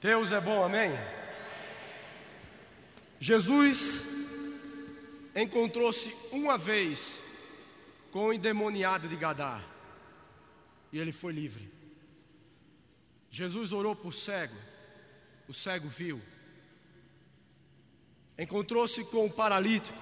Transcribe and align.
Deus 0.00 0.30
é 0.30 0.40
bom, 0.40 0.62
amém? 0.62 0.92
Jesus 3.18 4.04
encontrou-se 5.34 6.14
uma 6.30 6.56
vez 6.56 7.18
com 8.12 8.26
o 8.26 8.32
endemoniado 8.32 9.08
de 9.08 9.16
Gadá 9.16 9.60
e 10.92 11.00
ele 11.00 11.12
foi 11.12 11.32
livre. 11.32 11.68
Jesus 13.28 13.72
orou 13.72 13.94
por 13.96 14.14
cego, 14.14 14.54
o 15.48 15.52
cego 15.52 15.88
viu. 15.88 16.22
Encontrou-se 18.38 19.04
com 19.04 19.26
o 19.26 19.30
paralítico, 19.30 19.98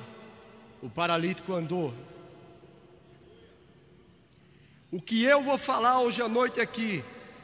o 0.83 0.91
paralítico 0.91 1.55
andou. 1.55 1.95
O 4.91 5.01
que 5.01 5.25
eu 5.25 5.43
vou 5.43 5.57
falar 5.57 6.01
hoje 6.01 6.21
à 6.21 6.29
noite 6.29 6.61
aqui, 6.61 7.03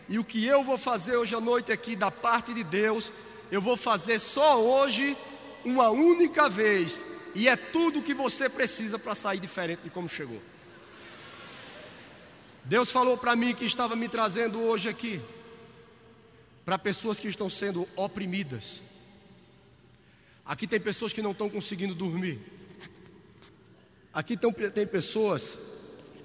e 0.08 0.18
o 0.18 0.24
que 0.24 0.44
eu 0.44 0.62
vou 0.64 0.76
fazer 0.76 1.16
hoje 1.16 1.34
à 1.34 1.40
noite 1.40 1.72
aqui 1.72 1.94
da 1.96 2.10
parte 2.10 2.52
de 2.52 2.64
Deus, 2.64 3.12
eu 3.50 3.60
vou 3.60 3.76
fazer 3.76 4.18
só 4.18 4.60
hoje, 4.60 5.16
uma 5.64 5.90
única 5.90 6.48
vez, 6.48 7.04
e 7.34 7.48
é 7.48 7.56
tudo 7.56 7.98
o 7.98 8.02
que 8.02 8.14
você 8.14 8.48
precisa 8.48 8.98
para 8.98 9.14
sair 9.14 9.38
diferente 9.38 9.82
de 9.84 9.90
como 9.90 10.08
chegou. 10.08 10.40
Deus 12.64 12.90
falou 12.90 13.16
para 13.16 13.34
mim 13.34 13.54
que 13.54 13.64
estava 13.64 13.96
me 13.96 14.08
trazendo 14.08 14.60
hoje 14.60 14.88
aqui, 14.88 15.20
para 16.64 16.78
pessoas 16.78 17.18
que 17.18 17.28
estão 17.28 17.50
sendo 17.50 17.88
oprimidas. 17.96 18.80
Aqui 20.44 20.66
tem 20.66 20.80
pessoas 20.80 21.12
que 21.12 21.22
não 21.22 21.32
estão 21.32 21.48
conseguindo 21.48 21.94
dormir. 21.94 22.40
Aqui 24.12 24.36
tem, 24.36 24.86
pessoas 24.86 25.58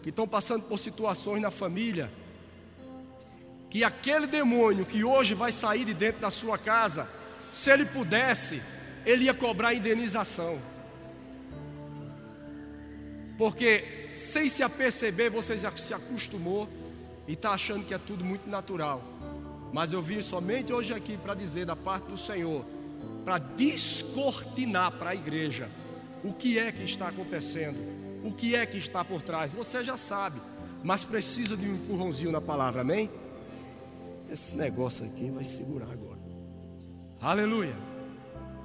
que 0.04 0.10
estão 0.10 0.28
passando 0.28 0.64
por 0.64 0.78
situações 0.78 1.42
na 1.42 1.50
família, 1.50 2.12
que 3.78 3.84
aquele 3.84 4.26
demônio 4.26 4.88
que 4.88 5.04
hoje 5.04 5.36
vai 5.36 5.52
sair 5.52 5.86
de 5.86 5.94
dentro 5.94 6.20
da 6.20 6.32
sua 6.32 6.58
casa, 6.58 7.08
se 7.52 7.70
ele 7.70 7.86
pudesse, 7.86 8.60
ele 9.06 9.26
ia 9.26 9.36
cobrar 9.36 9.76
indenização. 9.76 10.60
Porque 13.38 14.10
sem 14.16 14.50
se 14.50 14.64
aperceber, 14.64 15.32
você 15.32 15.60
já 15.60 15.72
se 15.74 15.94
acostumou 15.94 16.68
e 17.28 17.34
está 17.34 17.52
achando 17.52 17.86
que 17.86 17.94
é 17.94 18.00
tudo 18.00 18.26
muito 18.26 18.50
natural. 18.50 19.04
Mas 19.72 19.94
eu 19.94 20.02
vim 20.02 20.24
somente 20.24 20.74
hoje 20.74 20.92
aqui 20.92 21.16
para 21.16 21.36
dizer 21.36 21.68
da 21.68 21.76
parte 21.76 22.06
do 22.06 22.18
Senhor, 22.18 22.66
para 23.24 23.38
descortinar 23.38 24.94
para 24.94 25.12
a 25.12 25.16
igreja 25.16 25.70
o 26.24 26.34
que 26.34 26.58
é 26.58 26.72
que 26.72 26.84
está 26.84 27.10
acontecendo, 27.10 27.78
o 28.24 28.34
que 28.34 28.56
é 28.56 28.66
que 28.66 28.80
está 28.80 29.06
por 29.06 29.22
trás. 29.22 29.52
Você 29.52 29.84
já 29.84 29.96
sabe, 29.96 30.42
mas 30.84 31.04
precisa 31.04 31.56
de 31.56 31.70
um 31.70 31.76
empurrãozinho 31.76 32.32
na 32.32 32.42
palavra, 32.42 32.82
amém? 32.82 33.08
Esse 34.30 34.56
negócio 34.56 35.06
aqui 35.06 35.30
vai 35.30 35.44
segurar 35.44 35.92
agora. 35.92 36.20
Aleluia. 37.22 37.76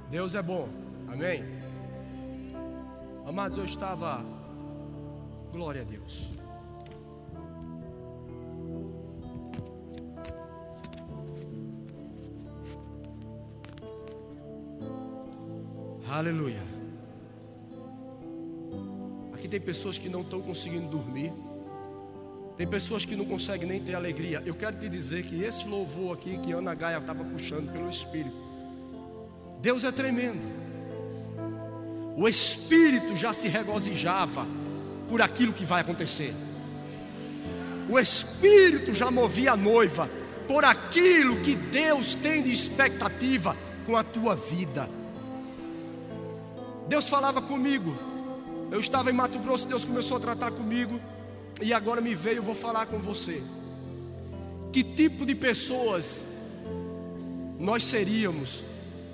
Deus 0.09 0.35
é 0.35 0.41
bom, 0.41 0.67
amém? 1.07 1.43
Amados, 3.25 3.57
eu 3.57 3.65
estava 3.65 4.23
Glória 5.53 5.81
a 5.81 5.83
Deus. 5.83 6.31
Aleluia. 16.09 16.63
Aqui 19.31 19.47
tem 19.47 19.61
pessoas 19.61 19.99
que 19.99 20.09
não 20.09 20.21
estão 20.21 20.41
conseguindo 20.41 20.87
dormir. 20.87 21.31
Tem 22.57 22.67
pessoas 22.67 23.03
que 23.03 23.15
não 23.15 23.25
conseguem 23.25 23.67
nem 23.67 23.81
ter 23.81 23.95
alegria. 23.95 24.43
Eu 24.45 24.53
quero 24.53 24.77
te 24.77 24.87
dizer 24.87 25.23
que 25.23 25.43
esse 25.43 25.67
louvor 25.67 26.13
aqui 26.13 26.37
que 26.37 26.51
Ana 26.51 26.75
Gaia 26.75 26.97
estava 26.99 27.23
puxando 27.23 27.71
pelo 27.71 27.89
Espírito. 27.89 28.37
Deus 29.59 29.83
é 29.83 29.91
tremendo. 29.91 30.45
O 32.15 32.27
Espírito 32.27 33.15
já 33.15 33.33
se 33.33 33.47
regozijava 33.47 34.45
por 35.09 35.21
aquilo 35.21 35.51
que 35.51 35.65
vai 35.65 35.81
acontecer. 35.81 36.33
O 37.89 37.97
Espírito 37.97 38.93
já 38.93 39.09
movia 39.09 39.53
a 39.53 39.57
noiva 39.57 40.09
por 40.47 40.63
aquilo 40.63 41.41
que 41.41 41.55
Deus 41.55 42.13
tem 42.13 42.43
de 42.43 42.51
expectativa 42.51 43.57
com 43.85 43.95
a 43.97 44.03
tua 44.03 44.35
vida. 44.35 44.87
Deus 46.87 47.09
falava 47.09 47.41
comigo. 47.41 47.97
Eu 48.69 48.79
estava 48.79 49.09
em 49.09 49.13
Mato 49.13 49.39
Grosso, 49.39 49.67
Deus 49.67 49.83
começou 49.83 50.17
a 50.17 50.19
tratar 50.19 50.51
comigo 50.51 50.99
e 51.61 51.73
agora 51.73 52.01
me 52.01 52.15
veio, 52.15 52.37
eu 52.37 52.43
vou 52.43 52.55
falar 52.55 52.85
com 52.85 52.99
você. 52.99 53.41
Que 54.71 54.83
tipo 54.83 55.25
de 55.25 55.35
pessoas 55.35 56.21
nós 57.59 57.83
seríamos? 57.83 58.63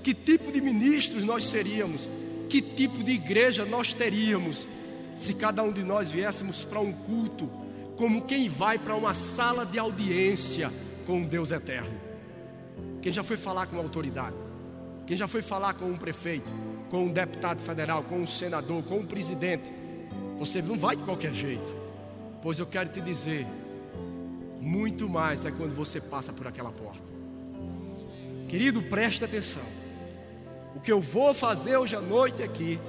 Que 0.01 0.13
tipo 0.13 0.51
de 0.51 0.61
ministros 0.61 1.23
nós 1.23 1.43
seríamos? 1.43 2.07
Que 2.49 2.61
tipo 2.61 3.03
de 3.03 3.11
igreja 3.11 3.65
nós 3.65 3.93
teríamos? 3.93 4.67
se 5.19 5.33
cada 5.33 5.61
um 5.61 5.71
de 5.71 5.83
nós 5.83 6.09
viéssemos 6.09 6.63
para 6.63 6.79
um 6.79 6.93
culto 6.93 7.51
como 7.97 8.23
quem 8.23 8.47
vai 8.47 8.79
para 8.79 8.95
uma 8.95 9.13
sala 9.13 9.65
de 9.65 9.77
audiência 9.77 10.71
com 11.05 11.17
um 11.17 11.25
Deus 11.25 11.51
eterno. 11.51 11.93
Quem 13.01 13.11
já 13.11 13.21
foi 13.21 13.35
falar 13.35 13.67
com 13.67 13.75
uma 13.75 13.83
autoridade? 13.83 14.37
Quem 15.05 15.17
já 15.17 15.27
foi 15.27 15.41
falar 15.41 15.73
com 15.73 15.85
um 15.85 15.97
prefeito, 15.97 16.49
com 16.89 17.03
um 17.03 17.11
deputado 17.11 17.61
federal, 17.61 18.03
com 18.03 18.19
um 18.19 18.25
senador, 18.25 18.81
com 18.83 18.99
um 18.99 19.05
presidente? 19.05 19.69
Você 20.37 20.61
não 20.61 20.77
vai 20.77 20.95
de 20.95 21.03
qualquer 21.03 21.33
jeito. 21.33 21.75
Pois 22.41 22.59
eu 22.59 22.65
quero 22.65 22.89
te 22.89 23.01
dizer, 23.01 23.45
muito 24.59 25.09
mais 25.09 25.45
é 25.45 25.51
quando 25.51 25.75
você 25.75 25.99
passa 25.99 26.31
por 26.31 26.47
aquela 26.47 26.71
porta. 26.71 27.03
Querido, 28.47 28.81
preste 28.83 29.23
atenção. 29.23 29.63
O 30.75 30.79
que 30.79 30.91
eu 30.91 31.01
vou 31.01 31.33
fazer 31.33 31.77
hoje 31.77 31.95
à 31.95 32.01
noite 32.01 32.41
aqui, 32.41 32.79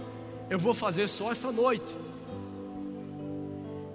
eu 0.49 0.59
vou 0.59 0.73
fazer 0.73 1.09
só 1.09 1.33
essa 1.33 1.51
noite. 1.51 1.97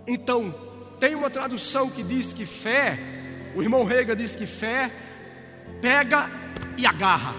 Então, 0.07 0.53
tem 0.99 1.15
uma 1.15 1.29
tradução 1.29 1.89
que 1.89 2.03
diz 2.03 2.33
que 2.33 2.45
fé, 2.45 2.99
o 3.55 3.61
irmão 3.61 3.83
Rega 3.85 4.15
diz 4.15 4.35
que 4.35 4.45
fé 4.45 4.91
pega 5.81 6.29
e 6.77 6.85
agarra. 6.85 7.33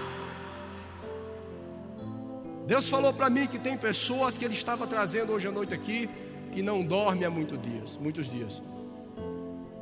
Deus 2.65 2.89
falou 2.89 3.13
para 3.13 3.29
mim 3.29 3.47
que 3.47 3.57
tem 3.57 3.77
pessoas 3.77 4.37
que 4.37 4.43
Ele 4.43 4.53
estava 4.53 4.85
trazendo 4.85 5.31
hoje 5.31 5.47
à 5.47 5.51
noite 5.51 5.73
aqui 5.73 6.09
que 6.57 6.63
não 6.63 6.83
dormem 6.83 7.23
há 7.23 7.29
muitos 7.29 7.61
dias, 7.61 7.99
muitos 8.01 8.27
dias. 8.27 8.63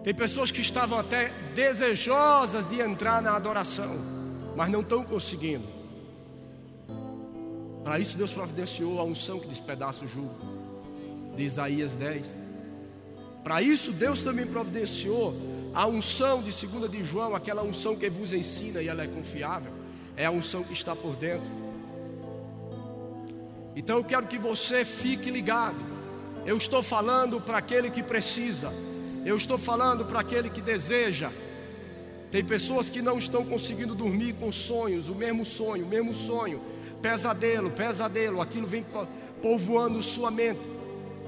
Tem 0.03 0.13
pessoas 0.13 0.51
que 0.51 0.59
estavam 0.59 0.99
até 0.99 1.29
desejosas 1.55 2.67
de 2.69 2.81
entrar 2.81 3.21
na 3.21 3.33
adoração, 3.33 3.95
mas 4.57 4.69
não 4.69 4.81
estão 4.81 5.01
conseguindo. 5.01 5.65
Para 7.81 7.97
isso 7.97 8.17
Deus 8.17 8.33
providenciou 8.33 8.99
a 8.99 9.05
unção 9.05 9.39
que 9.39 9.47
despedaça 9.47 10.03
o 10.03 10.07
jugo, 10.07 10.35
de 11.37 11.43
Isaías 11.45 11.95
10. 11.95 12.27
Para 13.41 13.61
isso, 13.61 13.93
Deus 13.93 14.21
também 14.21 14.45
providenciou 14.45 15.33
a 15.73 15.87
unção 15.87 16.43
de 16.43 16.51
2 16.51 16.91
de 16.91 17.05
João, 17.05 17.33
aquela 17.33 17.63
unção 17.63 17.95
que 17.95 18.09
vos 18.09 18.33
ensina 18.33 18.81
e 18.81 18.89
ela 18.89 19.03
é 19.03 19.07
confiável, 19.07 19.71
é 20.17 20.25
a 20.25 20.31
unção 20.31 20.61
que 20.61 20.73
está 20.73 20.93
por 20.93 21.15
dentro. 21.15 21.49
Então 23.77 23.95
eu 23.95 24.03
quero 24.03 24.27
que 24.27 24.37
você 24.37 24.83
fique 24.83 25.31
ligado. 25.31 25.94
Eu 26.45 26.57
estou 26.57 26.83
falando 26.83 27.41
para 27.41 27.57
aquele 27.57 27.89
que 27.89 28.03
precisa, 28.03 28.71
eu 29.25 29.35
estou 29.35 29.57
falando 29.57 30.05
para 30.05 30.19
aquele 30.19 30.49
que 30.49 30.61
deseja. 30.61 31.31
Tem 32.31 32.43
pessoas 32.43 32.89
que 32.89 33.01
não 33.01 33.17
estão 33.17 33.45
conseguindo 33.45 33.95
dormir 33.95 34.33
com 34.33 34.51
sonhos, 34.51 35.09
o 35.09 35.15
mesmo 35.15 35.45
sonho, 35.45 35.85
o 35.85 35.87
mesmo 35.87 36.13
sonho, 36.13 36.61
pesadelo, 37.01 37.71
pesadelo, 37.71 38.41
aquilo 38.41 38.67
vem 38.67 38.85
povoando 39.41 40.01
sua 40.03 40.29
mente, 40.29 40.61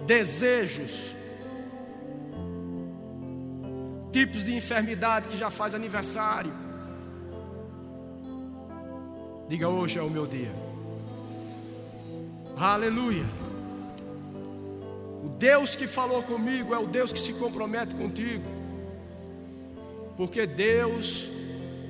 desejos 0.06 1.18
tipos 4.12 4.44
de 4.44 4.56
enfermidade 4.56 5.28
que 5.28 5.38
já 5.38 5.52
faz 5.52 5.76
aniversário. 5.76 6.52
Diga 9.48 9.70
hoje 9.70 10.00
é 10.00 10.02
o 10.02 10.10
meu 10.10 10.26
dia. 10.26 10.52
Aleluia. 12.58 13.47
O 15.28 15.30
Deus 15.38 15.76
que 15.76 15.88
falou 15.88 16.24
comigo 16.24 16.74
é 16.74 16.80
o 16.80 16.88
Deus 16.88 17.12
que 17.12 17.20
se 17.20 17.34
compromete 17.34 17.94
contigo. 17.96 18.46
Porque 20.16 20.48
Deus, 20.48 21.30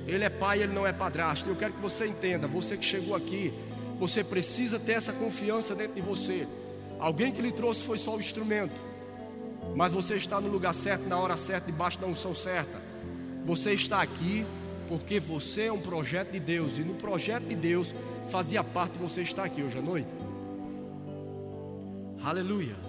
Ele 0.06 0.24
é 0.24 0.28
pai, 0.28 0.62
Ele 0.62 0.72
não 0.72 0.86
é 0.86 0.92
padrasto. 0.92 1.48
Eu 1.48 1.56
quero 1.56 1.72
que 1.72 1.80
você 1.80 2.06
entenda, 2.06 2.46
você 2.46 2.76
que 2.76 2.84
chegou 2.84 3.14
aqui, 3.14 3.54
você 3.98 4.22
precisa 4.22 4.78
ter 4.78 4.92
essa 4.92 5.12
confiança 5.12 5.74
dentro 5.74 5.94
de 5.94 6.02
você. 6.02 6.46
Alguém 6.98 7.32
que 7.32 7.40
lhe 7.40 7.52
trouxe 7.52 7.82
foi 7.82 7.96
só 7.96 8.16
o 8.16 8.20
instrumento 8.20 8.88
mas 9.74 9.92
você 9.92 10.16
está 10.16 10.40
no 10.40 10.48
lugar 10.48 10.74
certo, 10.74 11.08
na 11.08 11.18
hora 11.18 11.36
certa, 11.36 11.66
debaixo 11.66 11.98
da 11.98 12.06
unção 12.06 12.34
certa. 12.34 12.82
Você 13.44 13.72
está 13.72 14.02
aqui 14.02 14.46
porque 14.88 15.20
você 15.20 15.66
é 15.66 15.72
um 15.72 15.80
projeto 15.80 16.32
de 16.32 16.40
Deus, 16.40 16.78
e 16.78 16.80
no 16.80 16.94
projeto 16.94 17.44
de 17.44 17.54
Deus 17.54 17.94
fazia 18.28 18.64
parte 18.64 18.94
de 18.94 18.98
você 18.98 19.22
estar 19.22 19.44
aqui 19.44 19.62
hoje 19.62 19.78
à 19.78 19.82
noite. 19.82 20.08
Aleluia. 22.22 22.87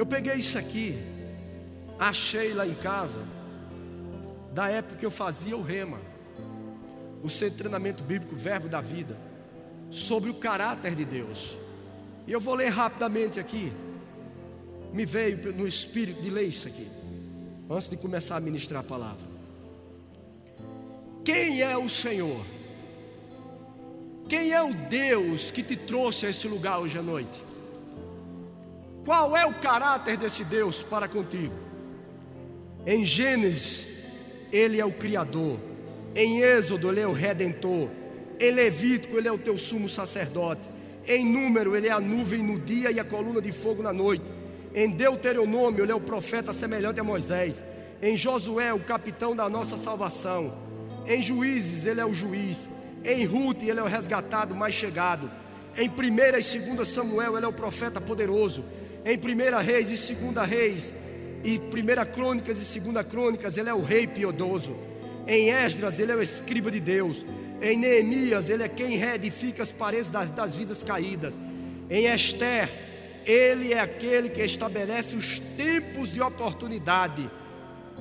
Eu 0.00 0.06
peguei 0.06 0.36
isso 0.36 0.56
aqui, 0.56 0.98
achei 1.98 2.54
lá 2.54 2.66
em 2.66 2.72
casa, 2.72 3.22
da 4.50 4.66
época 4.66 4.96
que 4.96 5.04
eu 5.04 5.10
fazia 5.10 5.54
o 5.54 5.60
rema. 5.60 6.00
o 7.22 7.28
de 7.28 7.50
Treinamento 7.50 8.02
Bíblico 8.02 8.34
Verbo 8.34 8.66
da 8.66 8.80
Vida, 8.80 9.14
sobre 9.90 10.30
o 10.30 10.34
caráter 10.34 10.94
de 10.94 11.04
Deus. 11.04 11.54
E 12.26 12.32
eu 12.32 12.40
vou 12.40 12.54
ler 12.54 12.70
rapidamente 12.70 13.38
aqui. 13.38 13.74
Me 14.90 15.04
veio 15.04 15.52
no 15.52 15.68
espírito 15.68 16.22
de 16.22 16.30
ler 16.30 16.48
isso 16.48 16.66
aqui, 16.66 16.88
antes 17.68 17.90
de 17.90 17.98
começar 17.98 18.36
a 18.38 18.40
ministrar 18.40 18.80
a 18.80 18.84
palavra. 18.84 19.26
Quem 21.22 21.60
é 21.60 21.76
o 21.76 21.90
Senhor? 21.90 22.42
Quem 24.30 24.52
é 24.52 24.62
o 24.62 24.72
Deus 24.72 25.50
que 25.50 25.62
te 25.62 25.76
trouxe 25.76 26.24
a 26.24 26.30
esse 26.30 26.48
lugar 26.48 26.78
hoje 26.78 26.98
à 26.98 27.02
noite? 27.02 27.49
Qual 29.10 29.36
é 29.36 29.44
o 29.44 29.52
caráter 29.52 30.16
desse 30.16 30.44
Deus 30.44 30.84
para 30.84 31.08
contigo? 31.08 31.52
Em 32.86 33.04
Gênesis, 33.04 33.88
Ele 34.52 34.78
é 34.78 34.84
o 34.84 34.92
Criador. 34.92 35.58
Em 36.14 36.42
Êxodo, 36.42 36.88
Ele 36.88 37.00
é 37.00 37.08
o 37.08 37.12
Redentor. 37.12 37.88
Em 38.38 38.52
Levítico, 38.52 39.18
Ele 39.18 39.26
é 39.26 39.32
o 39.32 39.36
teu 39.36 39.58
sumo 39.58 39.88
sacerdote. 39.88 40.62
Em 41.08 41.26
Número, 41.26 41.74
Ele 41.74 41.88
é 41.88 41.90
a 41.90 41.98
nuvem 41.98 42.40
no 42.40 42.56
dia 42.56 42.92
e 42.92 43.00
a 43.00 43.04
coluna 43.04 43.40
de 43.40 43.50
fogo 43.50 43.82
na 43.82 43.92
noite. 43.92 44.30
Em 44.72 44.88
Deuteronômio, 44.88 45.82
Ele 45.82 45.90
é 45.90 45.96
o 45.96 46.00
profeta 46.00 46.52
semelhante 46.52 47.00
a 47.00 47.02
Moisés. 47.02 47.64
Em 48.00 48.16
Josué, 48.16 48.72
o 48.72 48.78
capitão 48.78 49.34
da 49.34 49.48
nossa 49.48 49.76
salvação. 49.76 50.54
Em 51.04 51.20
Juízes, 51.20 51.84
Ele 51.84 52.00
é 52.00 52.06
o 52.06 52.14
juiz. 52.14 52.68
Em 53.04 53.24
Ruth, 53.24 53.60
Ele 53.64 53.80
é 53.80 53.82
o 53.82 53.88
resgatado 53.88 54.54
mais 54.54 54.76
chegado. 54.76 55.28
Em 55.76 55.88
1 55.88 55.92
e 56.38 56.74
2 56.76 56.86
Samuel, 56.88 57.36
Ele 57.36 57.46
é 57.46 57.48
o 57.48 57.52
profeta 57.52 58.00
poderoso. 58.00 58.64
Em 59.04 59.16
1 59.16 59.62
Reis 59.62 60.10
e 60.10 60.14
2 60.14 60.48
Reis, 60.48 60.94
e 61.42 61.58
1 61.58 62.12
Crônicas 62.12 62.76
e 62.76 62.80
2 62.80 63.06
Crônicas, 63.06 63.56
ele 63.56 63.68
é 63.68 63.74
o 63.74 63.82
rei 63.82 64.06
piedoso. 64.06 64.76
Em 65.26 65.50
Esdras, 65.50 65.98
ele 65.98 66.12
é 66.12 66.14
o 66.14 66.22
escriba 66.22 66.70
de 66.70 66.80
Deus. 66.80 67.24
Em 67.62 67.78
Neemias, 67.78 68.48
ele 68.48 68.62
é 68.62 68.68
quem 68.68 68.96
reedifica 68.96 69.62
as 69.62 69.72
paredes 69.72 70.10
das, 70.10 70.30
das 70.30 70.54
vidas 70.54 70.82
caídas. 70.82 71.40
Em 71.88 72.06
Esther, 72.06 72.68
ele 73.24 73.72
é 73.72 73.80
aquele 73.80 74.28
que 74.28 74.42
estabelece 74.42 75.16
os 75.16 75.40
tempos 75.56 76.12
de 76.12 76.20
oportunidade. 76.20 77.30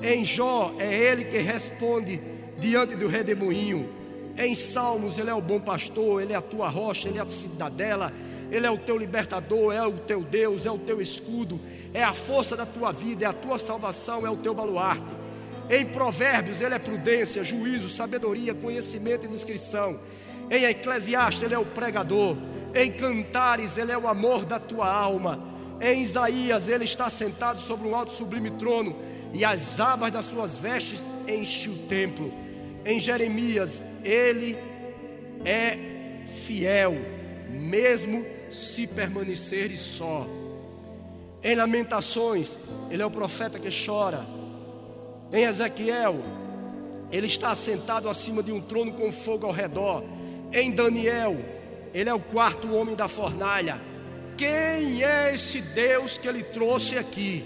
Em 0.01 0.23
Jó, 0.23 0.73
é 0.79 0.93
ele 0.93 1.25
que 1.25 1.37
responde 1.37 2.21
diante 2.57 2.95
do 2.95 3.07
redemoinho. 3.07 3.89
Em 4.37 4.55
Salmos, 4.55 5.17
ele 5.17 5.29
é 5.29 5.33
o 5.33 5.41
bom 5.41 5.59
pastor, 5.59 6.21
ele 6.21 6.33
é 6.33 6.35
a 6.35 6.41
tua 6.41 6.69
rocha, 6.69 7.09
ele 7.09 7.19
é 7.19 7.21
a 7.21 7.27
cidadela, 7.27 8.13
ele 8.51 8.65
é 8.65 8.71
o 8.71 8.77
teu 8.77 8.97
libertador, 8.97 9.73
é 9.73 9.85
o 9.85 9.93
teu 9.93 10.23
Deus, 10.23 10.65
é 10.65 10.71
o 10.71 10.77
teu 10.77 11.01
escudo, 11.01 11.59
é 11.93 12.03
a 12.03 12.13
força 12.13 12.55
da 12.55 12.65
tua 12.65 12.91
vida, 12.91 13.25
é 13.25 13.27
a 13.27 13.33
tua 13.33 13.59
salvação, 13.59 14.25
é 14.25 14.29
o 14.29 14.37
teu 14.37 14.53
baluarte. 14.53 15.19
Em 15.69 15.85
Provérbios, 15.85 16.61
ele 16.61 16.73
é 16.73 16.79
prudência, 16.79 17.43
juízo, 17.43 17.89
sabedoria, 17.89 18.55
conhecimento 18.55 19.25
e 19.25 19.29
descrição. 19.29 19.99
Em 20.49 20.65
Eclesiastes, 20.65 21.43
ele 21.43 21.53
é 21.53 21.59
o 21.59 21.65
pregador. 21.65 22.35
Em 22.73 22.91
Cantares, 22.91 23.77
ele 23.77 23.91
é 23.91 23.97
o 23.97 24.07
amor 24.07 24.45
da 24.45 24.59
tua 24.59 24.91
alma. 24.91 25.39
Em 25.79 26.01
Isaías, 26.01 26.67
ele 26.67 26.85
está 26.85 27.07
sentado 27.09 27.59
sobre 27.59 27.87
um 27.87 27.95
alto 27.95 28.11
sublime 28.11 28.49
trono, 28.51 28.95
e 29.31 29.45
as 29.45 29.79
abas 29.79 30.11
das 30.11 30.25
suas 30.25 30.57
vestes 30.57 31.01
enchem 31.27 31.73
o 31.73 31.77
templo. 31.87 32.33
Em 32.83 32.99
Jeremias, 32.99 33.83
ele 34.03 34.57
é 35.45 35.77
fiel, 36.45 36.95
mesmo 37.47 38.25
se 38.51 38.87
permaneceres 38.87 39.79
só. 39.79 40.27
Em 41.43 41.55
Lamentações, 41.55 42.57
ele 42.89 43.01
é 43.01 43.05
o 43.05 43.11
profeta 43.11 43.59
que 43.59 43.69
chora. 43.85 44.25
Em 45.31 45.43
Ezequiel, 45.43 46.17
ele 47.11 47.27
está 47.27 47.55
sentado 47.55 48.09
acima 48.09 48.43
de 48.43 48.51
um 48.51 48.59
trono 48.59 48.93
com 48.93 49.11
fogo 49.11 49.45
ao 49.45 49.53
redor. 49.53 50.03
Em 50.51 50.71
Daniel, 50.71 51.37
ele 51.93 52.09
é 52.09 52.13
o 52.13 52.19
quarto 52.19 52.73
homem 52.73 52.95
da 52.95 53.07
fornalha. 53.07 53.79
Quem 54.37 55.03
é 55.03 55.33
esse 55.33 55.61
Deus 55.61 56.17
que 56.17 56.27
ele 56.27 56.43
trouxe 56.43 56.97
aqui? 56.97 57.43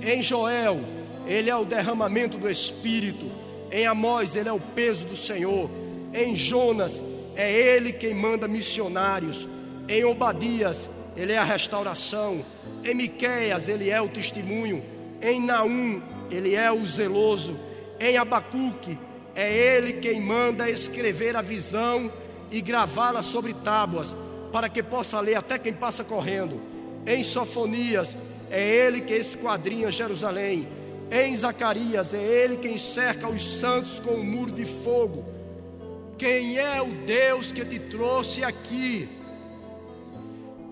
Em 0.00 0.22
Joel, 0.22 0.80
ele 1.26 1.50
é 1.50 1.56
o 1.56 1.64
derramamento 1.64 2.38
do 2.38 2.48
Espírito. 2.48 3.30
Em 3.70 3.86
Amós, 3.86 4.34
ele 4.34 4.48
é 4.48 4.52
o 4.52 4.60
peso 4.60 5.06
do 5.06 5.16
Senhor. 5.16 5.70
Em 6.12 6.34
Jonas, 6.34 7.02
é 7.36 7.52
ele 7.52 7.92
quem 7.92 8.14
manda 8.14 8.48
missionários. 8.48 9.48
Em 9.90 10.04
Obadias, 10.04 10.88
ele 11.16 11.32
é 11.32 11.38
a 11.38 11.42
restauração. 11.42 12.44
Em 12.84 12.94
Miqueias, 12.94 13.66
ele 13.66 13.90
é 13.90 14.00
o 14.00 14.08
testemunho. 14.08 14.84
Em 15.20 15.44
Naum, 15.44 16.00
ele 16.30 16.54
é 16.54 16.70
o 16.70 16.86
zeloso. 16.86 17.58
Em 17.98 18.16
Abacuque, 18.16 18.96
é 19.34 19.52
ele 19.52 19.94
quem 19.94 20.20
manda 20.20 20.70
escrever 20.70 21.34
a 21.34 21.42
visão 21.42 22.08
e 22.52 22.60
gravá-la 22.60 23.20
sobre 23.20 23.52
tábuas, 23.52 24.14
para 24.52 24.68
que 24.68 24.80
possa 24.80 25.18
ler 25.18 25.34
até 25.34 25.58
quem 25.58 25.72
passa 25.72 26.04
correndo. 26.04 26.62
Em 27.04 27.24
Sofonias, 27.24 28.16
é 28.48 28.62
ele 28.62 29.00
que 29.00 29.14
esquadrinha 29.14 29.90
Jerusalém. 29.90 30.68
Em 31.10 31.36
Zacarias, 31.36 32.14
é 32.14 32.22
ele 32.22 32.56
quem 32.56 32.78
cerca 32.78 33.28
os 33.28 33.42
santos 33.58 33.98
com 33.98 34.12
um 34.12 34.24
muro 34.24 34.52
de 34.52 34.66
fogo. 34.66 35.24
Quem 36.16 36.58
é 36.58 36.80
o 36.80 36.92
Deus 37.04 37.50
que 37.50 37.64
te 37.64 37.80
trouxe 37.80 38.44
aqui? 38.44 39.08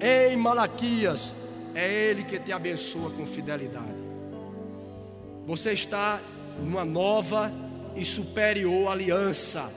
Em 0.01 0.37
Malaquias, 0.37 1.35
é 1.75 2.11
Ele 2.11 2.23
que 2.23 2.39
te 2.39 2.53
abençoa 2.53 3.11
com 3.11 3.27
fidelidade. 3.27 3.99
Você 5.47 5.73
está 5.73 6.21
numa 6.61 6.85
nova 6.85 7.53
e 7.97 8.05
superior 8.05 8.93
aliança. 8.93 9.73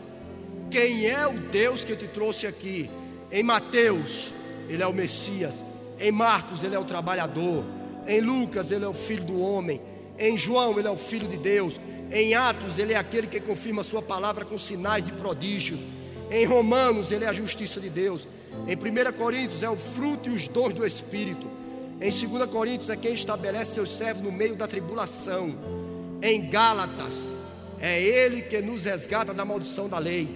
Quem 0.70 1.08
é 1.08 1.28
o 1.28 1.34
Deus 1.34 1.84
que 1.84 1.96
te 1.96 2.08
trouxe 2.08 2.46
aqui? 2.46 2.90
Em 3.32 3.44
Mateus, 3.44 4.32
Ele 4.70 4.84
é 4.84 4.88
o 4.88 4.94
Messias. 4.94 5.64
Em 6.00 6.12
Marcos, 6.12 6.64
Ele 6.64 6.76
é 6.76 6.80
o 6.80 6.86
trabalhador. 6.86 7.64
Em 8.08 8.22
Lucas, 8.22 8.72
Ele 8.72 8.86
é 8.86 8.88
o 8.88 8.94
filho 8.94 9.24
do 9.24 9.40
homem. 9.40 9.82
Em 10.20 10.38
João, 10.38 10.78
Ele 10.78 10.88
é 10.88 10.92
o 10.92 10.98
filho 10.98 11.28
de 11.28 11.38
Deus. 11.38 11.80
Em 12.12 12.36
Atos, 12.36 12.78
Ele 12.78 12.94
é 12.94 12.98
aquele 12.98 13.28
que 13.28 13.40
confirma 13.40 13.84
Sua 13.84 14.02
palavra 14.02 14.46
com 14.46 14.58
sinais 14.58 15.08
e 15.08 15.12
prodígios. 15.12 15.80
Em 16.30 16.46
Romanos, 16.46 17.12
Ele 17.12 17.26
é 17.26 17.28
a 17.28 17.34
justiça 17.34 17.80
de 17.80 17.90
Deus. 17.90 18.28
Em 18.68 18.76
1 18.76 19.14
Coríntios 19.14 19.64
é 19.64 19.70
o 19.70 19.76
fruto 19.76 20.30
e 20.30 20.34
os 20.34 20.48
dons 20.48 20.74
do 20.74 20.86
Espírito. 20.86 21.48
Em 22.00 22.10
2 22.10 22.50
Coríntios 22.50 22.90
é 22.90 22.96
quem 22.96 23.14
estabelece 23.14 23.76
seus 23.76 23.90
servos 23.90 24.24
no 24.24 24.32
meio 24.32 24.56
da 24.56 24.68
tribulação. 24.68 25.56
Em 26.22 26.50
Gálatas 26.50 27.34
é 27.80 28.02
ele 28.02 28.42
que 28.42 28.62
nos 28.62 28.86
resgata 28.86 29.34
da 29.34 29.46
maldição 29.46 29.90
da 29.90 29.98
lei. 29.98 30.28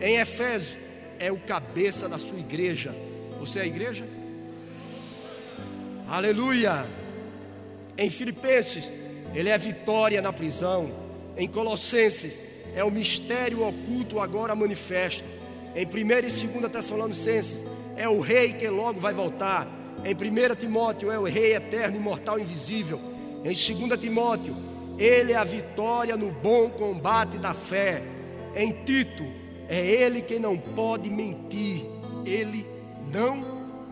Em 0.00 0.16
Efésios 0.16 0.78
é 1.18 1.30
o 1.30 1.38
cabeça 1.38 2.08
da 2.08 2.18
sua 2.18 2.38
igreja. 2.38 2.94
Você 3.38 3.58
é 3.58 3.62
a 3.62 3.66
igreja? 3.66 4.06
Aleluia! 6.08 6.86
Em 7.96 8.10
Filipenses, 8.10 8.90
ele 9.34 9.48
é 9.48 9.56
vitória 9.56 10.20
na 10.20 10.32
prisão. 10.32 10.92
Em 11.36 11.48
Colossenses, 11.48 12.40
é 12.74 12.82
o 12.84 12.90
mistério 12.90 13.66
oculto 13.66 14.20
agora 14.20 14.54
manifesto. 14.54 15.24
Em 15.74 15.84
1 15.84 15.88
e 15.88 16.48
2 16.60 16.72
Tessalonicenses, 16.72 17.64
é 17.96 18.08
o 18.08 18.20
rei 18.20 18.52
que 18.52 18.68
logo 18.68 19.00
vai 19.00 19.12
voltar. 19.12 19.68
Em 20.04 20.14
1 20.14 20.54
Timóteo, 20.54 21.10
é 21.10 21.18
o 21.18 21.24
rei 21.24 21.54
eterno, 21.54 21.96
imortal, 21.96 22.38
invisível. 22.38 23.00
Em 23.44 23.52
2 23.52 24.00
Timóteo, 24.00 24.56
ele 24.98 25.32
é 25.32 25.36
a 25.36 25.44
vitória 25.44 26.16
no 26.16 26.30
bom 26.30 26.70
combate 26.70 27.38
da 27.38 27.54
fé. 27.54 28.02
Em 28.54 28.72
Tito, 28.84 29.24
é 29.68 29.84
ele 29.84 30.22
que 30.22 30.38
não 30.38 30.56
pode 30.56 31.10
mentir. 31.10 31.84
Ele 32.24 32.66
não 33.12 33.44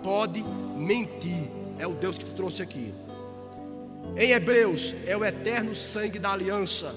pode 0.02 0.42
mentir. 0.76 1.48
É 1.78 1.86
o 1.86 1.94
Deus 1.94 2.16
que 2.18 2.24
te 2.24 2.32
trouxe 2.32 2.62
aqui. 2.62 2.94
Em 4.16 4.30
Hebreus, 4.30 4.94
é 5.06 5.16
o 5.16 5.24
eterno 5.24 5.74
sangue 5.74 6.18
da 6.18 6.32
aliança. 6.32 6.94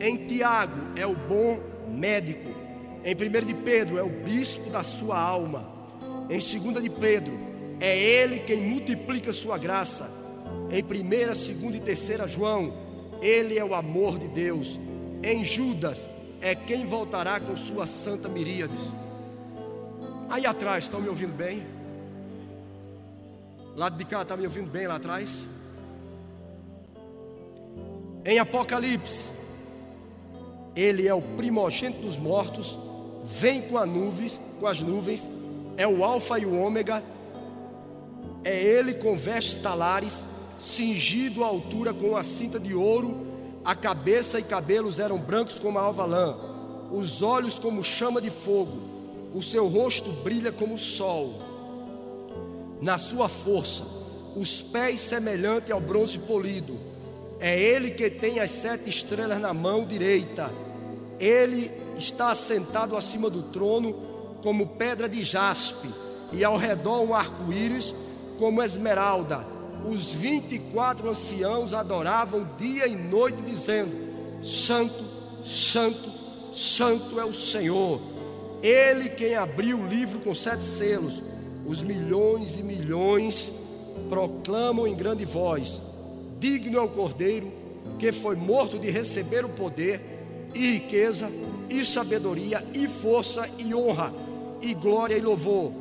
Em 0.00 0.26
Tiago, 0.26 0.98
é 0.98 1.06
o 1.06 1.14
bom 1.14 1.60
médico. 1.88 2.48
Em 3.02 3.14
1 3.14 3.46
de 3.46 3.54
Pedro 3.54 3.98
é 3.98 4.02
o 4.02 4.10
bispo 4.10 4.68
da 4.68 4.82
sua 4.82 5.18
alma. 5.18 5.66
Em 6.28 6.38
2 6.38 6.82
de 6.82 6.90
Pedro 6.90 7.38
é 7.80 7.98
ele 7.98 8.40
quem 8.40 8.60
multiplica 8.60 9.32
sua 9.32 9.56
graça. 9.56 10.10
Em 10.70 10.82
1, 10.82 11.26
2 11.26 11.48
e 11.76 11.80
3 11.80 12.30
João, 12.30 12.74
ele 13.22 13.58
é 13.58 13.64
o 13.64 13.74
amor 13.74 14.18
de 14.18 14.28
Deus. 14.28 14.78
Em 15.22 15.42
Judas 15.44 16.08
é 16.42 16.54
quem 16.54 16.86
voltará 16.86 17.40
com 17.40 17.56
sua 17.56 17.86
santa 17.86 18.28
miríades. 18.28 18.92
Aí 20.28 20.44
atrás, 20.46 20.84
estão 20.84 21.00
me 21.00 21.08
ouvindo 21.08 21.34
bem? 21.34 21.66
Lado 23.74 23.96
de 23.96 24.04
cá, 24.04 24.22
está 24.22 24.36
me 24.36 24.44
ouvindo 24.44 24.70
bem 24.70 24.86
lá 24.86 24.96
atrás? 24.96 25.46
Em 28.24 28.38
Apocalipse, 28.38 29.30
ele 30.76 31.08
é 31.08 31.14
o 31.14 31.22
primogênito 31.22 32.02
dos 32.02 32.16
mortos 32.16 32.78
vem 33.24 33.62
com, 33.62 33.84
nuvens, 33.86 34.40
com 34.58 34.66
as 34.66 34.80
nuvens, 34.80 35.28
é 35.76 35.86
o 35.86 36.04
Alfa 36.04 36.38
e 36.38 36.46
o 36.46 36.58
Ômega, 36.58 37.02
é 38.44 38.62
ele 38.62 38.94
com 38.94 39.16
vestes 39.16 39.58
talares, 39.58 40.24
cingido 40.58 41.44
à 41.44 41.46
altura 41.46 41.92
com 41.92 42.16
a 42.16 42.22
cinta 42.22 42.58
de 42.58 42.74
ouro, 42.74 43.26
a 43.64 43.74
cabeça 43.74 44.38
e 44.38 44.42
cabelos 44.42 44.98
eram 44.98 45.18
brancos 45.18 45.58
como 45.58 45.78
a 45.78 45.82
alva 45.82 46.04
lã. 46.04 46.36
os 46.90 47.22
olhos 47.22 47.58
como 47.58 47.84
chama 47.84 48.20
de 48.20 48.30
fogo, 48.30 48.78
o 49.34 49.42
seu 49.42 49.68
rosto 49.68 50.10
brilha 50.24 50.50
como 50.50 50.74
o 50.74 50.78
sol. 50.78 51.34
Na 52.80 52.98
sua 52.98 53.28
força, 53.28 53.84
os 54.34 54.62
pés 54.62 54.98
semelhante 54.98 55.70
ao 55.70 55.80
bronze 55.80 56.18
polido. 56.18 56.78
É 57.38 57.58
ele 57.60 57.90
que 57.90 58.10
tem 58.10 58.40
as 58.40 58.50
sete 58.50 58.88
estrelas 58.90 59.40
na 59.40 59.52
mão 59.54 59.84
direita. 59.84 60.50
Ele 61.18 61.70
está 62.00 62.30
assentado 62.30 62.96
acima 62.96 63.30
do 63.30 63.42
trono 63.42 63.94
como 64.42 64.66
pedra 64.66 65.08
de 65.08 65.22
jaspe, 65.22 65.88
e 66.32 66.44
ao 66.44 66.56
redor 66.56 67.02
um 67.02 67.14
arco-íris 67.14 67.94
como 68.38 68.62
esmeralda. 68.62 69.46
Os 69.88 70.12
vinte 70.12 70.56
e 70.56 70.58
quatro 70.58 71.08
anciãos 71.08 71.72
adoravam 71.72 72.48
dia 72.58 72.86
e 72.86 72.96
noite, 72.96 73.42
dizendo: 73.42 73.92
Santo, 74.42 75.04
Santo, 75.44 76.10
Santo 76.52 77.18
é 77.18 77.24
o 77.24 77.32
Senhor. 77.32 78.00
Ele 78.62 79.08
quem 79.08 79.34
abriu 79.34 79.78
o 79.78 79.86
livro 79.86 80.20
com 80.20 80.34
sete 80.34 80.62
selos. 80.62 81.22
Os 81.66 81.82
milhões 81.82 82.58
e 82.58 82.62
milhões 82.62 83.52
proclamam 84.08 84.86
em 84.86 84.94
grande 84.94 85.24
voz: 85.24 85.80
Digno 86.38 86.78
é 86.78 86.82
o 86.82 86.88
Cordeiro 86.88 87.60
que 87.98 88.12
foi 88.12 88.36
morto 88.36 88.78
de 88.78 88.90
receber 88.90 89.44
o 89.44 89.48
poder 89.48 90.00
e 90.54 90.72
riqueza 90.72 91.30
e 91.70 91.84
sabedoria 91.84 92.64
e 92.74 92.88
força 92.88 93.48
e 93.58 93.74
honra 93.74 94.12
e 94.60 94.74
glória 94.74 95.16
e 95.16 95.20
louvor. 95.20 95.72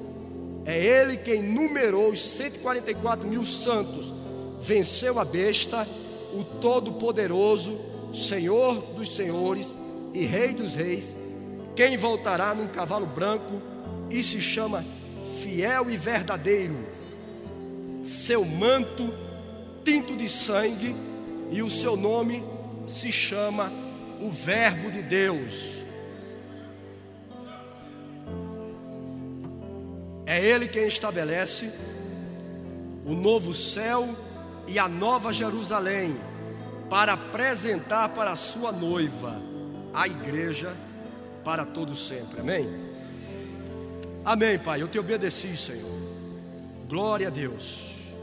É 0.65 0.77
Ele 0.77 1.17
quem 1.17 1.41
numerou 1.41 2.09
os 2.09 2.21
144 2.21 3.27
mil 3.27 3.45
santos, 3.45 4.13
venceu 4.61 5.19
a 5.19 5.25
besta, 5.25 5.87
o 6.33 6.43
Todo-Poderoso, 6.43 7.79
Senhor 8.13 8.81
dos 8.95 9.15
Senhores 9.15 9.75
e 10.13 10.25
Rei 10.25 10.53
dos 10.53 10.75
Reis, 10.75 11.15
quem 11.75 11.97
voltará 11.97 12.53
num 12.53 12.67
cavalo 12.67 13.05
branco 13.05 13.61
e 14.09 14.23
se 14.23 14.39
chama 14.39 14.85
Fiel 15.41 15.89
e 15.89 15.97
Verdadeiro. 15.97 16.87
Seu 18.03 18.45
manto 18.45 19.13
tinto 19.83 20.15
de 20.15 20.29
sangue 20.29 20.95
e 21.51 21.61
o 21.61 21.69
seu 21.69 21.95
nome 21.95 22.43
se 22.85 23.11
chama 23.11 23.71
o 24.21 24.29
Verbo 24.29 24.91
de 24.91 25.01
Deus. 25.01 25.78
É 30.29 30.39
Ele 30.45 30.67
quem 30.67 30.87
estabelece 30.87 31.71
o 33.03 33.15
novo 33.15 33.51
céu 33.51 34.15
e 34.67 34.77
a 34.77 34.87
nova 34.87 35.33
Jerusalém 35.33 36.15
para 36.87 37.13
apresentar 37.13 38.09
para 38.09 38.33
a 38.33 38.35
sua 38.35 38.71
noiva, 38.71 39.41
a 39.91 40.07
igreja, 40.07 40.77
para 41.43 41.65
todo 41.65 41.95
sempre. 41.95 42.41
Amém? 42.41 42.69
Amém, 44.23 44.59
Pai. 44.59 44.83
Eu 44.83 44.87
te 44.87 44.99
obedeci, 44.99 45.57
Senhor. 45.57 45.99
Glória 46.87 47.29
a 47.29 47.31
Deus. 47.31 48.13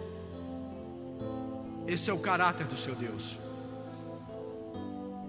Esse 1.89 2.09
é 2.09 2.13
o 2.13 2.21
caráter 2.21 2.69
do 2.69 2.77
seu 2.77 2.95
Deus. 2.95 3.37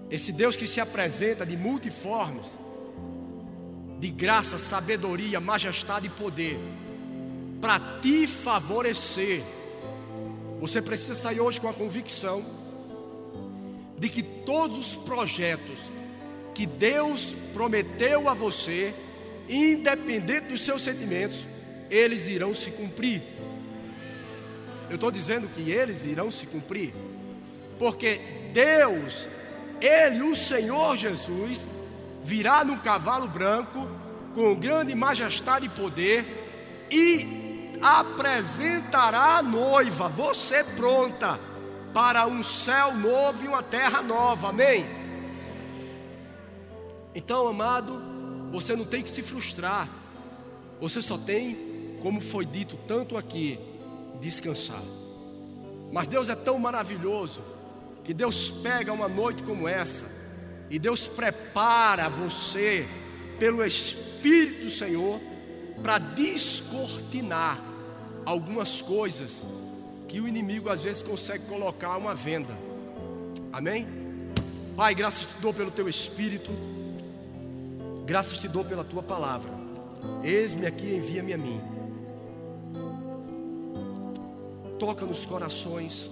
Esse 0.08 0.30
Deus 0.30 0.54
que 0.54 0.68
se 0.68 0.80
apresenta 0.80 1.44
de 1.44 1.56
multiformes 1.56 2.56
de 3.98 4.08
graça, 4.08 4.58
sabedoria, 4.58 5.40
majestade 5.40 6.06
e 6.06 6.10
poder 6.10 6.58
para 7.60 7.78
te 8.00 8.26
favorecer. 8.26 9.42
Você 10.60 10.80
precisa 10.80 11.14
sair 11.14 11.40
hoje 11.40 11.60
com 11.60 11.68
a 11.68 11.74
convicção 11.74 12.44
de 13.98 14.08
que 14.08 14.22
todos 14.22 14.78
os 14.78 14.94
projetos 14.94 15.90
que 16.54 16.66
Deus 16.66 17.36
prometeu 17.52 18.28
a 18.28 18.34
você, 18.34 18.94
independente 19.48 20.48
dos 20.48 20.60
seus 20.60 20.82
sentimentos, 20.82 21.46
eles 21.90 22.28
irão 22.28 22.54
se 22.54 22.70
cumprir. 22.70 23.22
Eu 24.88 24.94
estou 24.94 25.10
dizendo 25.10 25.48
que 25.48 25.70
eles 25.70 26.04
irão 26.04 26.30
se 26.30 26.46
cumprir, 26.46 26.94
porque 27.78 28.20
Deus, 28.52 29.28
Ele, 29.80 30.22
o 30.22 30.34
Senhor 30.34 30.96
Jesus, 30.96 31.68
virá 32.22 32.64
num 32.64 32.78
cavalo 32.78 33.28
branco, 33.28 33.88
com 34.34 34.54
grande 34.54 34.94
majestade 34.94 35.66
e 35.66 35.68
poder, 35.68 36.86
e 36.90 37.78
apresentará 37.82 39.36
a 39.36 39.42
noiva, 39.42 40.08
você 40.08 40.62
pronta, 40.64 41.38
para 41.92 42.26
um 42.26 42.42
céu 42.42 42.94
novo 42.94 43.44
e 43.44 43.48
uma 43.48 43.62
terra 43.62 44.02
nova, 44.02 44.50
amém? 44.50 44.86
Então, 47.14 47.48
amado, 47.48 48.00
você 48.52 48.76
não 48.76 48.84
tem 48.84 49.02
que 49.02 49.10
se 49.10 49.22
frustrar, 49.22 49.88
você 50.80 51.02
só 51.02 51.16
tem, 51.18 51.98
como 52.00 52.20
foi 52.20 52.44
dito 52.44 52.76
tanto 52.86 53.16
aqui, 53.16 53.58
descansar. 54.20 54.82
Mas 55.90 56.06
Deus 56.06 56.28
é 56.28 56.34
tão 56.34 56.58
maravilhoso, 56.58 57.42
que 58.04 58.14
Deus 58.14 58.50
pega 58.50 58.92
uma 58.92 59.08
noite 59.08 59.42
como 59.42 59.66
essa, 59.66 60.06
e 60.70 60.78
Deus 60.78 61.06
prepara 61.06 62.08
você, 62.08 62.86
pelo 63.38 63.64
Espírito 63.64 64.64
do 64.64 64.70
Senhor, 64.70 65.20
para 65.82 65.98
descortinar 65.98 67.62
algumas 68.24 68.82
coisas 68.82 69.44
que 70.06 70.20
o 70.20 70.28
inimigo 70.28 70.68
às 70.68 70.80
vezes 70.80 71.02
consegue 71.02 71.44
colocar 71.46 71.96
uma 71.96 72.14
venda. 72.14 72.56
Amém? 73.52 73.86
Pai, 74.76 74.94
graças 74.94 75.26
te 75.26 75.40
dou 75.40 75.54
pelo 75.54 75.70
teu 75.70 75.88
Espírito, 75.88 76.50
graças 78.04 78.38
te 78.38 78.48
dou 78.48 78.64
pela 78.64 78.84
tua 78.84 79.02
palavra. 79.02 79.50
Eis-me 80.22 80.66
aqui, 80.66 80.94
envia-me 80.94 81.32
a 81.32 81.38
mim. 81.38 81.60
Toca 84.78 85.04
nos 85.04 85.24
corações. 85.24 86.10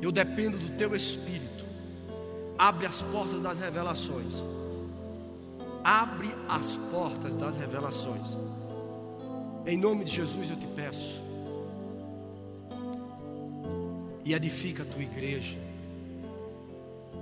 Eu 0.00 0.12
dependo 0.12 0.58
do 0.58 0.70
teu 0.76 0.94
Espírito 0.94 1.49
abre 2.60 2.84
as 2.84 3.00
portas 3.00 3.40
das 3.40 3.58
revelações. 3.58 4.34
Abre 5.82 6.28
as 6.46 6.76
portas 6.90 7.34
das 7.34 7.56
revelações. 7.56 8.36
Em 9.66 9.78
nome 9.78 10.04
de 10.04 10.16
Jesus 10.16 10.50
eu 10.50 10.56
te 10.56 10.66
peço. 10.66 11.22
E 14.26 14.34
edifica 14.34 14.82
a 14.82 14.86
tua 14.86 15.00
igreja. 15.00 15.56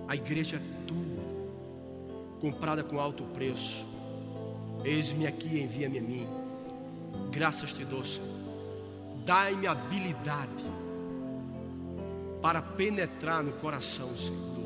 A 0.08 0.16
igreja 0.16 0.56
é 0.56 0.86
tua, 0.88 1.22
comprada 2.40 2.82
com 2.82 2.98
alto 2.98 3.22
preço. 3.26 3.86
Eis-me 4.84 5.24
aqui, 5.24 5.60
envia-me 5.60 5.98
a 5.98 6.02
mim. 6.02 6.26
Graças 7.30 7.72
te 7.72 7.84
dou, 7.84 8.04
Senhor. 8.04 8.26
Dai-me 9.24 9.68
habilidade 9.68 10.64
para 12.42 12.60
penetrar 12.60 13.44
no 13.44 13.52
coração, 13.52 14.16
Senhor 14.16 14.57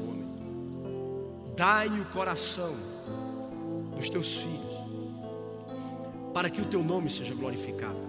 Dai-me 1.63 2.01
o 2.01 2.07
coração 2.07 2.75
dos 3.95 4.11
teus 4.11 4.39
filhos, 4.39 4.75
para 6.35 6.51
que 6.51 6.61
o 6.61 6.65
teu 6.65 6.83
nome 6.83 7.09
seja 7.09 7.33
glorificado, 7.37 8.01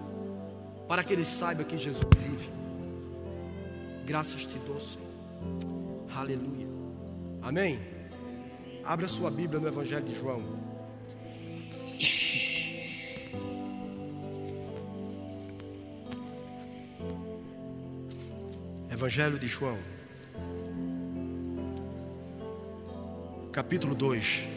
para 0.88 1.04
que 1.04 1.12
eles 1.12 1.28
saibam 1.28 1.64
que 1.64 1.78
Jesus 1.78 2.04
vive. 2.18 2.50
Graças 4.04 4.44
te 4.44 4.58
dou, 4.58 4.80
Senhor. 4.80 5.06
Aleluia. 6.16 6.66
Amém. 7.40 7.80
Abra 8.82 9.06
sua 9.06 9.30
Bíblia 9.30 9.60
no 9.60 9.68
Evangelho 9.68 10.04
de 10.04 10.16
João. 10.16 10.42
Evangelho 18.90 19.38
de 19.38 19.46
João. 19.46 19.93
Capítulo 23.54 23.94
2. 23.94 24.48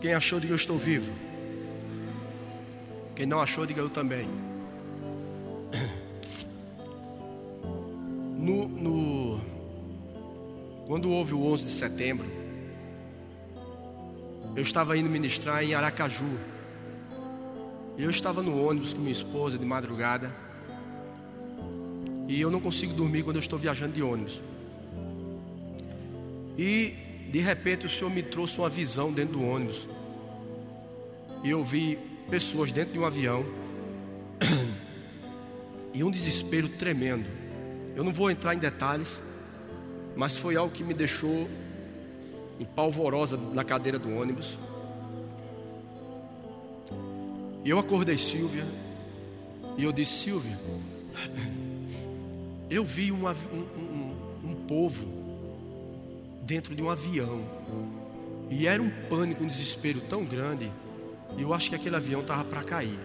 Quem 0.00 0.14
achou, 0.14 0.40
diga 0.40 0.54
eu 0.54 0.56
estou 0.56 0.78
vivo. 0.78 1.12
Quem 3.14 3.26
não 3.26 3.42
achou, 3.42 3.66
diga 3.66 3.82
eu 3.82 3.90
também. 3.90 4.26
No, 8.40 8.66
no, 8.66 9.40
quando 10.86 11.10
houve 11.10 11.34
o 11.34 11.44
11 11.44 11.66
de 11.66 11.72
setembro, 11.72 12.26
eu 14.56 14.62
estava 14.62 14.96
indo 14.96 15.10
ministrar 15.10 15.62
em 15.62 15.74
Aracaju. 15.74 16.24
Eu 18.02 18.08
estava 18.08 18.42
no 18.42 18.66
ônibus 18.66 18.94
com 18.94 19.00
minha 19.00 19.12
esposa 19.12 19.58
de 19.58 19.64
madrugada. 19.66 20.34
E 22.26 22.40
eu 22.40 22.50
não 22.50 22.58
consigo 22.58 22.94
dormir 22.94 23.22
quando 23.22 23.36
eu 23.36 23.40
estou 23.40 23.58
viajando 23.58 23.92
de 23.92 24.02
ônibus. 24.02 24.42
E 26.56 26.94
de 27.30 27.40
repente 27.40 27.84
o 27.84 27.90
Senhor 27.90 28.10
me 28.10 28.22
trouxe 28.22 28.58
uma 28.58 28.70
visão 28.70 29.12
dentro 29.12 29.34
do 29.34 29.44
ônibus. 29.44 29.86
E 31.44 31.50
eu 31.50 31.62
vi 31.62 31.98
pessoas 32.30 32.72
dentro 32.72 32.94
de 32.94 32.98
um 32.98 33.04
avião 33.04 33.44
e 35.92 36.02
um 36.02 36.10
desespero 36.10 36.70
tremendo. 36.70 37.28
Eu 37.94 38.02
não 38.02 38.14
vou 38.14 38.30
entrar 38.30 38.54
em 38.54 38.58
detalhes, 38.58 39.20
mas 40.16 40.38
foi 40.38 40.56
algo 40.56 40.72
que 40.72 40.82
me 40.82 40.94
deixou 40.94 41.46
empalvorosa 42.58 43.36
na 43.36 43.62
cadeira 43.62 43.98
do 43.98 44.10
ônibus. 44.16 44.56
E 47.64 47.70
eu 47.70 47.78
acordei 47.78 48.16
Silvia 48.16 48.66
e 49.76 49.84
eu 49.84 49.92
disse: 49.92 50.24
Silvia, 50.24 50.58
eu 52.70 52.84
vi 52.84 53.12
um, 53.12 53.26
um, 53.26 53.32
um, 53.78 54.50
um 54.50 54.54
povo 54.66 55.06
dentro 56.42 56.74
de 56.74 56.82
um 56.82 56.90
avião 56.90 57.44
e 58.50 58.66
era 58.66 58.82
um 58.82 58.90
pânico, 59.08 59.44
um 59.44 59.46
desespero 59.46 60.00
tão 60.00 60.24
grande. 60.24 60.70
E 61.36 61.42
eu 61.42 61.54
acho 61.54 61.68
que 61.70 61.76
aquele 61.76 61.94
avião 61.94 62.20
estava 62.20 62.44
para 62.44 62.64
cair. 62.64 62.98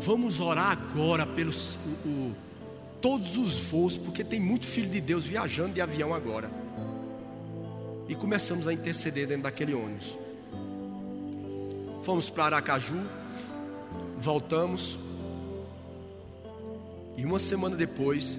Vamos 0.00 0.40
orar 0.40 0.70
agora 0.70 1.26
pelos 1.26 1.76
o, 1.76 2.08
o, 2.08 2.34
todos 3.00 3.36
os 3.36 3.66
voos, 3.66 3.98
porque 3.98 4.24
tem 4.24 4.40
muito 4.40 4.64
filho 4.64 4.88
de 4.88 5.00
Deus 5.00 5.24
viajando 5.24 5.74
de 5.74 5.80
avião 5.80 6.14
agora. 6.14 6.50
E 8.08 8.14
começamos 8.14 8.66
a 8.66 8.72
interceder 8.72 9.26
dentro 9.26 9.42
daquele 9.42 9.74
ônibus. 9.74 10.16
Fomos 12.02 12.30
para 12.30 12.44
Aracaju, 12.56 13.02
voltamos. 14.18 14.98
E 17.16 17.24
uma 17.24 17.38
semana 17.38 17.76
depois, 17.76 18.38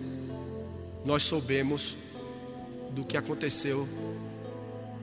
nós 1.05 1.23
soubemos 1.23 1.97
do 2.91 3.03
que 3.03 3.17
aconteceu 3.17 3.87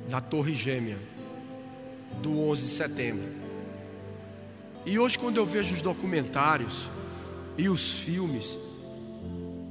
da 0.09 0.21
Torre 0.21 0.55
Gêmea, 0.55 0.99
do 2.23 2.39
11 2.41 2.63
de 2.63 2.69
setembro. 2.69 3.29
E 4.85 4.99
hoje, 4.99 5.19
quando 5.19 5.37
eu 5.37 5.47
vejo 5.47 5.75
os 5.75 5.83
documentários 5.83 6.89
e 7.59 7.69
os 7.69 7.95
filmes, 7.95 8.57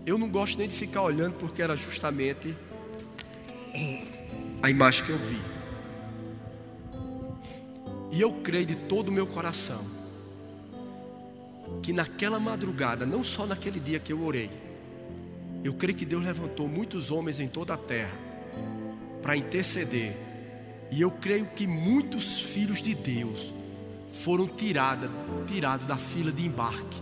eu 0.06 0.18
não 0.18 0.30
gosto 0.30 0.58
nem 0.58 0.68
de 0.68 0.76
ficar 0.76 1.02
olhando, 1.02 1.36
porque 1.36 1.62
era 1.62 1.76
justamente 1.76 2.56
a 4.62 4.70
imagem 4.70 5.04
que 5.04 5.12
eu 5.12 5.18
vi. 5.18 5.55
E 8.16 8.22
eu 8.22 8.32
creio 8.32 8.66
de 8.66 8.76
todo 8.76 9.10
o 9.10 9.12
meu 9.12 9.28
coração 9.28 9.84
que 11.84 11.92
naquela 11.92 12.40
madrugada, 12.40 13.06
não 13.06 13.26
só 13.26 13.46
naquele 13.46 13.78
dia 13.78 14.00
que 14.00 14.14
eu 14.14 14.24
orei, 14.24 14.50
eu 15.62 15.74
creio 15.74 15.98
que 15.98 16.06
Deus 16.06 16.24
levantou 16.24 16.70
muitos 16.70 17.12
homens 17.12 17.42
em 17.42 17.48
toda 17.50 17.74
a 17.74 17.78
terra 17.78 18.18
para 19.22 19.36
interceder. 19.36 20.16
E 20.90 21.02
eu 21.02 21.12
creio 21.12 21.46
que 21.48 21.68
muitos 21.68 22.40
filhos 22.40 22.82
de 22.82 22.96
Deus 22.96 23.54
foram 24.24 24.48
tirados 24.48 25.10
tirado 25.46 25.86
da 25.86 25.98
fila 25.98 26.32
de 26.32 26.46
embarque. 26.46 26.98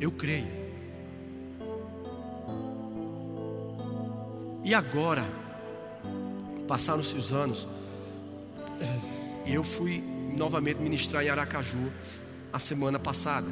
Eu 0.00 0.10
creio. 0.10 0.50
E 4.64 4.74
agora, 4.74 5.24
passaram-se 6.66 7.14
os 7.14 7.32
anos, 7.32 7.68
eu 9.46 9.62
fui 9.64 10.02
novamente 10.36 10.78
ministrar 10.78 11.24
em 11.24 11.28
Aracaju 11.28 11.90
a 12.52 12.58
semana 12.58 12.98
passada. 12.98 13.46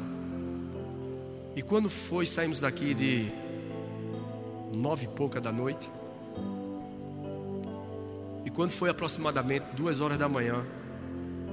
E 1.55 1.61
quando 1.61 1.89
foi, 1.89 2.25
saímos 2.25 2.59
daqui 2.59 2.93
de 2.93 3.31
nove 4.73 5.05
e 5.05 5.07
pouca 5.07 5.39
da 5.39 5.51
noite. 5.51 5.89
E 8.43 8.49
quando 8.49 8.71
foi 8.71 8.89
aproximadamente 8.89 9.65
duas 9.73 10.01
horas 10.01 10.17
da 10.17 10.27
manhã, 10.27 10.65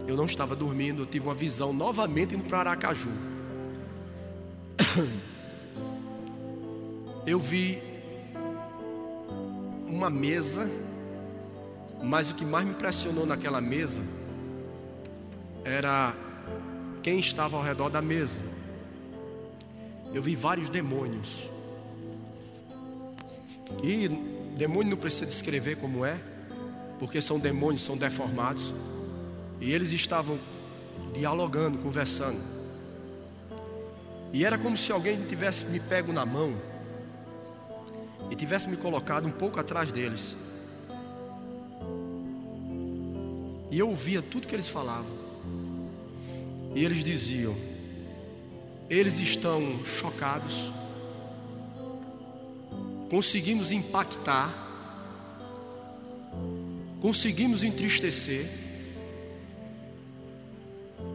eu 0.06 0.16
não 0.16 0.26
estava 0.26 0.56
dormindo, 0.56 1.02
eu 1.02 1.06
tive 1.06 1.26
uma 1.26 1.34
visão 1.34 1.72
novamente 1.72 2.34
indo 2.34 2.44
para 2.44 2.58
Aracaju. 2.58 3.12
Eu 7.24 7.38
vi 7.38 7.80
uma 9.86 10.10
mesa, 10.10 10.68
mas 12.02 12.30
o 12.30 12.34
que 12.34 12.44
mais 12.44 12.64
me 12.64 12.72
impressionou 12.72 13.24
naquela 13.24 13.60
mesa 13.60 14.00
era 15.64 16.14
quem 17.02 17.20
estava 17.20 17.56
ao 17.56 17.62
redor 17.62 17.88
da 17.88 18.02
mesa. 18.02 18.40
Eu 20.12 20.22
vi 20.22 20.34
vários 20.34 20.68
demônios. 20.68 21.48
E 23.82 24.08
demônio 24.56 24.90
não 24.90 24.96
precisa 24.96 25.26
descrever 25.26 25.76
como 25.76 26.04
é, 26.04 26.18
porque 26.98 27.22
são 27.22 27.38
demônios, 27.38 27.82
são 27.82 27.96
deformados. 27.96 28.74
E 29.60 29.72
eles 29.72 29.92
estavam 29.92 30.38
dialogando, 31.14 31.78
conversando. 31.78 32.40
E 34.32 34.44
era 34.44 34.58
como 34.58 34.76
se 34.76 34.90
alguém 34.90 35.22
tivesse 35.24 35.64
me 35.66 35.78
pego 35.78 36.12
na 36.12 36.24
mão 36.24 36.54
e 38.30 38.34
tivesse 38.34 38.68
me 38.68 38.76
colocado 38.76 39.26
um 39.26 39.30
pouco 39.30 39.60
atrás 39.60 39.92
deles. 39.92 40.36
E 43.72 43.78
eu 43.80 43.88
ouvia 43.88 44.22
tudo 44.22 44.46
que 44.46 44.54
eles 44.54 44.68
falavam. 44.68 45.10
E 46.72 46.84
eles 46.84 47.02
diziam: 47.02 47.56
eles 48.88 49.18
estão 49.18 49.84
chocados, 49.84 50.72
conseguimos 53.10 53.72
impactar, 53.72 54.54
conseguimos 57.00 57.64
entristecer, 57.64 58.62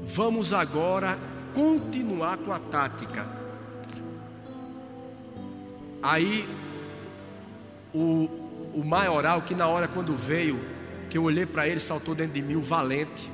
Vamos 0.07 0.53
agora 0.53 1.19
continuar 1.53 2.37
com 2.37 2.53
a 2.53 2.59
tática. 2.59 3.27
Aí 6.01 6.47
o, 7.93 8.29
o 8.73 8.83
maioral 8.85 9.41
que 9.41 9.53
na 9.53 9.67
hora 9.67 9.85
quando 9.85 10.15
veio, 10.15 10.59
que 11.17 11.19
eu 11.19 11.23
olhei 11.23 11.47
para 11.47 11.67
ele, 11.67 11.79
saltou 11.79 12.13
dentro 12.13 12.33
de 12.33 12.43
mim 12.43 12.57
o 12.57 12.61
valente. 12.61 13.31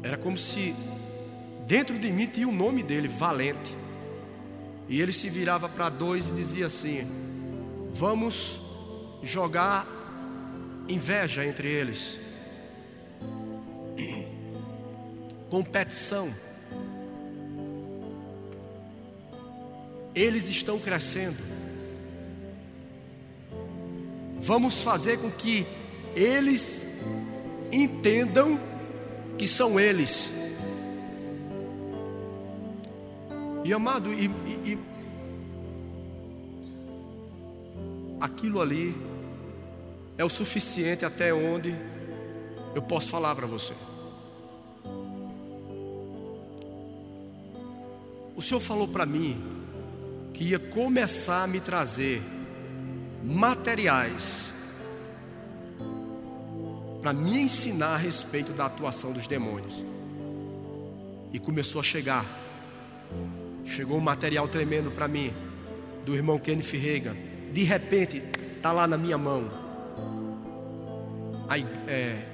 Era 0.00 0.16
como 0.16 0.38
se 0.38 0.76
dentro 1.66 1.98
de 1.98 2.12
mim 2.12 2.26
tinha 2.26 2.46
o 2.46 2.52
nome 2.52 2.84
dele, 2.84 3.08
valente. 3.08 3.76
E 4.88 5.00
ele 5.02 5.12
se 5.12 5.28
virava 5.28 5.68
para 5.68 5.88
dois 5.88 6.30
e 6.30 6.34
dizia 6.34 6.66
assim: 6.66 7.00
Vamos 7.92 8.60
jogar 9.24 9.84
inveja 10.88 11.44
entre 11.44 11.66
eles. 11.66 12.20
competição. 15.50 16.32
Eles 20.14 20.48
estão 20.48 20.78
crescendo. 20.78 21.57
Vamos 24.48 24.80
fazer 24.80 25.18
com 25.18 25.30
que 25.30 25.66
eles 26.16 26.80
entendam 27.70 28.58
que 29.36 29.46
são 29.46 29.78
eles. 29.78 30.32
E 33.62 33.70
amado, 33.74 34.10
e, 34.10 34.24
e, 34.24 34.72
e 34.72 34.78
aquilo 38.18 38.62
ali 38.62 38.96
é 40.16 40.24
o 40.24 40.30
suficiente 40.30 41.04
até 41.04 41.34
onde 41.34 41.76
eu 42.74 42.80
posso 42.80 43.10
falar 43.10 43.34
para 43.36 43.46
você. 43.46 43.74
O 48.34 48.40
Senhor 48.40 48.60
falou 48.60 48.88
para 48.88 49.04
mim 49.04 49.38
que 50.32 50.44
ia 50.44 50.58
começar 50.58 51.42
a 51.42 51.46
me 51.46 51.60
trazer 51.60 52.22
materiais 53.22 54.50
para 57.00 57.12
me 57.12 57.38
ensinar 57.38 57.94
a 57.94 57.96
respeito 57.96 58.52
da 58.52 58.66
atuação 58.66 59.12
dos 59.12 59.26
demônios. 59.26 59.84
E 61.32 61.38
começou 61.38 61.80
a 61.80 61.84
chegar. 61.84 62.24
Chegou 63.64 63.98
um 63.98 64.00
material 64.00 64.48
tremendo 64.48 64.90
para 64.90 65.06
mim, 65.06 65.32
do 66.04 66.14
irmão 66.14 66.38
Kenneth 66.38 66.72
Reagan. 66.72 67.16
De 67.52 67.62
repente, 67.62 68.22
está 68.56 68.72
lá 68.72 68.86
na 68.86 68.96
minha 68.96 69.18
mão. 69.18 69.50
A, 71.48 71.58
é, 71.90 72.26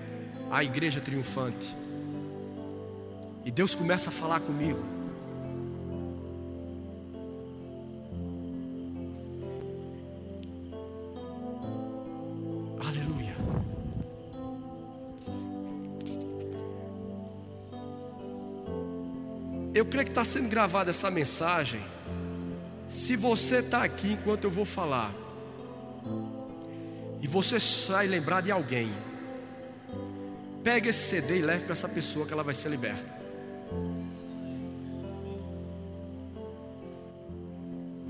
a 0.50 0.62
igreja 0.64 1.00
triunfante. 1.00 1.76
E 3.44 3.50
Deus 3.50 3.74
começa 3.74 4.10
a 4.10 4.12
falar 4.12 4.40
comigo. 4.40 4.93
Eu 19.74 19.84
creio 19.84 20.04
que 20.04 20.10
está 20.12 20.24
sendo 20.24 20.48
gravada 20.48 20.90
essa 20.90 21.10
mensagem. 21.10 21.80
Se 22.88 23.16
você 23.16 23.56
está 23.58 23.82
aqui 23.82 24.12
enquanto 24.12 24.44
eu 24.44 24.50
vou 24.50 24.64
falar, 24.64 25.12
e 27.20 27.26
você 27.26 27.58
sai 27.58 28.06
lembrar 28.06 28.40
de 28.42 28.52
alguém 28.52 28.92
Pega 30.64 30.88
esse 30.88 31.10
CD 31.10 31.40
e 31.40 31.42
leve 31.42 31.64
para 31.64 31.74
essa 31.74 31.86
pessoa 31.86 32.26
que 32.26 32.32
ela 32.32 32.42
vai 32.42 32.54
ser 32.54 32.70
liberta. 32.70 33.12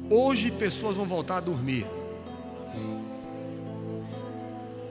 Hoje 0.09 0.53
pessoas 0.53 0.97
vão 0.97 1.05
voltar 1.05 1.39
a 1.39 1.41
dormir. 1.41 1.85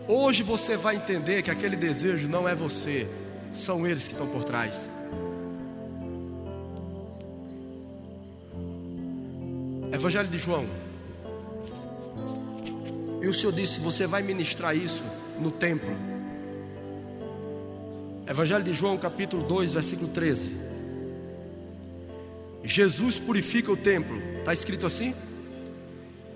Hoje 0.06 0.44
você 0.44 0.76
vai 0.76 0.98
entender 0.98 1.42
que 1.42 1.50
aquele 1.50 1.78
desejo 1.78 2.28
não 2.28 2.50
é 2.50 2.54
você, 2.54 3.08
são 3.54 3.88
eles 3.88 4.08
que 4.08 4.14
estão 4.14 4.28
por 4.28 4.44
trás. 4.44 4.90
Evangelho 10.04 10.28
de 10.28 10.38
João. 10.38 10.66
E 13.22 13.28
o 13.28 13.34
Senhor 13.34 13.54
disse: 13.54 13.80
Você 13.80 14.06
vai 14.06 14.22
ministrar 14.22 14.76
isso 14.76 15.02
no 15.40 15.50
templo. 15.50 15.96
Evangelho 18.28 18.66
de 18.66 18.74
João, 18.74 18.98
capítulo 18.98 19.44
2, 19.44 19.72
versículo 19.72 20.10
13. 20.10 20.52
Jesus 22.66 23.18
purifica 23.18 23.72
o 23.72 23.78
templo. 23.78 24.22
Está 24.40 24.52
escrito 24.52 24.86
assim? 24.86 25.16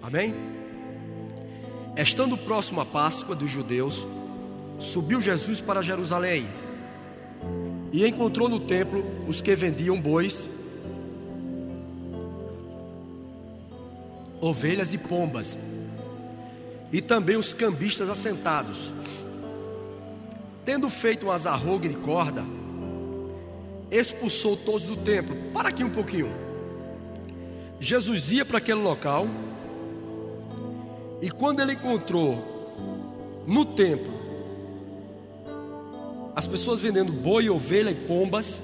Amém? 0.02 0.34
Estando 1.98 2.38
próximo 2.38 2.80
à 2.80 2.86
Páscoa 2.86 3.36
dos 3.36 3.52
judeus, 3.52 4.08
subiu 4.80 5.20
Jesus 5.20 5.60
para 5.60 5.82
Jerusalém 5.82 6.48
e 7.92 8.08
encontrou 8.08 8.48
no 8.48 8.62
templo 8.62 9.06
os 9.28 9.42
que 9.42 9.54
vendiam 9.58 10.00
bois, 10.00 10.48
ovelhas 14.40 14.94
e 14.94 14.98
pombas, 14.98 15.58
e 16.92 17.02
também 17.02 17.36
os 17.36 17.54
cambistas 17.54 18.10
assentados. 18.10 18.92
Tendo 20.64 20.90
feito 20.90 21.26
um 21.26 21.32
azarrogue 21.32 21.88
de 21.90 21.98
corda, 21.98 22.44
expulsou 23.90 24.58
todos 24.58 24.84
do 24.84 24.96
templo. 24.98 25.36
Para 25.54 25.70
aqui 25.70 25.84
um 25.84 25.90
pouquinho. 25.90 26.30
Jesus 27.80 28.32
ia 28.32 28.44
para 28.44 28.58
aquele 28.58 28.82
local 28.82 29.28
e 31.22 31.30
quando 31.30 31.62
ele 31.62 31.74
encontrou 31.74 33.44
no 33.46 33.64
templo 33.64 34.18
as 36.36 36.46
pessoas 36.46 36.82
vendendo 36.82 37.12
boi, 37.12 37.50
ovelha 37.50 37.90
e 37.90 37.96
pombas 37.96 38.62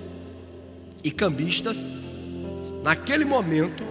e 1.03 1.11
cambistas, 1.11 1.83
naquele 2.83 3.25
momento, 3.25 3.83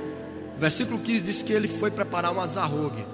versículo 0.58 0.98
15 0.98 1.22
diz 1.22 1.42
que 1.42 1.52
ele 1.52 1.68
foi 1.68 1.90
preparar 1.90 2.32
um 2.32 2.40
azarrogue. 2.40 3.04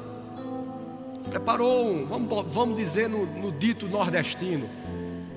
Preparou 1.31 1.87
um, 1.87 2.07
vamos, 2.07 2.53
vamos 2.53 2.77
dizer 2.77 3.09
no, 3.09 3.27
no 3.27 3.53
dito 3.53 3.89
nordestino, 3.89 4.69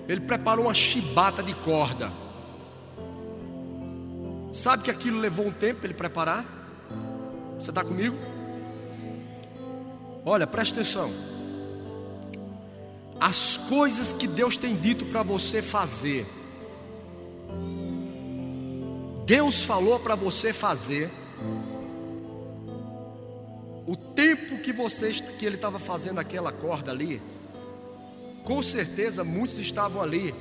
ele 0.08 0.22
preparou 0.22 0.66
uma 0.66 0.74
chibata 0.74 1.44
de 1.44 1.54
corda. 1.56 2.12
Sabe 4.52 4.84
que 4.84 4.92
aquilo 4.92 5.20
levou 5.20 5.46
um 5.46 5.52
tempo 5.52 5.80
para 5.80 5.88
ele 5.88 5.94
preparar? 5.94 6.46
Você 7.58 7.70
está 7.70 7.84
comigo? 7.84 8.18
Olha, 10.26 10.46
preste 10.46 10.74
atenção. 10.74 11.12
As 13.20 13.56
coisas 13.56 14.12
que 14.12 14.28
Deus 14.28 14.58
tem 14.58 14.76
dito 14.76 15.06
para 15.06 15.24
você 15.24 15.62
fazer. 15.62 16.26
Deus 19.26 19.62
falou 19.64 20.00
para 20.00 20.16
você 20.16 20.52
fazer. 20.52 21.10
O 23.92 23.98
tempo 23.98 24.58
que 24.60 24.72
você 24.72 25.12
que 25.12 25.46
ele 25.46 25.56
estava 25.56 25.78
fazendo 25.78 26.18
aquela 26.18 26.50
corda 26.50 26.92
ali, 26.92 27.22
com 28.46 28.64
certeza 28.64 29.22
muitos 29.22 29.60
estavam 29.60 30.02
ali 30.02 30.34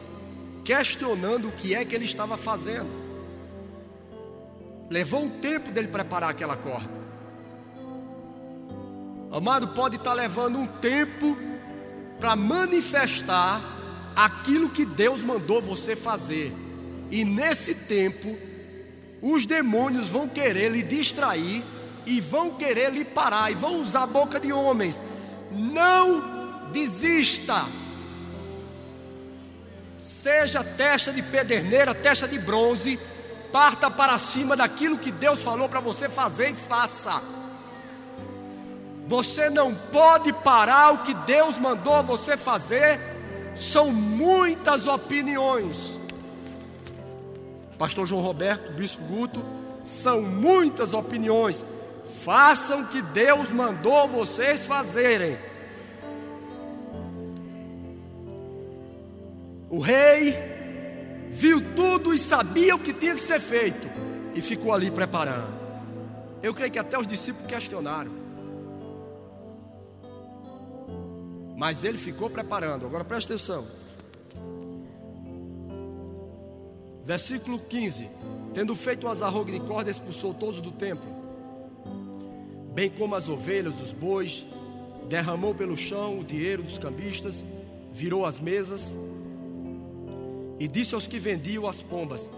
questionando 0.65 1.49
o 1.49 1.53
que 1.53 1.75
é 1.75 1.85
que 1.85 1.93
ele 1.93 2.05
estava 2.05 2.37
fazendo. 2.37 2.89
Levou 4.89 5.25
um 5.25 5.29
tempo 5.29 5.73
dele 5.73 5.89
preparar 5.89 6.31
aquela 6.31 6.57
corda. 6.57 6.93
Amado, 9.33 9.75
pode 9.75 9.97
estar 9.97 10.15
levando 10.15 10.57
um 10.57 10.69
tempo 10.69 11.37
para 12.21 12.37
manifestar 12.37 13.61
aquilo 14.15 14.71
que 14.71 14.85
Deus 14.85 15.25
mandou 15.25 15.61
você 15.61 15.97
fazer. 15.97 16.53
E 17.11 17.25
nesse 17.25 17.75
tempo, 17.75 18.39
os 19.21 19.45
demônios 19.45 20.07
vão 20.07 20.29
querer 20.29 20.71
lhe 20.71 20.85
distrair 20.85 21.65
e 22.11 22.20
vão 22.20 22.51
querer 22.51 22.90
lhe 22.90 23.05
parar 23.05 23.53
e 23.53 23.55
vão 23.55 23.81
usar 23.81 24.03
a 24.03 24.07
boca 24.07 24.40
de 24.40 24.53
homens. 24.53 25.01
Não 25.53 26.68
desista. 26.73 27.64
Seja 29.96 30.64
testa 30.64 31.12
de 31.12 31.23
pederneira, 31.23 31.94
testa 31.94 32.27
de 32.27 32.37
bronze, 32.37 32.99
parta 33.53 33.88
para 33.88 34.18
cima 34.18 34.57
daquilo 34.57 34.99
que 34.99 35.12
Deus 35.12 35.40
falou 35.40 35.68
para 35.68 35.79
você 35.79 36.09
fazer 36.09 36.51
e 36.51 36.55
faça. 36.55 37.23
Você 39.07 39.49
não 39.49 39.73
pode 39.73 40.33
parar 40.33 40.94
o 40.94 41.03
que 41.03 41.14
Deus 41.14 41.59
mandou 41.59 42.03
você 42.03 42.37
fazer. 42.37 42.99
São 43.55 43.92
muitas 43.92 44.88
opiniões. 44.88 45.99
Pastor 47.79 48.05
João 48.05 48.23
Roberto, 48.23 48.73
Bispo 48.73 49.03
Guto, 49.05 49.44
são 49.85 50.23
muitas 50.23 50.92
opiniões. 50.92 51.64
Façam 52.24 52.83
o 52.83 52.87
que 52.87 53.00
Deus 53.00 53.50
mandou 53.50 54.06
vocês 54.06 54.66
fazerem. 54.66 55.38
O 59.70 59.78
rei 59.78 60.35
viu 61.30 61.74
tudo 61.74 62.12
e 62.12 62.18
sabia 62.18 62.74
o 62.74 62.78
que 62.78 62.92
tinha 62.92 63.14
que 63.14 63.22
ser 63.22 63.40
feito 63.40 63.88
e 64.35 64.42
ficou 64.42 64.72
ali 64.72 64.90
preparando. 64.90 65.59
Eu 66.42 66.52
creio 66.52 66.70
que 66.70 66.78
até 66.78 66.98
os 66.98 67.06
discípulos 67.06 67.46
questionaram. 67.46 68.12
Mas 71.56 71.85
ele 71.85 71.96
ficou 71.96 72.28
preparando. 72.28 72.87
Agora 72.87 73.04
preste 73.04 73.33
atenção. 73.33 73.66
Versículo 77.04 77.59
15: 77.59 78.11
Tendo 78.52 78.74
feito 78.74 79.06
um 79.06 79.11
azarrogue 79.11 79.52
de 79.52 79.61
corda, 79.61 79.90
expulsou 79.90 80.35
todos 80.35 80.61
do 80.61 80.70
templo, 80.70 81.19
bem 82.72 82.88
como 82.88 83.14
as 83.14 83.28
ovelhas, 83.28 83.80
os 83.80 83.92
bois, 83.92 84.46
derramou 85.09 85.54
pelo 85.54 85.76
chão 85.76 86.20
o 86.20 86.24
dinheiro 86.24 86.62
dos 86.62 86.78
cambistas, 86.78 87.44
virou 87.92 88.24
as 88.24 88.38
mesas 88.38 88.94
e 90.59 90.68
disse 90.68 90.94
aos 90.94 91.06
que 91.06 91.18
vendiam 91.18 91.66
as 91.66 91.83
pombas: 91.83 92.30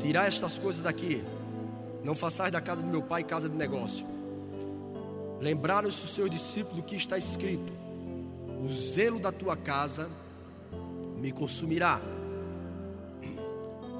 Tirai 0.00 0.28
estas 0.28 0.58
coisas 0.58 0.80
daqui, 0.80 1.22
não 2.02 2.14
façais 2.14 2.50
da 2.50 2.60
casa 2.60 2.82
do 2.82 2.88
meu 2.88 3.02
pai 3.02 3.22
casa 3.24 3.48
de 3.48 3.56
negócio. 3.56 4.06
Lembraram-se 5.40 6.02
os 6.04 6.14
seus 6.14 6.30
discípulos 6.30 6.84
que 6.84 6.96
está 6.96 7.18
escrito: 7.18 7.72
o 8.64 8.68
zelo 8.68 9.18
da 9.18 9.30
tua 9.30 9.56
casa 9.56 10.08
me 11.16 11.30
consumirá. 11.30 12.00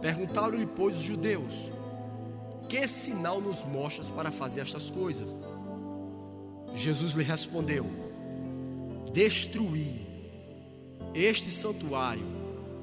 Perguntaram-lhe, 0.01 0.67
pois, 0.67 0.97
os 0.97 1.03
judeus: 1.03 1.73
Que 2.69 2.87
sinal 2.87 3.41
nos 3.41 3.63
mostras 3.65 4.09
para 4.09 4.31
fazer 4.31 4.61
estas 4.61 4.91
coisas? 4.91 5.35
Jesus 6.75 7.13
lhe 7.13 7.23
respondeu: 7.23 7.87
Destruí 9.13 10.07
este 11.15 11.51
santuário, 11.51 12.27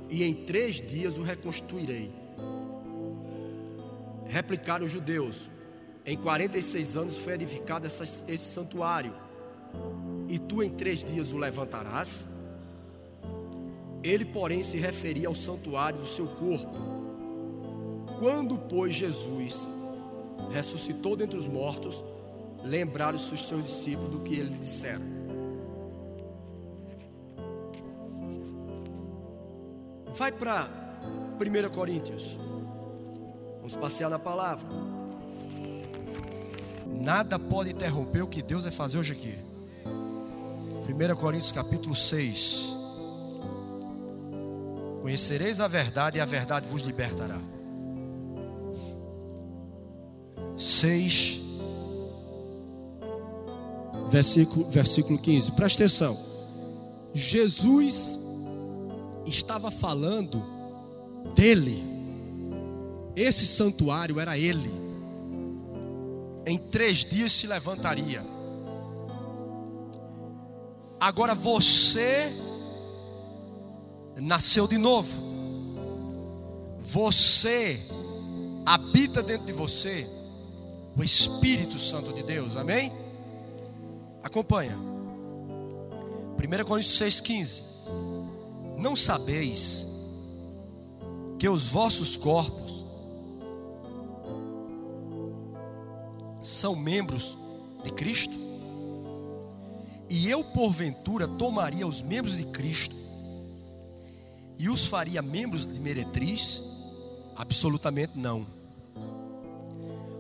e 0.09 0.23
em 0.23 0.33
três 0.33 0.75
dias 0.81 1.17
o 1.17 1.23
reconstruirei. 1.23 2.11
Replicaram 4.27 4.85
os 4.85 4.91
judeus: 4.91 5.49
Em 6.05 6.17
46 6.17 6.95
anos 6.95 7.17
foi 7.17 7.33
edificado 7.33 7.85
esse 7.85 8.37
santuário 8.37 9.13
e 10.31 10.39
tu 10.39 10.63
em 10.63 10.69
três 10.69 11.03
dias 11.03 11.33
o 11.33 11.37
levantarás. 11.37 12.25
Ele, 14.01 14.23
porém, 14.23 14.63
se 14.63 14.77
referia 14.77 15.27
ao 15.27 15.35
santuário 15.35 15.99
do 15.99 16.05
seu 16.05 16.25
corpo. 16.25 16.73
Quando, 18.17 18.57
pois, 18.57 18.93
Jesus 18.93 19.67
ressuscitou 20.49 21.17
dentre 21.17 21.37
os 21.37 21.45
mortos, 21.45 22.03
lembraram-se 22.63 23.33
os 23.33 23.47
seus 23.47 23.63
discípulos 23.63 24.11
do 24.11 24.19
que 24.19 24.35
ele 24.35 24.57
dissera. 24.57 25.01
Vai 30.13 30.31
para 30.31 30.69
1 31.39 31.69
Coríntios. 31.69 32.37
Vamos 33.57 33.75
passear 33.75 34.09
na 34.09 34.19
palavra. 34.19 34.67
Nada 36.85 37.39
pode 37.39 37.71
interromper 37.71 38.21
o 38.21 38.27
que 38.27 38.41
Deus 38.41 38.63
vai 38.63 38.71
fazer 38.71 38.97
hoje 38.97 39.13
aqui. 39.13 39.35
1 39.85 41.15
Coríntios 41.15 41.51
capítulo 41.51 41.95
6. 41.95 42.75
Conhecereis 45.01 45.59
a 45.59 45.67
verdade 45.67 46.17
e 46.17 46.21
a 46.21 46.25
verdade 46.25 46.67
vos 46.67 46.83
libertará. 46.83 47.39
6, 50.57 51.41
versículo, 54.11 54.69
versículo 54.69 55.17
15. 55.17 55.53
Presta 55.53 55.83
atenção. 55.83 56.19
Jesus 57.13 58.19
estava 59.25 59.71
falando 59.71 60.43
dele. 61.33 61.83
Esse 63.15 63.47
santuário 63.47 64.19
era 64.19 64.37
ele. 64.37 64.69
Em 66.45 66.57
três 66.57 67.05
dias 67.05 67.31
se 67.31 67.47
levantaria. 67.47 68.23
Agora 70.99 71.33
você 71.33 72.31
nasceu 74.17 74.67
de 74.67 74.77
novo. 74.77 75.31
Você 76.83 77.79
habita 78.65 79.23
dentro 79.23 79.45
de 79.45 79.53
você 79.53 80.07
o 80.97 81.03
Espírito 81.03 81.79
Santo 81.79 82.11
de 82.11 82.23
Deus. 82.23 82.57
Amém? 82.57 82.91
Acompanha. 84.23 84.77
1 86.37 86.63
Coríntios 86.65 86.99
6,15. 86.99 87.63
Não 88.77 88.95
sabeis 88.95 89.85
que 91.37 91.47
os 91.47 91.67
vossos 91.67 92.17
corpos 92.17 92.85
são 96.41 96.75
membros 96.75 97.37
de 97.83 97.91
Cristo? 97.91 98.33
E 100.09 100.29
eu, 100.29 100.43
porventura, 100.43 101.27
tomaria 101.27 101.87
os 101.87 102.01
membros 102.01 102.35
de 102.35 102.45
Cristo 102.45 102.95
e 104.59 104.69
os 104.69 104.85
faria 104.85 105.21
membros 105.21 105.65
de 105.65 105.79
meretriz? 105.79 106.61
Absolutamente 107.35 108.17
não. 108.17 108.45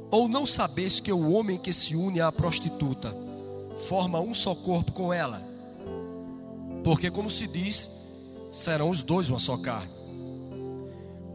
Ou 0.09 0.27
não 0.27 0.45
sabeis 0.45 0.99
que 0.99 1.11
o 1.11 1.31
homem 1.31 1.57
que 1.57 1.73
se 1.73 1.95
une 1.95 2.21
à 2.21 2.31
prostituta 2.31 3.30
forma 3.87 4.19
um 4.19 4.33
só 4.33 4.55
corpo 4.55 4.91
com 4.91 5.13
ela? 5.13 5.41
Porque, 6.83 7.11
como 7.11 7.29
se 7.29 7.47
diz, 7.47 7.89
serão 8.51 8.89
os 8.89 9.03
dois 9.03 9.29
uma 9.29 9.39
só 9.39 9.57
carne. 9.57 9.91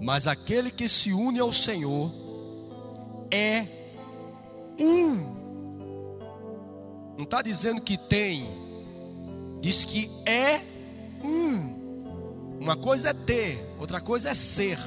Mas 0.00 0.26
aquele 0.26 0.70
que 0.70 0.88
se 0.88 1.12
une 1.12 1.38
ao 1.38 1.52
Senhor 1.52 2.12
é 3.30 3.66
um. 4.78 5.36
Não 7.16 7.24
está 7.24 7.40
dizendo 7.40 7.80
que 7.80 7.96
tem, 7.96 8.46
diz 9.60 9.84
que 9.84 10.10
é 10.26 10.60
um. 11.24 11.76
Uma 12.60 12.76
coisa 12.76 13.10
é 13.10 13.12
ter, 13.14 13.74
outra 13.78 14.00
coisa 14.00 14.30
é 14.30 14.34
ser. 14.34 14.78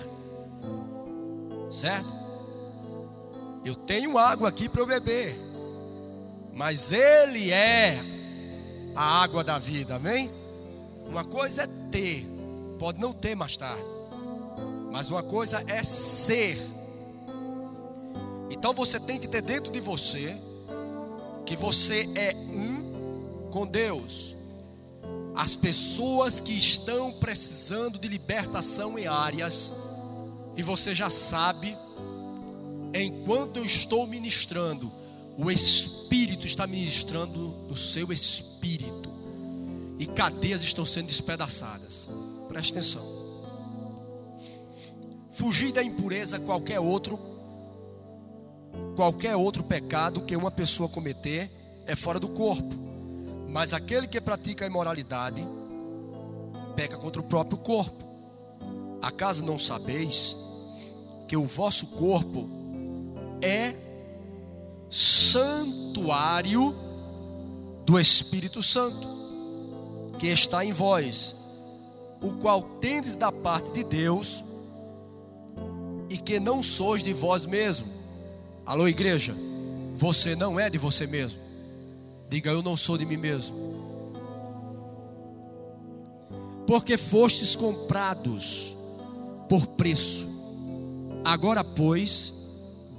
Certo? 1.72 2.20
Eu 3.64 3.76
tenho 3.76 4.18
água 4.18 4.50
aqui 4.50 4.70
para 4.70 4.82
eu 4.82 4.86
beber, 4.86 5.36
mas 6.54 6.92
Ele 6.92 7.52
é 7.52 8.00
a 8.96 9.22
água 9.22 9.44
da 9.44 9.58
vida, 9.58 9.96
amém? 9.96 10.30
Uma 11.08 11.24
coisa 11.24 11.64
é 11.64 11.68
ter, 11.92 12.26
pode 12.78 13.00
não 13.00 13.14
ter 13.14 13.36
mais 13.36 13.58
tarde, 13.58 13.84
mas 14.92 15.10
uma 15.10 15.24
coisa 15.24 15.64
é 15.68 15.82
ser. 15.84 16.60
Então 18.52 18.74
você 18.74 19.00
tem 19.00 19.20
que 19.20 19.28
ter 19.28 19.42
dentro 19.42 19.72
de 19.72 19.80
você 19.80 20.36
que 21.46 21.56
você 21.56 22.10
é 22.14 22.36
um 22.36 23.50
com 23.50 23.66
Deus. 23.66 24.36
As 25.36 25.56
pessoas 25.56 26.40
que 26.40 26.52
estão 26.52 27.14
precisando 27.14 27.98
de 27.98 28.08
libertação 28.08 29.00
em 29.00 29.08
áreas, 29.08 29.74
e 30.56 30.62
você 30.62 30.94
já 30.94 31.10
sabe, 31.10 31.78
enquanto 32.94 33.58
eu 33.58 33.66
estou 33.66 34.06
ministrando, 34.06 34.92
o 35.42 35.50
Espírito 35.50 36.46
está 36.46 36.68
ministrando 36.68 37.40
no 37.66 37.74
seu 37.74 38.12
espírito, 38.12 39.10
e 39.98 40.06
cadeias 40.06 40.62
estão 40.62 40.86
sendo 40.86 41.08
despedaçadas. 41.08 42.10
Preste 42.50 42.72
atenção. 42.72 43.02
Fugir 45.32 45.72
da 45.72 45.82
impureza, 45.82 46.42
qualquer 46.42 46.82
outro, 46.82 47.18
qualquer 48.98 49.38
outro 49.38 49.64
pecado 49.64 50.24
que 50.24 50.36
uma 50.36 50.52
pessoa 50.52 50.90
cometer 50.90 51.50
é 51.86 51.96
fora 51.96 52.20
do 52.20 52.28
corpo. 52.28 52.76
Mas 53.48 53.74
aquele 53.74 54.08
que 54.08 54.20
pratica 54.20 54.66
a 54.66 54.68
imoralidade 54.68 55.48
peca 56.76 56.98
contra 56.98 57.22
o 57.22 57.26
próprio 57.26 57.58
corpo. 57.60 58.04
Acaso 59.02 59.46
não 59.46 59.58
sabeis 59.58 60.36
que 61.30 61.38
o 61.38 61.46
vosso 61.46 61.88
corpo 61.88 62.50
é 63.42 63.89
santuário 64.90 66.76
do 67.86 68.00
Espírito 68.00 68.62
Santo, 68.62 69.08
que 70.18 70.28
está 70.28 70.66
em 70.66 70.74
vós, 70.74 71.36
o 72.22 72.34
qual 72.34 72.62
tendes 72.82 73.16
da 73.16 73.32
parte 73.32 73.72
de 73.72 73.84
Deus, 73.84 74.44
e 76.10 76.18
que 76.18 76.40
não 76.40 76.64
sois 76.64 77.04
de 77.04 77.14
vós 77.14 77.46
mesmo. 77.46 77.88
Alô, 78.66 78.88
igreja, 78.88 79.36
você 79.96 80.36
não 80.36 80.60
é 80.60 80.70
de 80.70 80.78
você 80.78 81.06
mesmo. 81.06 81.40
Diga, 82.30 82.52
eu 82.52 82.62
não 82.62 82.76
sou 82.76 82.98
de 82.98 83.06
mim 83.06 83.18
mesmo. 83.18 83.58
Porque 86.66 86.98
fostes 86.98 87.56
comprados 87.56 88.78
por 89.48 89.66
preço. 89.66 90.28
Agora, 91.24 91.64
pois, 91.64 92.34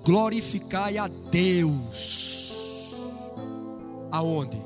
glorificai 0.04 0.98
a 0.98 1.08
Deus. 1.08 2.92
Aonde? 4.10 4.62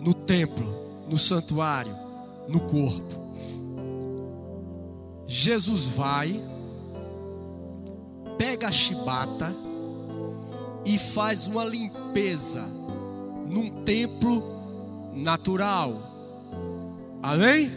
No 0.00 0.12
templo, 0.12 0.66
no 1.08 1.16
santuário, 1.16 1.96
no 2.48 2.60
corpo. 2.60 3.24
Jesus 5.26 5.86
vai, 5.86 6.42
pega 8.36 8.68
a 8.68 8.72
chibata 8.72 9.54
e 10.84 10.98
faz 10.98 11.46
uma 11.46 11.64
limpeza 11.64 12.62
num 13.48 13.70
templo 13.84 14.42
natural. 15.14 15.96
Amém? 17.22 17.70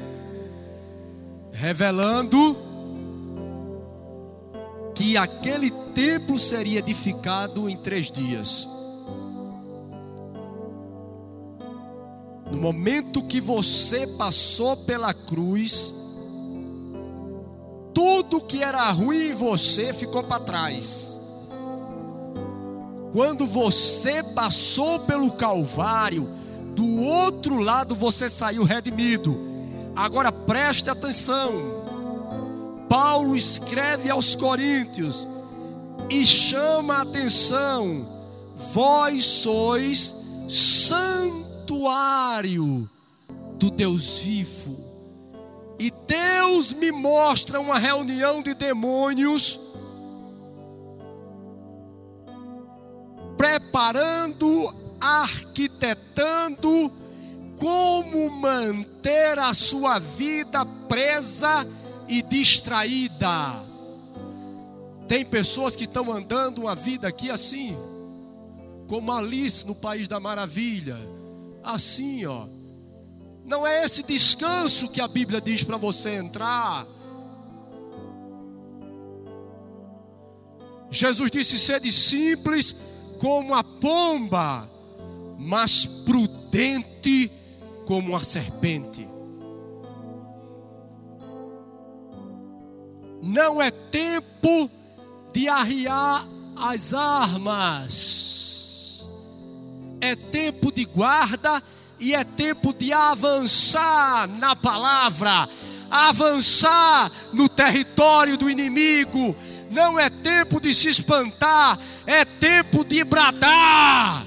Revelando 1.53 2.66
que 5.07 5.15
aquele 5.15 5.71
templo 5.71 6.37
seria 6.37 6.79
edificado 6.79 7.69
em 7.69 7.77
três 7.77 8.11
dias. 8.11 8.67
No 12.51 12.57
momento 12.57 13.23
que 13.23 13.39
você 13.39 14.05
passou 14.05 14.75
pela 14.75 15.13
cruz, 15.13 15.95
tudo 17.93 18.41
que 18.41 18.61
era 18.61 18.91
ruim 18.91 19.29
em 19.29 19.33
você 19.33 19.93
ficou 19.93 20.25
para 20.25 20.43
trás. 20.43 21.17
Quando 23.13 23.47
você 23.47 24.21
passou 24.21 24.99
pelo 24.99 25.31
Calvário, 25.31 26.29
do 26.75 26.99
outro 26.99 27.59
lado 27.59 27.95
você 27.95 28.27
saiu 28.27 28.65
redimido. 28.65 29.39
Agora 29.95 30.33
preste 30.33 30.89
atenção. 30.89 31.76
Paulo 32.89 33.35
escreve 33.35 34.09
aos 34.09 34.35
Coríntios 34.35 35.27
e 36.09 36.25
chama 36.25 36.95
a 36.95 37.01
atenção: 37.01 38.07
vós 38.73 39.25
sois 39.25 40.15
santuário 40.49 41.69
do 43.57 43.69
Deus 43.69 44.17
vivo. 44.19 44.87
E 45.79 45.91
Deus 46.07 46.73
me 46.73 46.91
mostra 46.91 47.59
uma 47.59 47.77
reunião 47.77 48.41
de 48.41 48.55
demônios 48.55 49.59
preparando, 53.37 54.73
arquitetando 54.99 56.91
como 57.59 58.31
manter 58.31 59.37
a 59.37 59.53
sua 59.53 59.99
vida 59.99 60.65
presa 60.87 61.67
e 62.07 62.21
distraída. 62.21 63.63
Tem 65.07 65.25
pessoas 65.25 65.75
que 65.75 65.85
estão 65.85 66.11
andando 66.11 66.59
uma 66.63 66.75
vida 66.75 67.07
aqui 67.07 67.31
assim, 67.31 67.77
como 68.87 69.11
Alice 69.11 69.65
no 69.65 69.75
País 69.75 70.07
da 70.07 70.19
Maravilha, 70.19 70.97
assim, 71.63 72.25
ó. 72.25 72.47
Não 73.45 73.65
é 73.65 73.85
esse 73.85 74.03
descanso 74.03 74.89
que 74.89 74.99
a 74.99 75.07
Bíblia 75.07 75.39
diz 75.39 75.63
para 75.63 75.77
você 75.77 76.15
entrar. 76.15 76.85
Jesus 80.89 81.31
disse: 81.31 81.57
sede 81.57 81.91
simples 81.91 82.75
como 83.19 83.53
a 83.53 83.63
pomba, 83.63 84.69
mas 85.37 85.85
prudente 85.85 87.31
como 87.85 88.15
a 88.15 88.23
serpente. 88.23 89.16
Não 93.27 93.61
é 93.61 93.69
tempo 93.69 94.71
de 95.33 95.49
arriar 95.49 96.25
as 96.55 96.93
armas, 96.93 98.25
é 99.99 100.15
tempo 100.15 100.71
de 100.71 100.85
guarda, 100.85 101.61
e 101.99 102.15
é 102.15 102.23
tempo 102.23 102.73
de 102.73 102.93
avançar 102.93 104.29
na 104.29 104.55
palavra, 104.55 105.49
avançar 105.91 107.11
no 107.33 107.49
território 107.49 108.37
do 108.37 108.49
inimigo. 108.49 109.35
Não 109.69 109.99
é 109.99 110.09
tempo 110.09 110.61
de 110.61 110.73
se 110.73 110.87
espantar, 110.87 111.77
é 112.05 112.23
tempo 112.23 112.85
de 112.85 113.03
bradar. 113.03 114.25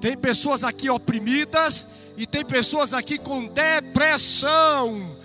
Tem 0.00 0.16
pessoas 0.16 0.62
aqui 0.62 0.88
oprimidas 0.88 1.88
e 2.16 2.26
tem 2.26 2.44
pessoas 2.44 2.92
aqui 2.92 3.18
com 3.18 3.46
depressão. 3.46 5.16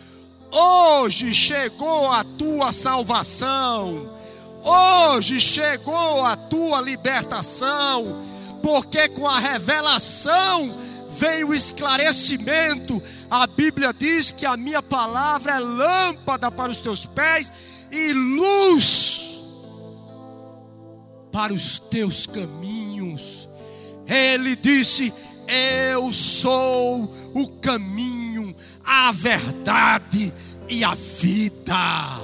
Hoje 0.51 1.33
chegou 1.33 2.11
a 2.11 2.23
tua 2.23 2.71
salvação. 2.71 4.09
Hoje 4.63 5.39
chegou 5.39 6.25
a 6.25 6.35
tua 6.35 6.81
libertação. 6.81 8.23
Porque 8.61 9.09
com 9.09 9.27
a 9.27 9.39
revelação 9.39 10.75
vem 11.09 11.43
o 11.43 11.53
esclarecimento. 11.53 13.01
A 13.29 13.45
Bíblia 13.45 13.93
diz 13.93 14.31
que 14.31 14.45
a 14.45 14.55
minha 14.55 14.81
palavra 14.81 15.53
é 15.53 15.59
lâmpada 15.59 16.49
para 16.49 16.71
os 16.71 16.79
teus 16.79 17.05
pés 17.05 17.51
e 17.91 18.13
luz 18.13 19.27
para 21.31 21.53
os 21.53 21.77
teus 21.77 22.25
caminhos. 22.25 23.47
Ele 24.07 24.55
disse: 24.55 25.13
Eu 25.47 26.11
sou 26.11 27.13
o 27.33 27.49
caminho, 27.61 28.55
a 28.83 29.11
verdade 29.11 30.33
e 30.69 30.83
a 30.83 30.93
vida. 30.93 32.21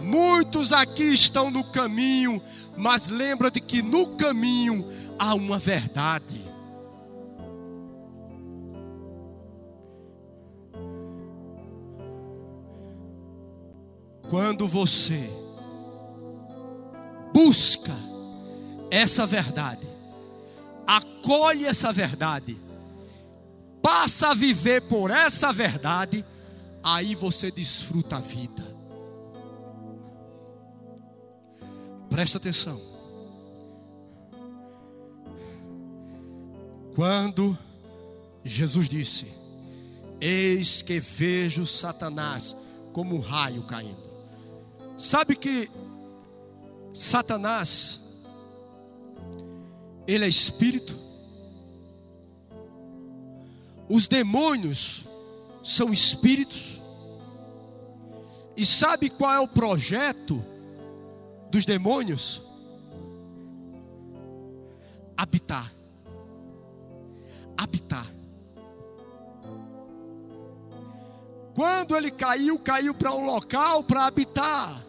Muitos 0.00 0.72
aqui 0.72 1.12
estão 1.12 1.50
no 1.50 1.64
caminho, 1.64 2.40
mas 2.76 3.08
lembra 3.08 3.50
de 3.50 3.60
que 3.60 3.82
no 3.82 4.16
caminho 4.16 4.86
há 5.18 5.34
uma 5.34 5.58
verdade. 5.58 6.46
Quando 14.30 14.68
você 14.68 15.28
busca 17.32 17.96
essa 18.90 19.26
verdade, 19.26 19.86
acolhe 20.88 21.66
essa 21.66 21.92
verdade, 21.92 22.58
passa 23.82 24.28
a 24.28 24.34
viver 24.34 24.80
por 24.88 25.10
essa 25.10 25.52
verdade, 25.52 26.24
aí 26.82 27.14
você 27.14 27.50
desfruta 27.50 28.16
a 28.16 28.20
vida. 28.20 28.66
Presta 32.08 32.38
atenção. 32.38 32.80
Quando 36.94 37.56
Jesus 38.42 38.88
disse: 38.88 39.30
Eis 40.18 40.80
que 40.80 40.98
vejo 40.98 41.66
Satanás 41.66 42.56
como 42.94 43.14
um 43.14 43.20
raio 43.20 43.62
caindo. 43.64 44.08
Sabe 44.96 45.36
que 45.36 45.70
Satanás 46.94 48.00
ele 50.08 50.24
é 50.24 50.28
espírito. 50.28 50.96
Os 53.90 54.08
demônios 54.08 55.04
são 55.62 55.92
espíritos. 55.92 56.80
E 58.56 58.64
sabe 58.64 59.10
qual 59.10 59.32
é 59.34 59.38
o 59.38 59.46
projeto 59.46 60.42
dos 61.50 61.66
demônios? 61.66 62.42
Habitar. 65.14 65.74
Habitar. 67.54 68.06
Quando 71.54 71.94
ele 71.94 72.10
caiu, 72.10 72.58
caiu 72.58 72.94
para 72.94 73.12
um 73.12 73.26
local 73.26 73.84
para 73.84 74.06
habitar. 74.06 74.82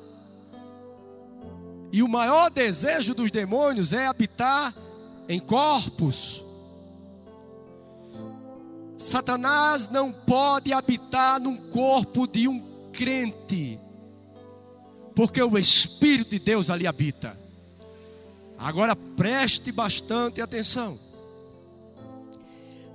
E 1.91 2.01
o 2.01 2.07
maior 2.07 2.49
desejo 2.49 3.13
dos 3.13 3.29
demônios 3.31 3.91
é 3.91 4.07
habitar 4.07 4.73
em 5.29 5.39
corpos. 5.39 6.43
Satanás 8.97 9.87
não 9.87 10.11
pode 10.11 10.73
habitar 10.73 11.39
num 11.39 11.55
corpo 11.55 12.27
de 12.27 12.47
um 12.47 12.59
crente, 12.91 13.79
porque 15.15 15.41
o 15.41 15.57
Espírito 15.57 16.31
de 16.31 16.39
Deus 16.39 16.71
ali 16.71 16.87
habita. 16.87 17.39
Agora 18.57 18.95
preste 18.95 19.71
bastante 19.71 20.41
atenção. 20.41 20.99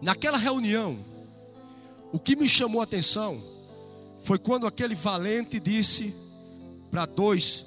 Naquela 0.03 0.37
reunião, 0.37 0.99
o 2.13 2.19
que 2.19 2.37
me 2.37 2.49
chamou 2.49 2.81
a 2.81 2.85
atenção 2.85 3.43
foi 4.21 4.39
quando 4.39 4.67
aquele 4.67 4.95
valente 4.95 5.59
disse 5.59 6.15
para 6.91 7.07
dois 7.07 7.65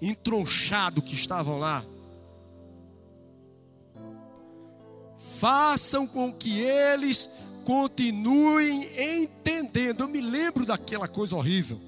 entronchados 0.00 1.02
que 1.02 1.14
estavam 1.14 1.58
lá: 1.58 1.84
façam 5.38 6.06
com 6.06 6.32
que 6.32 6.60
eles 6.60 7.30
continuem 7.64 8.88
entendendo. 9.22 10.00
Eu 10.00 10.08
me 10.08 10.20
lembro 10.20 10.66
daquela 10.66 11.06
coisa 11.06 11.36
horrível. 11.36 11.80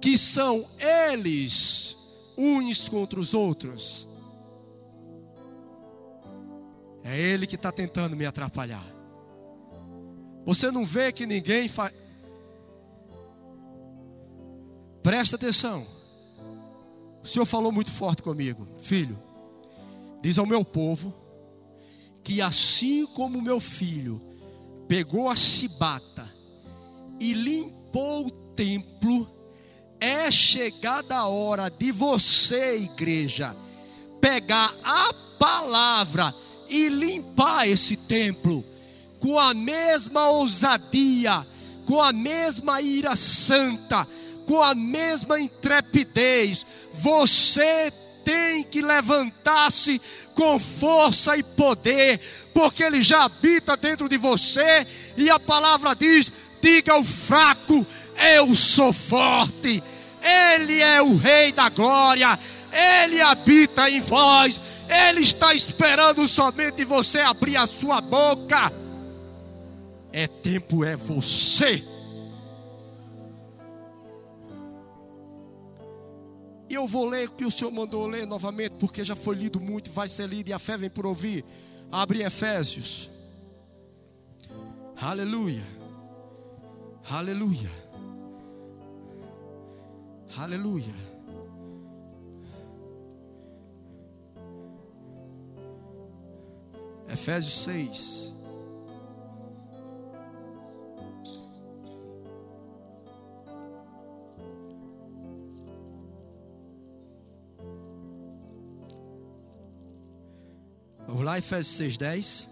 Que 0.00 0.16
são 0.16 0.66
eles 0.78 1.96
uns 2.38 2.88
contra 2.88 3.20
os 3.20 3.34
outros. 3.34 4.08
É 7.04 7.18
ele 7.20 7.46
que 7.46 7.56
está 7.56 7.70
tentando 7.70 8.16
me 8.16 8.24
atrapalhar. 8.24 8.86
Você 10.44 10.70
não 10.70 10.86
vê 10.86 11.12
que 11.12 11.26
ninguém 11.26 11.68
faz. 11.68 11.92
Presta 15.02 15.36
atenção. 15.36 15.86
O 17.22 17.26
Senhor 17.26 17.46
falou 17.46 17.70
muito 17.70 17.90
forte 17.90 18.22
comigo, 18.22 18.66
filho. 18.80 19.25
Diz 20.22 20.38
ao 20.38 20.46
meu 20.46 20.64
povo 20.64 21.14
que 22.22 22.40
assim 22.40 23.06
como 23.06 23.40
meu 23.40 23.60
filho 23.60 24.20
pegou 24.88 25.28
a 25.28 25.36
chibata 25.36 26.28
e 27.20 27.32
limpou 27.32 28.26
o 28.26 28.30
templo, 28.30 29.28
é 30.00 30.30
chegada 30.30 31.16
a 31.16 31.26
hora 31.26 31.68
de 31.68 31.92
você, 31.92 32.76
igreja, 32.78 33.56
pegar 34.20 34.74
a 34.82 35.12
palavra 35.38 36.34
e 36.68 36.88
limpar 36.88 37.68
esse 37.68 37.96
templo 37.96 38.64
com 39.20 39.38
a 39.38 39.54
mesma 39.54 40.28
ousadia, 40.28 41.46
com 41.86 42.00
a 42.00 42.12
mesma 42.12 42.80
ira 42.80 43.16
santa, 43.16 44.06
com 44.46 44.62
a 44.62 44.74
mesma 44.74 45.40
intrepidez. 45.40 46.66
Você 46.92 47.92
tem 48.26 48.64
que 48.64 48.82
levantar-se 48.82 50.00
com 50.34 50.58
força 50.58 51.36
e 51.36 51.44
poder, 51.44 52.18
porque 52.52 52.82
Ele 52.82 53.00
já 53.00 53.22
habita 53.22 53.76
dentro 53.76 54.08
de 54.08 54.18
você, 54.18 54.84
e 55.16 55.30
a 55.30 55.38
palavra 55.38 55.94
diz: 55.94 56.32
diga 56.60 56.94
ao 56.94 57.04
fraco, 57.04 57.86
eu 58.36 58.56
sou 58.56 58.92
forte. 58.92 59.80
Ele 60.20 60.82
é 60.82 61.00
o 61.00 61.16
Rei 61.16 61.52
da 61.52 61.68
glória, 61.68 62.36
Ele 62.72 63.20
habita 63.20 63.88
em 63.88 64.00
vós, 64.00 64.60
Ele 64.88 65.20
está 65.20 65.54
esperando 65.54 66.26
somente 66.26 66.84
você 66.84 67.20
abrir 67.20 67.56
a 67.56 67.66
sua 67.68 68.00
boca. 68.00 68.72
É 70.12 70.26
tempo, 70.26 70.84
é 70.84 70.96
você 70.96 71.84
E 76.68 76.74
eu 76.74 76.86
vou 76.86 77.08
ler 77.08 77.28
o 77.28 77.32
que 77.32 77.44
o 77.44 77.50
Senhor 77.50 77.70
mandou 77.70 78.06
ler 78.06 78.26
novamente, 78.26 78.72
porque 78.78 79.04
já 79.04 79.14
foi 79.14 79.36
lido 79.36 79.60
muito, 79.60 79.90
vai 79.90 80.08
ser 80.08 80.28
lido 80.28 80.48
e 80.48 80.52
a 80.52 80.58
fé 80.58 80.76
vem 80.76 80.90
por 80.90 81.06
ouvir. 81.06 81.44
Abre 81.90 82.22
Efésios. 82.22 83.10
Aleluia. 84.96 85.64
Aleluia. 87.08 87.70
Aleluia. 90.36 90.94
Efésios 97.08 97.64
6. 97.64 98.35
Efésios 111.38 111.96
6,10. 111.98 112.48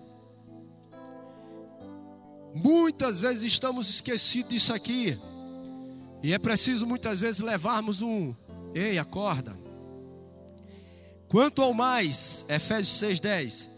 Muitas 2.55 3.19
vezes 3.19 3.43
estamos 3.43 3.89
esquecidos 3.89 4.51
disso 4.51 4.73
aqui. 4.73 5.19
E 6.23 6.33
é 6.33 6.39
preciso 6.39 6.87
muitas 6.87 7.21
vezes 7.21 7.41
levarmos 7.41 8.01
um. 8.01 8.35
Ei, 8.75 8.99
acorda. 8.99 9.57
Quanto 11.29 11.63
ao 11.63 11.75
mais, 11.75 12.47
Efésios 12.49 13.01
6,10, 13.01 13.71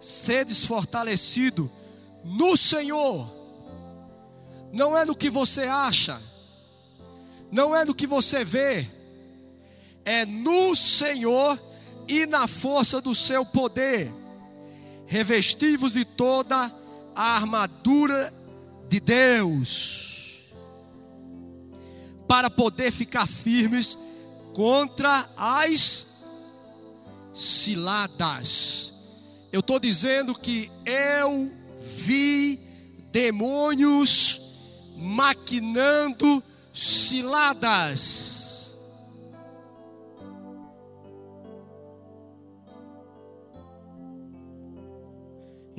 sedes 0.00 0.64
fortalecido 0.64 1.70
no 2.24 2.56
Senhor, 2.56 3.30
não 4.72 4.96
é 4.96 5.04
no 5.04 5.14
que 5.14 5.28
você 5.28 5.62
acha, 5.62 6.20
não 7.52 7.76
é 7.76 7.84
no 7.84 7.94
que 7.94 8.06
você 8.06 8.44
vê, 8.44 8.88
é 10.04 10.24
no 10.24 10.74
Senhor 10.74 11.60
e 12.08 12.26
na 12.26 12.46
força 12.46 13.00
do 13.00 13.14
seu 13.14 13.44
poder. 13.44 14.19
Revestivos 15.10 15.92
de 15.92 16.04
toda 16.04 16.72
a 17.16 17.34
armadura 17.34 18.32
de 18.88 19.00
Deus, 19.00 20.46
para 22.28 22.48
poder 22.48 22.92
ficar 22.92 23.26
firmes 23.26 23.98
contra 24.54 25.28
as 25.36 26.06
ciladas. 27.34 28.94
Eu 29.50 29.58
estou 29.58 29.80
dizendo 29.80 30.32
que 30.32 30.70
eu 30.86 31.50
vi 31.80 32.60
demônios 33.10 34.40
maquinando 34.96 36.40
ciladas. 36.72 38.29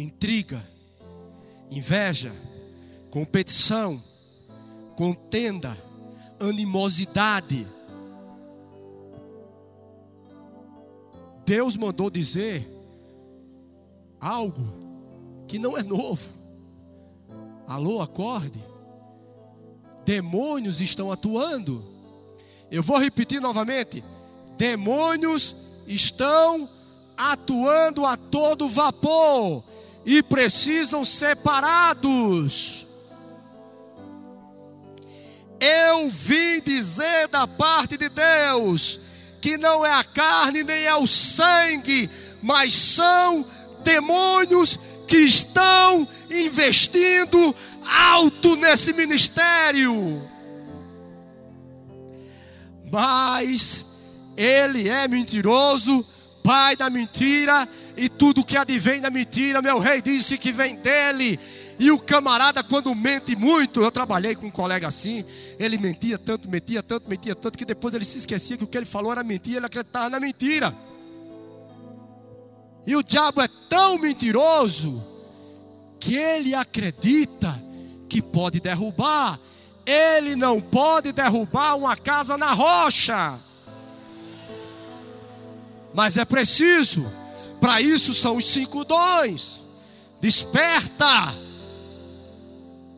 Intriga, 0.02 0.68
inveja, 1.70 2.34
competição, 3.12 4.02
contenda, 4.96 5.78
animosidade. 6.40 7.68
Deus 11.46 11.78
mandou 11.78 12.10
dizer 12.10 12.68
algo 14.20 14.74
que 15.48 15.60
não 15.60 15.78
é 15.78 15.84
novo. 15.84 16.32
Alô, 17.68 18.02
acorde. 18.02 18.60
Demônios 20.04 20.82
estão 20.82 21.12
atuando. 21.12 21.86
Eu 22.72 22.82
vou 22.82 22.98
repetir 22.98 23.40
novamente. 23.40 24.04
Demônios 24.58 25.56
estão 25.86 26.68
atuando 27.16 28.04
a 28.04 28.18
todo 28.18 28.68
vapor 28.68 29.70
e 30.06 30.22
precisam 30.24 31.06
ser 31.06 31.36
parados. 31.38 32.88
Eu 35.60 36.10
vim 36.10 36.60
dizer 36.62 37.28
da 37.28 37.48
parte 37.48 37.96
de 37.98 38.10
Deus 38.10 39.00
que 39.40 39.58
não 39.58 39.86
é 39.86 39.92
a 39.92 40.04
carne 40.04 40.64
nem 40.64 40.84
é 40.84 40.96
o 40.96 41.08
sangue, 41.08 42.10
mas 42.42 42.74
são 42.74 43.46
demônios 43.84 44.80
que 45.08 45.18
estão 45.18 46.08
investindo 46.30 47.54
alto 47.86 48.56
nesse 48.56 48.94
ministério. 48.94 50.22
Mas 52.92 53.86
ele 54.38 54.90
é 54.90 55.08
mentiroso, 55.08 56.06
pai 56.44 56.76
da 56.76 56.90
mentira, 56.90 57.68
e 57.98 58.10
tudo 58.10 58.44
que 58.44 58.58
advém 58.58 59.02
da 59.02 59.10
mentira, 59.10 59.62
meu 59.62 59.80
rei 59.80 60.02
disse 60.02 60.38
que 60.38 60.52
vem 60.52 60.76
dele. 60.76 61.40
E 61.80 61.92
o 61.92 62.00
camarada, 62.00 62.64
quando 62.64 62.94
mente 62.94 63.36
muito, 63.36 63.82
eu 63.82 63.92
trabalhei 63.92 64.36
com 64.36 64.48
um 64.48 64.52
colega 64.52 64.88
assim, 64.88 65.26
ele 65.58 65.78
mentia 65.78 66.18
tanto, 66.18 66.50
mentia 66.50 66.84
tanto, 66.84 67.10
mentia 67.10 67.36
tanto, 67.36 67.58
que 67.58 67.66
depois 67.66 67.94
ele 67.94 68.06
se 68.06 68.20
esquecia 68.20 68.58
que 68.58 68.64
o 68.64 68.68
que 68.68 68.78
ele 68.78 68.86
falou 68.86 69.12
era 69.12 69.24
mentira, 69.24 69.58
ele 69.58 69.66
acreditava 69.66 70.10
na 70.10 70.20
mentira. 70.20 70.76
E 72.86 72.96
o 72.96 73.04
diabo 73.04 73.42
é 73.42 73.48
tão 73.70 73.98
mentiroso 73.98 75.04
que 76.00 76.16
ele 76.16 76.54
acredita 76.56 77.62
que 78.10 78.22
pode 78.22 78.60
derrubar. 78.60 79.40
Ele 79.86 80.36
não 80.36 80.60
pode 80.60 81.12
derrubar 81.12 81.76
uma 81.76 81.96
casa 81.96 82.38
na 82.38 82.54
rocha. 82.54 83.40
Mas 85.94 86.18
é 86.18 86.26
preciso, 86.26 87.12
para 87.62 87.80
isso 87.80 88.16
são 88.16 88.38
os 88.38 88.48
cinco 88.48 88.84
dons. 88.84 89.62
Desperta 90.20 91.38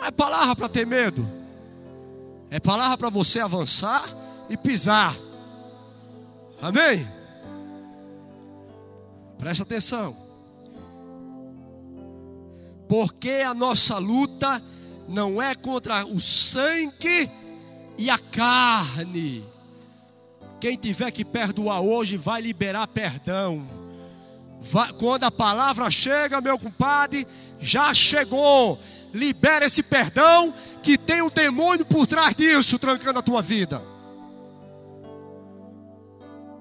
é 0.02 0.10
palavra 0.10 0.56
para 0.56 0.70
ter 0.70 0.88
medo. 0.88 1.28
É 2.50 2.62
palavra 2.62 2.98
para 2.98 3.10
você 3.10 3.42
avançar 3.42 4.08
e 4.50 4.56
pisar. 4.56 5.18
Amém? 6.62 7.06
Presta 9.38 9.64
atenção. 9.64 10.16
Porque 12.88 13.44
a 13.46 13.54
nossa 13.54 13.98
luta 13.98 14.64
não 15.10 15.42
é 15.42 15.56
contra 15.56 16.06
o 16.06 16.22
sangue 16.22 17.30
e 17.98 18.10
a 18.10 18.18
carne. 18.18 19.44
Quem 20.62 20.78
tiver 20.78 21.12
que 21.12 21.26
perdoar 21.26 21.82
hoje 21.82 22.16
vai 22.16 22.42
liberar 22.42 22.88
perdão. 22.88 23.83
Quando 24.98 25.24
a 25.26 25.32
palavra 25.32 25.90
chega, 25.92 26.42
meu 26.42 26.58
compadre, 26.58 27.28
já 27.60 27.94
chegou 27.94 28.80
libera 29.14 29.66
esse 29.66 29.84
perdão, 29.84 30.54
que 30.82 30.98
tem 30.98 31.22
um 31.22 31.30
demônio 31.30 31.86
por 31.86 32.08
trás 32.08 32.36
disso, 32.36 32.80
trancando 32.80 33.20
a 33.20 33.22
tua 33.22 33.42
vida. 33.42 33.82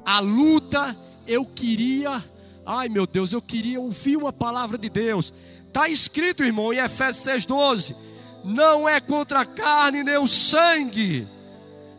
A 0.05 0.21
luta, 0.21 0.97
eu 1.27 1.47
queria, 1.47 2.23
ai 2.67 2.89
meu 2.89 3.07
Deus, 3.07 3.33
eu 3.33 3.41
queria 3.41 3.81
ouvir 3.81 4.17
uma 4.17 4.33
palavra 4.33 4.77
de 4.77 4.91
Deus. 4.91 5.33
Está 5.67 5.89
escrito, 5.89 6.45
irmão, 6.45 6.73
em 6.73 6.79
Efésios 6.79 7.47
6,12: 7.47 7.97
não 8.45 8.87
é 8.87 9.01
contra 9.01 9.41
a 9.41 9.47
carne 9.47 10.05
nem 10.05 10.19
o 10.19 10.29
sangue, 10.29 11.27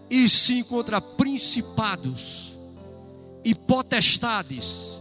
e 0.10 0.30
sim 0.30 0.62
contra 0.62 1.02
principados 1.02 2.60
e 3.44 3.56
potestades, 3.56 4.93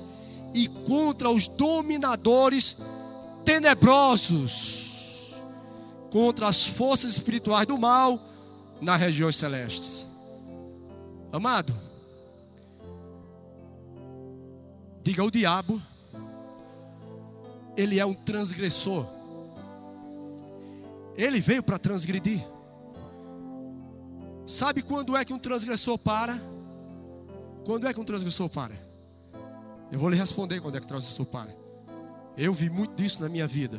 e 0.54 0.68
contra 0.68 1.30
os 1.30 1.48
dominadores 1.48 2.76
tenebrosos 3.44 4.82
contra 6.12 6.46
as 6.46 6.66
forças 6.66 7.12
espirituais 7.12 7.66
do 7.66 7.78
mal 7.78 8.20
nas 8.82 9.00
regiões 9.00 9.34
celestes. 9.34 10.06
Amado, 11.32 11.74
diga 15.02 15.24
o 15.24 15.30
diabo, 15.30 15.80
ele 17.74 17.98
é 17.98 18.04
um 18.04 18.12
transgressor. 18.12 19.06
Ele 21.16 21.40
veio 21.40 21.62
para 21.62 21.78
transgredir. 21.78 22.46
Sabe 24.46 24.82
quando 24.82 25.16
é 25.16 25.24
que 25.24 25.32
um 25.32 25.38
transgressor 25.38 25.96
para? 25.96 26.38
Quando 27.64 27.86
é 27.86 27.94
que 27.94 28.00
um 28.00 28.04
transgressor 28.04 28.50
para? 28.50 28.91
Eu 29.92 29.98
vou 29.98 30.08
lhe 30.08 30.16
responder 30.16 30.58
quando 30.60 30.76
é 30.76 30.80
que 30.80 30.86
um 30.86 30.88
transgressor 30.88 31.26
para. 31.26 31.54
Eu 32.34 32.54
vi 32.54 32.70
muito 32.70 32.94
disso 32.94 33.20
na 33.20 33.28
minha 33.28 33.46
vida. 33.46 33.78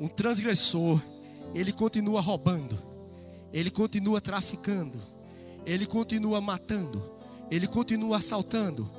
Um 0.00 0.08
transgressor 0.08 1.00
ele 1.54 1.72
continua 1.72 2.20
roubando, 2.20 2.76
ele 3.52 3.70
continua 3.70 4.20
traficando, 4.20 5.00
ele 5.64 5.86
continua 5.86 6.40
matando, 6.40 7.14
ele 7.48 7.68
continua 7.68 8.16
assaltando, 8.16 8.90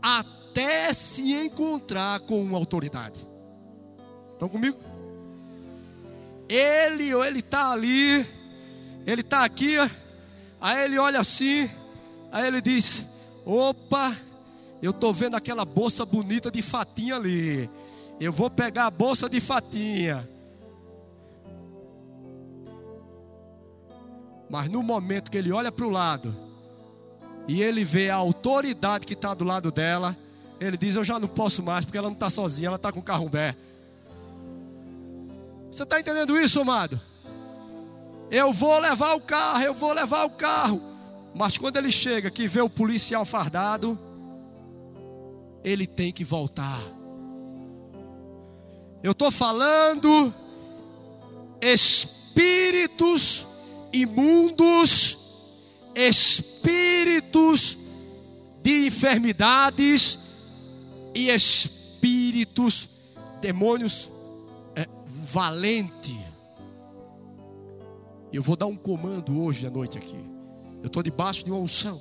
até 0.00 0.94
se 0.94 1.34
encontrar 1.34 2.20
com 2.20 2.40
uma 2.40 2.56
autoridade. 2.56 3.26
Estão 4.32 4.48
comigo? 4.48 4.78
Ele 6.48 7.14
ou 7.14 7.22
ele 7.22 7.40
está 7.40 7.72
ali, 7.72 8.26
ele 9.06 9.20
está 9.20 9.44
aqui, 9.44 9.76
aí 10.58 10.84
ele 10.84 10.96
olha 10.96 11.20
assim, 11.20 11.68
aí 12.32 12.46
ele 12.46 12.62
diz: 12.62 13.04
opa, 13.44 14.16
eu 14.86 14.92
estou 14.92 15.12
vendo 15.12 15.34
aquela 15.34 15.64
bolsa 15.64 16.06
bonita 16.06 16.48
de 16.48 16.62
fatinha 16.62 17.16
ali. 17.16 17.68
Eu 18.20 18.32
vou 18.32 18.48
pegar 18.48 18.86
a 18.86 18.90
bolsa 18.90 19.28
de 19.28 19.40
fatinha. 19.40 20.28
Mas 24.48 24.68
no 24.68 24.84
momento 24.84 25.28
que 25.28 25.36
ele 25.36 25.50
olha 25.50 25.72
para 25.72 25.84
o 25.84 25.90
lado 25.90 26.36
e 27.48 27.60
ele 27.60 27.84
vê 27.84 28.10
a 28.10 28.14
autoridade 28.14 29.06
que 29.06 29.14
está 29.14 29.34
do 29.34 29.42
lado 29.42 29.72
dela, 29.72 30.16
ele 30.60 30.76
diz: 30.76 30.94
Eu 30.94 31.02
já 31.02 31.18
não 31.18 31.26
posso 31.26 31.64
mais, 31.64 31.84
porque 31.84 31.98
ela 31.98 32.06
não 32.06 32.14
está 32.14 32.30
sozinha, 32.30 32.68
ela 32.68 32.76
está 32.76 32.92
com 32.92 33.00
o 33.00 33.02
carro 33.02 33.28
bé. 33.28 33.56
Você 35.68 35.82
está 35.82 35.98
entendendo 35.98 36.38
isso, 36.38 36.60
amado? 36.60 37.00
Eu 38.30 38.52
vou 38.52 38.78
levar 38.78 39.14
o 39.14 39.20
carro, 39.20 39.62
eu 39.64 39.74
vou 39.74 39.92
levar 39.92 40.24
o 40.24 40.30
carro. 40.30 40.80
Mas 41.34 41.58
quando 41.58 41.76
ele 41.76 41.90
chega 41.90 42.30
que 42.30 42.46
vê 42.46 42.60
o 42.60 42.70
policial 42.70 43.24
fardado, 43.24 43.98
ele 45.66 45.84
tem 45.84 46.12
que 46.12 46.24
voltar. 46.24 46.80
Eu 49.02 49.10
estou 49.10 49.32
falando 49.32 50.32
espíritos 51.60 53.44
imundos, 53.92 55.18
espíritos 55.92 57.76
de 58.62 58.86
enfermidades 58.86 60.20
e 61.12 61.30
espíritos, 61.30 62.88
demônios 63.40 64.08
é, 64.76 64.86
valente. 65.04 66.16
Eu 68.32 68.42
vou 68.42 68.54
dar 68.54 68.66
um 68.66 68.76
comando 68.76 69.42
hoje 69.42 69.66
à 69.66 69.70
noite 69.70 69.98
aqui. 69.98 70.18
Eu 70.80 70.86
estou 70.86 71.02
debaixo 71.02 71.44
de 71.44 71.50
uma 71.50 71.58
unção. 71.58 72.00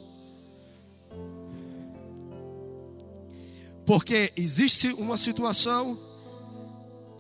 Porque 3.86 4.34
existe 4.36 4.94
uma 4.94 5.18
situação 5.18 5.98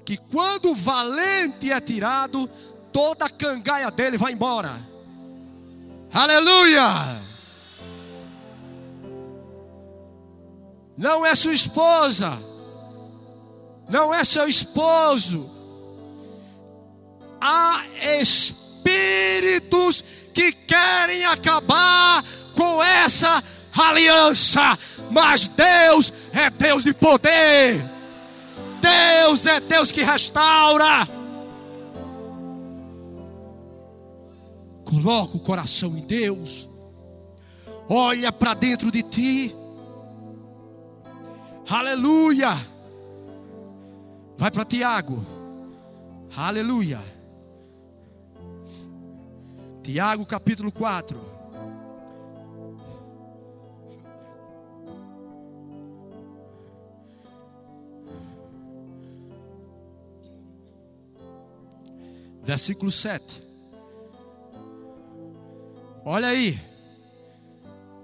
que 0.03 0.17
quando 0.17 0.71
o 0.71 0.75
valente 0.75 1.71
é 1.71 1.79
tirado, 1.79 2.49
toda 2.91 3.25
a 3.25 3.29
cangaia 3.29 3.91
dele 3.91 4.17
vai 4.17 4.33
embora. 4.33 4.79
Aleluia! 6.13 7.21
Não 10.97 11.25
é 11.25 11.35
sua 11.35 11.53
esposa, 11.53 12.39
não 13.89 14.13
é 14.13 14.23
seu 14.23 14.47
esposo. 14.47 15.51
Há 17.41 17.83
espíritos 18.21 20.03
que 20.33 20.53
querem 20.53 21.25
acabar 21.25 22.23
com 22.55 22.81
essa 22.81 23.43
aliança, 23.75 24.77
mas 25.11 25.47
Deus 25.49 26.13
é 26.31 26.49
Deus 26.49 26.83
de 26.83 26.93
poder. 26.93 27.83
Deus 28.81 29.45
é 29.45 29.59
Deus 29.59 29.91
que 29.91 30.01
restaura. 30.01 31.07
Coloca 34.85 35.35
o 35.35 35.39
coração 35.39 35.97
em 35.97 36.01
Deus. 36.01 36.69
Olha 37.89 38.31
para 38.31 38.53
dentro 38.53 38.91
de 38.91 39.03
ti. 39.03 39.55
Aleluia. 41.67 42.55
Vai 44.37 44.51
para 44.51 44.65
Tiago. 44.65 45.25
Aleluia. 46.35 47.01
Tiago 49.81 50.25
capítulo 50.25 50.71
4. 50.71 51.34
Versículo 62.45 62.91
7. 62.91 63.43
Olha 66.05 66.29
aí. 66.29 66.61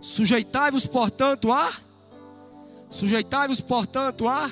Sujeitai-vos, 0.01 0.87
portanto, 0.87 1.51
a 1.51 1.71
Sujeitai-vos, 2.91 3.61
portanto, 3.61 4.27
a 4.27 4.51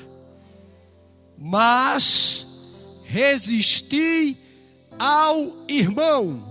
mas 1.37 2.45
resisti 3.03 4.37
ao 4.97 5.65
irmão. 5.67 6.43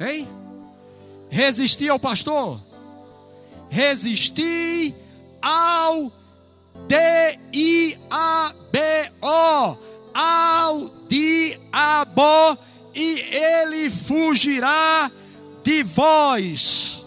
Hein? 0.00 0.28
Resisti 1.28 1.88
ao 1.88 1.98
pastor. 1.98 2.60
Resisti 3.68 4.94
ao 5.40 6.12
D-I-A-B-O 6.88 8.00
ao 10.14 10.90
diabo 11.08 12.58
e 12.94 13.20
ele 13.20 13.90
fugirá 13.90 15.10
de 15.62 15.82
vós. 15.82 17.04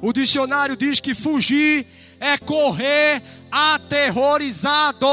O 0.00 0.12
dicionário 0.12 0.76
diz 0.76 1.00
que 1.00 1.14
fugir 1.14 1.86
é 2.20 2.36
correr 2.38 3.22
aterrorizado. 3.50 5.06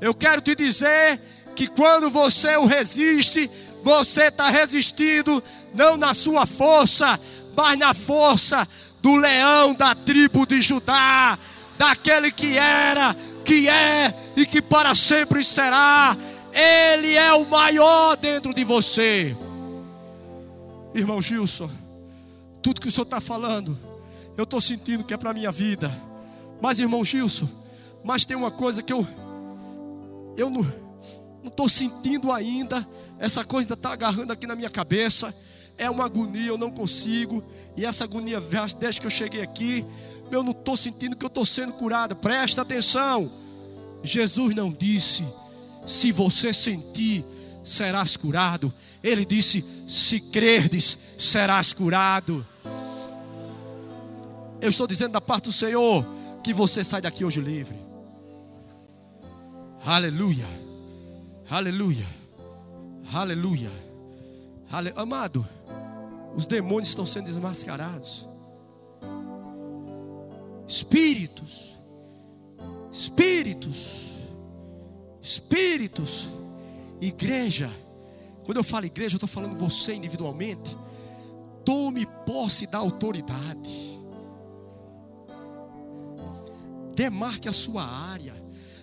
Eu 0.00 0.14
quero 0.14 0.40
te 0.40 0.54
dizer 0.54 1.20
que 1.54 1.68
quando 1.68 2.10
você 2.10 2.56
o 2.56 2.66
resiste, 2.66 3.50
você 3.82 4.24
está 4.24 4.48
resistindo 4.48 5.42
não 5.72 5.96
na 5.96 6.12
sua 6.14 6.46
força, 6.46 7.18
mas 7.56 7.78
na 7.78 7.94
força 7.94 8.66
do 9.00 9.14
leão 9.16 9.74
da 9.74 9.94
tribo 9.94 10.46
de 10.46 10.60
Judá, 10.62 11.38
daquele 11.78 12.32
que 12.32 12.56
era, 12.56 13.14
que 13.44 13.68
é 13.68 14.32
e 14.36 14.46
que 14.46 14.62
para 14.62 14.94
sempre 14.94 15.44
será. 15.44 16.16
Ele 16.52 17.14
é 17.14 17.32
o 17.34 17.44
maior 17.44 18.16
dentro 18.16 18.54
de 18.54 18.64
você. 18.64 19.36
Irmão 20.94 21.20
Gilson, 21.20 21.68
tudo 22.62 22.80
que 22.80 22.88
o 22.88 22.92
senhor 22.92 23.04
está 23.04 23.20
falando, 23.20 23.78
eu 24.36 24.44
estou 24.44 24.60
sentindo 24.60 25.04
que 25.04 25.12
é 25.12 25.16
para 25.16 25.30
a 25.30 25.34
minha 25.34 25.50
vida. 25.50 25.92
Mas, 26.62 26.78
irmão 26.78 27.04
Gilson, 27.04 27.48
mas 28.04 28.24
tem 28.24 28.36
uma 28.36 28.50
coisa 28.50 28.82
que 28.82 28.92
eu, 28.92 29.06
eu 30.36 30.48
não 30.48 30.64
estou 31.44 31.68
sentindo 31.68 32.30
ainda. 32.30 32.86
Essa 33.18 33.44
coisa 33.44 33.66
ainda 33.66 33.74
está 33.74 33.92
agarrando 33.92 34.32
aqui 34.32 34.46
na 34.46 34.54
minha 34.54 34.70
cabeça. 34.70 35.34
É 35.76 35.90
uma 35.90 36.04
agonia, 36.04 36.48
eu 36.48 36.58
não 36.58 36.70
consigo. 36.70 37.42
E 37.76 37.84
essa 37.84 38.04
agonia, 38.04 38.40
desde 38.78 39.00
que 39.00 39.06
eu 39.06 39.10
cheguei 39.10 39.42
aqui, 39.42 39.84
eu 40.30 40.42
não 40.42 40.52
estou 40.52 40.76
sentindo 40.76 41.16
que 41.16 41.24
eu 41.24 41.28
estou 41.28 41.46
sendo 41.46 41.72
curado. 41.72 42.16
Presta 42.16 42.62
atenção. 42.62 43.30
Jesus 44.02 44.54
não 44.54 44.72
disse, 44.72 45.24
se 45.86 46.12
você 46.12 46.52
sentir, 46.52 47.24
serás 47.62 48.16
curado. 48.16 48.72
Ele 49.02 49.24
disse, 49.24 49.64
se 49.88 50.20
crerdes, 50.20 50.98
serás 51.18 51.72
curado. 51.72 52.46
Eu 54.60 54.70
estou 54.70 54.86
dizendo 54.86 55.12
da 55.12 55.20
parte 55.20 55.44
do 55.44 55.52
Senhor 55.52 56.06
que 56.42 56.52
você 56.52 56.82
sai 56.84 57.00
daqui 57.00 57.24
hoje 57.24 57.40
livre. 57.40 57.78
Aleluia. 59.84 60.48
Aleluia. 61.50 62.06
Aleluia. 63.12 63.70
Ale... 64.70 64.92
Amado, 64.96 65.46
os 66.34 66.46
demônios 66.46 66.88
estão 66.88 67.06
sendo 67.06 67.26
desmascarados. 67.26 68.26
Espíritos 70.66 71.74
espíritos, 72.94 74.12
espíritos, 75.20 76.28
igreja. 77.00 77.68
Quando 78.44 78.58
eu 78.58 78.64
falo 78.64 78.86
igreja, 78.86 79.14
eu 79.14 79.16
estou 79.16 79.28
falando 79.28 79.58
você 79.58 79.94
individualmente. 79.94 80.76
Tome 81.64 82.06
posse 82.24 82.68
da 82.68 82.78
autoridade. 82.78 84.00
Demarque 86.94 87.48
a 87.48 87.52
sua 87.52 87.84
área. 87.84 88.34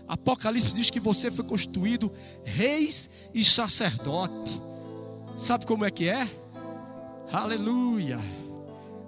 Apocalipse 0.05 0.73
diz 0.73 0.89
que 0.89 0.99
você 0.99 1.32
foi 1.32 1.45
constituído 1.45 2.11
reis 2.43 3.09
e 3.34 3.45
sacerdote. 3.45 4.61
Sabe 5.38 5.65
como 5.65 5.86
é 5.86 5.89
que 5.89 6.09
é? 6.09 6.27
Aleluia. 7.32 8.19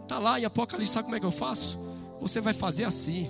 Está 0.04 0.18
lá 0.18 0.40
em 0.40 0.46
Apocalipse, 0.46 0.94
sabe 0.94 1.06
como 1.06 1.18
é 1.18 1.20
que 1.20 1.26
eu 1.26 1.32
faço? 1.32 1.78
Você 2.24 2.40
vai 2.40 2.54
fazer 2.54 2.86
assim 2.86 3.30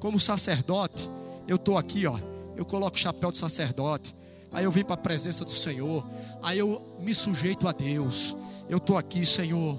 como 0.00 0.18
sacerdote, 0.18 1.08
eu 1.46 1.54
estou 1.54 1.78
aqui, 1.78 2.08
ó. 2.08 2.18
Eu 2.56 2.64
coloco 2.64 2.96
o 2.96 2.98
chapéu 2.98 3.30
de 3.30 3.38
sacerdote. 3.38 4.12
Aí 4.50 4.64
eu 4.64 4.72
venho 4.72 4.84
para 4.84 4.94
a 4.94 4.98
presença 4.98 5.44
do 5.44 5.52
Senhor. 5.52 6.04
Aí 6.42 6.58
eu 6.58 6.82
me 6.98 7.14
sujeito 7.14 7.68
a 7.68 7.72
Deus. 7.72 8.36
Eu 8.68 8.78
estou 8.78 8.98
aqui, 8.98 9.24
Senhor. 9.24 9.78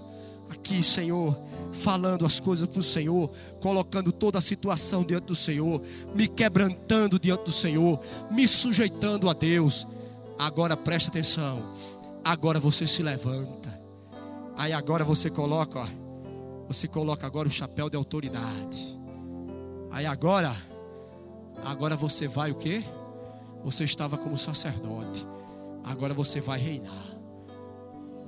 Aqui, 0.50 0.82
Senhor. 0.82 1.38
Falando 1.74 2.26
as 2.26 2.40
coisas 2.40 2.66
para 2.66 2.80
o 2.80 2.84
Senhor. 2.84 3.30
Colocando 3.60 4.14
toda 4.14 4.38
a 4.38 4.42
situação 4.42 5.04
diante 5.04 5.26
do 5.26 5.36
Senhor. 5.36 5.82
Me 6.16 6.26
quebrantando 6.26 7.20
diante 7.20 7.44
do 7.44 7.52
Senhor. 7.52 8.00
Me 8.32 8.48
sujeitando 8.48 9.30
a 9.30 9.34
Deus. 9.34 9.86
Agora 10.40 10.78
presta 10.78 11.10
atenção. 11.10 11.74
Agora 12.24 12.62
você 12.62 12.88
se 12.88 13.04
levanta. 13.04 13.78
Aí 14.56 14.72
agora 14.72 15.04
você 15.04 15.30
coloca, 15.30 15.80
ó. 15.80 16.03
Você 16.74 16.88
coloca 16.88 17.28
agora 17.28 17.48
o 17.48 17.52
chapéu 17.52 17.88
de 17.88 17.96
autoridade. 17.96 19.00
Aí 19.92 20.08
agora, 20.08 20.56
agora 21.64 21.96
você 21.96 22.28
vai 22.28 22.50
o 22.50 22.56
quê? 22.56 22.84
Você 23.64 23.84
estava 23.84 24.18
como 24.18 24.36
sacerdote. 24.40 25.24
Agora 25.84 26.16
você 26.16 26.42
vai 26.42 26.60
reinar. 26.60 27.16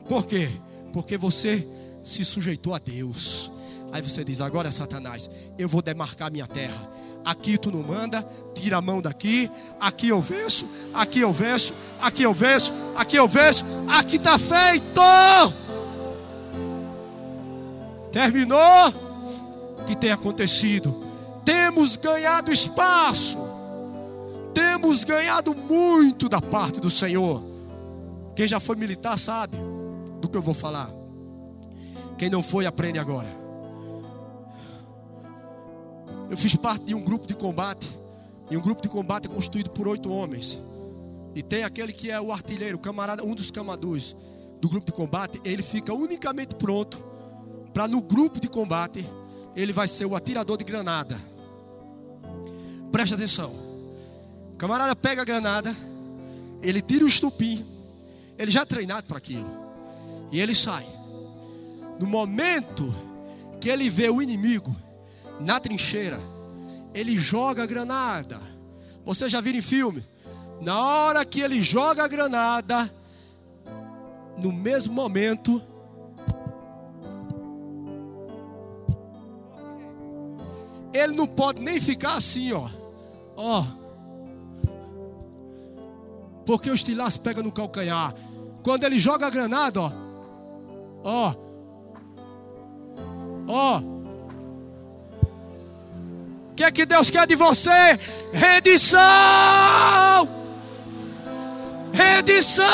Por 0.08 0.28
quê? 0.28 0.62
Porque 0.94 1.18
você 1.18 1.68
se 2.04 2.24
sujeitou 2.24 2.76
a 2.76 2.78
Deus. 2.78 3.52
Aí 3.92 4.00
você 4.04 4.24
diz: 4.24 4.40
agora, 4.40 4.72
Satanás, 4.72 5.28
eu 5.58 5.68
vou 5.68 5.82
demarcar 5.82 6.32
minha 6.32 6.46
terra. 6.46 6.88
Aqui 7.26 7.58
tu 7.58 7.72
não 7.72 7.82
manda, 7.82 8.22
tira 8.54 8.78
a 8.78 8.82
mão 8.82 9.02
daqui. 9.02 9.50
Aqui 9.80 10.10
eu 10.10 10.22
venço, 10.22 10.68
aqui 10.94 11.22
eu 11.22 11.34
venço, 11.34 11.74
aqui 12.00 12.22
eu 12.22 12.34
venço, 12.34 12.72
aqui 12.96 13.16
eu 13.16 13.28
venço. 13.28 13.66
Aqui 13.90 14.18
está 14.18 14.38
feito. 14.38 15.02
Terminou? 18.16 18.88
O 19.82 19.84
que 19.86 19.96
tem 19.96 20.12
acontecido? 20.12 21.06
temos 21.46 21.96
ganhado 21.96 22.52
espaço, 22.52 23.38
temos 24.52 25.04
ganhado 25.04 25.54
muito 25.54 26.28
da 26.28 26.42
parte 26.42 26.82
do 26.82 26.90
Senhor. 26.90 27.44
Quem 28.36 28.48
já 28.48 28.60
foi 28.60 28.76
militar 28.76 29.18
sabe 29.20 29.56
do 30.20 30.28
que 30.28 30.36
eu 30.36 30.42
vou 30.42 30.56
falar. 30.56 30.90
Quem 32.18 32.30
não 32.30 32.42
foi, 32.42 32.66
aprende 32.66 32.98
agora. 32.98 33.30
Eu 36.30 36.38
fiz 36.38 36.56
parte 36.56 36.86
de 36.86 36.96
um 36.96 37.04
grupo 37.04 37.28
de 37.28 37.36
combate. 37.36 37.88
E 38.50 38.58
um 38.58 38.62
grupo 38.62 38.82
de 38.82 38.90
combate 38.90 39.26
é 39.26 39.30
constituído 39.30 39.70
por 39.70 39.88
oito 39.88 40.10
homens. 40.10 40.62
E 41.34 41.42
tem 41.44 41.64
aquele 41.64 41.92
que 41.92 42.10
é 42.12 42.20
o 42.20 42.32
artilheiro, 42.32 42.78
camarada, 42.78 43.24
um 43.24 43.36
dos 43.36 43.52
camadus 43.52 44.16
do 44.60 44.70
grupo 44.70 44.88
de 44.88 44.92
combate. 44.92 45.40
Ele 45.44 45.62
fica 45.62 45.94
unicamente 45.94 46.56
pronto 46.56 47.04
para 47.76 47.90
no 47.90 48.02
grupo 48.02 48.40
de 48.40 48.48
combate 48.48 49.06
ele 49.54 49.74
vai 49.74 49.86
ser 49.86 50.06
o 50.06 50.16
atirador 50.16 50.58
de 50.58 50.64
granada. 50.64 51.20
Preste 52.90 53.16
atenção. 53.16 53.52
O 54.54 54.56
camarada 54.56 54.96
pega 54.96 55.24
a 55.24 55.26
granada, 55.26 55.76
ele 56.64 56.82
tira 56.82 57.04
o 57.04 57.08
estupim, 57.08 57.66
ele 58.38 58.50
já 58.50 58.62
é 58.62 58.66
treinado 58.66 59.08
para 59.08 59.18
aquilo. 59.18 59.46
E 60.32 60.40
ele 60.40 60.56
sai. 60.56 60.88
No 62.00 62.08
momento 62.08 62.96
que 63.60 63.68
ele 63.68 63.90
vê 63.90 64.10
o 64.10 64.22
inimigo 64.22 64.74
na 65.42 65.60
trincheira, 65.60 66.22
ele 66.94 67.18
joga 67.18 67.64
a 67.64 67.68
granada. 67.68 68.40
Você 69.04 69.28
já 69.28 69.42
viu 69.42 69.54
em 69.54 69.62
filme? 69.62 70.08
Na 70.62 70.80
hora 70.80 71.26
que 71.26 71.42
ele 71.42 71.62
joga 71.62 72.06
a 72.06 72.08
granada, 72.08 72.90
no 74.38 74.54
mesmo 74.54 74.94
momento, 74.94 75.62
ele 80.98 81.16
não 81.16 81.28
pode 81.28 81.62
nem 81.62 81.80
ficar 81.80 82.16
assim, 82.16 82.54
ó. 82.54 82.70
Ó. 83.36 83.66
Porque 86.46 86.70
o 86.70 86.76
estilaço 86.76 87.20
pega 87.20 87.42
no 87.42 87.52
calcanhar. 87.52 88.14
Quando 88.64 88.84
ele 88.84 89.00
joga 89.00 89.28
a 89.28 89.30
granada, 89.30 89.82
ó. 89.82 89.92
Ó. 91.04 91.36
Ó. 93.48 93.80
O 96.52 96.56
que 96.56 96.64
é 96.64 96.72
que 96.72 96.86
Deus 96.86 97.10
quer 97.10 97.28
de 97.28 97.36
você? 97.36 98.00
Redição! 98.32 99.00
Redição! 101.92 102.66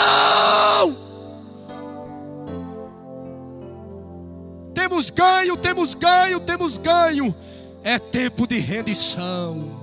Temos 4.74 5.10
ganho, 5.10 5.58
temos 5.58 5.96
ganho, 5.96 6.40
temos 6.40 6.78
ganho. 6.78 7.36
É 7.84 7.98
tempo 7.98 8.46
de 8.46 8.60
rendição. 8.60 9.80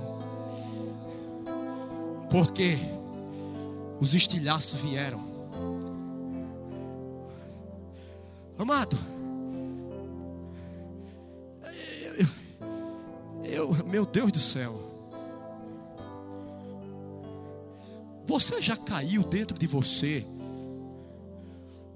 Porque 2.29 2.77
os 3.99 4.13
estilhaços 4.13 4.79
vieram. 4.79 5.27
Amado, 8.57 8.97
eu, 13.43 13.71
eu, 13.73 13.85
meu 13.85 14.05
Deus 14.05 14.31
do 14.31 14.39
céu. 14.39 14.89
Você 18.25 18.61
já 18.61 18.77
caiu 18.77 19.23
dentro 19.23 19.57
de 19.57 19.65
você? 19.65 20.25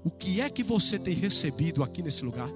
O 0.02 0.10
que 0.10 0.40
é 0.40 0.50
que 0.50 0.64
você 0.64 0.98
tem 0.98 1.14
recebido 1.14 1.82
aqui 1.82 2.02
nesse 2.02 2.24
lugar? 2.24 2.50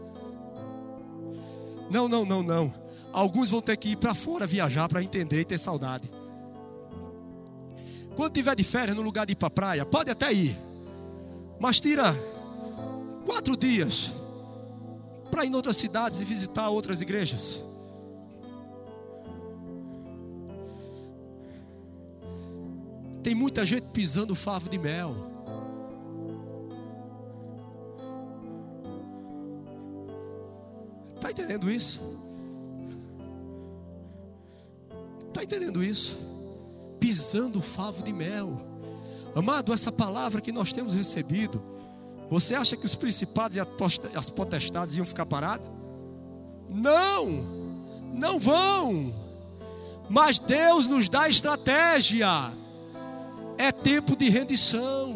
Não, 1.90 2.09
não, 2.09 2.24
não, 2.24 2.42
não. 2.42 2.88
Alguns 3.12 3.50
vão 3.50 3.61
ter 3.61 3.76
que 3.76 3.90
ir 3.90 3.96
para 3.96 4.14
fora 4.14 4.46
viajar 4.46 4.88
para 4.88 5.02
entender 5.02 5.40
e 5.40 5.44
ter 5.44 5.59
saudade. 5.59 6.11
Quando 8.14 8.32
tiver 8.32 8.54
de 8.56 8.64
férias 8.64 8.96
no 8.96 9.02
lugar 9.02 9.24
de 9.26 9.32
ir 9.32 9.36
para 9.36 9.48
a 9.48 9.50
praia, 9.50 9.86
pode 9.86 10.11
até 10.11 10.32
ir. 10.32 10.56
Mas 11.61 11.80
tira 11.80 12.14
quatro 13.24 13.56
dias 13.56 14.12
para 15.30 15.44
ir 15.44 15.48
em 15.48 15.54
outras 15.54 15.76
cidades 15.76 16.20
e 16.20 16.24
visitar 16.24 16.68
outras 16.68 17.00
igrejas. 17.00 17.64
Tem 23.22 23.34
muita 23.34 23.66
gente 23.66 23.84
pisando 23.92 24.34
favo 24.34 24.68
de 24.68 24.78
mel. 24.78 25.14
Está 31.14 31.30
entendendo 31.30 31.70
isso? 31.70 32.00
Está 35.39 35.57
entendendo 35.57 35.84
isso? 35.84 36.18
Pisando 36.99 37.61
o 37.61 37.62
favo 37.62 38.03
de 38.03 38.12
mel. 38.12 38.61
Amado, 39.36 39.72
essa 39.72 39.93
palavra 39.93 40.41
que 40.41 40.51
nós 40.51 40.72
temos 40.72 40.95
recebido, 40.95 41.62
você 42.28 42.57
acha 42.57 42.76
que 42.76 42.84
os 42.84 42.97
principados 42.97 43.57
e 43.57 43.61
as 44.16 44.30
potestades 44.30 44.97
iam 44.97 45.07
ficar 45.07 45.26
parados? 45.26 45.70
Não, 46.68 47.28
não 48.12 48.41
vão. 48.41 49.14
Mas 50.11 50.41
Deus 50.41 50.89
nos 50.89 51.09
dá 51.09 51.28
estratégia. 51.28 52.53
É 53.57 53.70
tempo 53.70 54.16
de 54.16 54.28
rendição, 54.28 55.14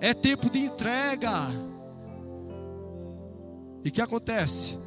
é 0.00 0.14
tempo 0.14 0.48
de 0.48 0.60
entrega. 0.60 1.48
E 3.82 3.88
o 3.88 3.92
que 3.92 4.00
acontece? 4.00 4.78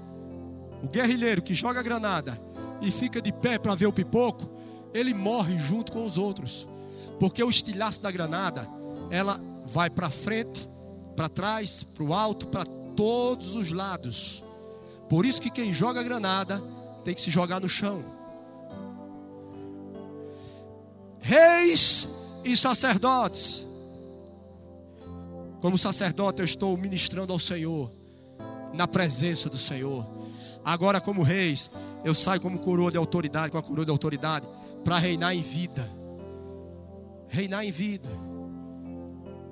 O 0.82 0.88
guerrilheiro 0.88 1.42
que 1.42 1.54
joga 1.54 1.84
granada 1.84 2.55
e 2.82 2.92
fica 2.92 3.22
de 3.22 3.32
pé 3.32 3.58
para 3.58 3.76
ver 3.76 3.88
o 3.88 3.94
pipoco, 3.94 4.50
ele 4.94 5.14
morre 5.14 5.58
junto 5.58 5.92
com 5.92 6.06
os 6.06 6.18
outros. 6.18 6.68
Porque 7.20 7.44
o 7.44 7.50
estilhaço 7.50 8.02
da 8.02 8.12
granada, 8.12 8.68
ela 9.10 9.40
vai 9.66 9.90
para 9.90 10.10
frente, 10.10 10.68
para 11.16 11.30
trás, 11.30 11.84
para 11.84 12.04
o 12.04 12.14
alto, 12.14 12.48
para 12.48 12.66
todos 12.96 13.56
os 13.56 13.72
lados. 13.72 14.44
Por 15.10 15.26
isso 15.26 15.42
que 15.42 15.50
quem 15.50 15.74
joga 15.74 16.04
granada 16.04 16.62
tem 17.04 17.14
que 17.14 17.22
se 17.22 17.30
jogar 17.30 17.62
no 17.62 17.70
chão. 17.70 18.04
Reis 21.20 22.08
e 22.44 22.56
sacerdotes. 22.56 23.66
Como 25.62 25.78
sacerdote, 25.78 26.42
eu 26.42 26.46
estou 26.46 26.78
ministrando 26.78 27.34
ao 27.34 27.40
Senhor, 27.40 27.92
na 28.74 28.88
presença 28.88 29.50
do 29.50 29.58
Senhor. 29.58 30.06
Agora, 30.64 31.02
como 31.02 31.24
reis, 31.24 31.72
eu 32.06 32.14
saio 32.14 32.40
como 32.40 32.60
coroa 32.60 32.92
de 32.92 32.98
autoridade, 32.98 33.52
com 33.52 33.58
a 33.58 33.64
coroa 33.64 33.84
de 33.84 33.90
autoridade, 33.90 34.48
para 34.84 35.00
reinar 35.00 35.36
em 35.36 35.42
vida. 35.42 35.92
Reinar 37.28 37.66
em 37.66 37.72
vida. 37.72 38.08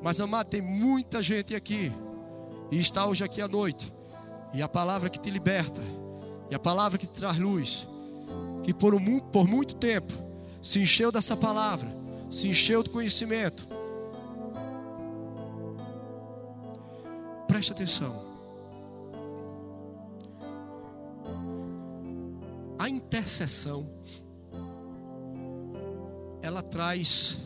Mas 0.03 0.21
amado, 0.21 0.49
tem 0.49 0.61
muita 0.61 1.19
gente 1.19 1.55
aqui, 1.55 1.91
e 2.69 2.79
está 2.79 3.07
hoje 3.07 3.23
aqui 3.23 3.41
à 3.41 3.47
noite, 3.47 3.91
e 4.53 4.61
a 4.61 4.69
palavra 4.69 5.09
que 5.09 5.19
te 5.19 5.31
liberta, 5.31 5.81
e 6.51 6.53
a 6.53 6.59
palavra 6.59 6.99
que 6.99 7.07
te 7.07 7.13
traz 7.13 7.39
luz, 7.39 7.87
que 8.61 8.71
por, 8.71 8.93
um, 8.93 9.19
por 9.19 9.47
muito 9.47 9.75
tempo 9.75 10.13
se 10.61 10.79
encheu 10.79 11.11
dessa 11.11 11.35
palavra, 11.35 11.89
se 12.29 12.47
encheu 12.47 12.83
do 12.83 12.91
conhecimento. 12.91 13.67
Preste 17.47 17.71
atenção. 17.71 18.32
Intercessão 23.13 23.87
ela 26.41 26.63
traz 26.63 27.37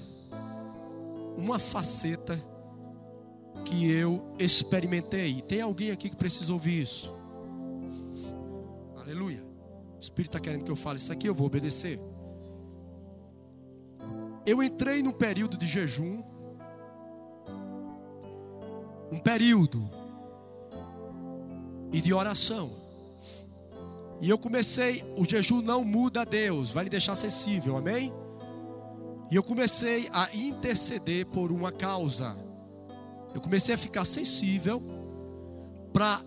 uma 1.36 1.60
faceta 1.60 2.42
que 3.66 3.92
eu 3.92 4.34
experimentei. 4.40 5.42
Tem 5.42 5.60
alguém 5.60 5.92
aqui 5.92 6.10
que 6.10 6.16
precisa 6.16 6.54
ouvir 6.54 6.84
isso? 6.84 7.14
Aleluia. 8.96 9.44
O 9.98 10.00
Espírito 10.00 10.38
está 10.38 10.40
querendo 10.40 10.64
que 10.64 10.72
eu 10.72 10.76
fale 10.78 11.00
isso 11.00 11.12
aqui, 11.12 11.28
eu 11.28 11.36
vou 11.36 11.48
obedecer. 11.48 12.00
Eu 14.46 14.64
entrei 14.64 15.04
num 15.04 15.12
período 15.12 15.58
de 15.58 15.68
jejum. 15.68 16.24
Um 19.12 19.20
período. 19.20 19.92
E 21.92 22.00
de 22.00 22.14
oração. 22.14 22.77
E 24.20 24.30
eu 24.30 24.38
comecei, 24.38 25.04
o 25.16 25.26
jejum 25.26 25.62
não 25.62 25.84
muda 25.84 26.22
a 26.22 26.26
Deus, 26.26 26.72
vai 26.72 26.86
lhe 26.86 26.90
deixar 26.90 27.16
sensível, 27.16 27.78
amém? 27.78 28.12
E 29.30 29.36
eu 29.36 29.44
comecei 29.44 30.10
a 30.12 30.30
interceder 30.34 31.26
por 31.28 31.52
uma 31.52 31.72
causa. 31.72 32.36
Eu 33.36 33.42
comecei 33.42 33.76
a 33.76 33.78
ficar 33.78 34.06
sensível 34.06 34.82
para 35.94 36.22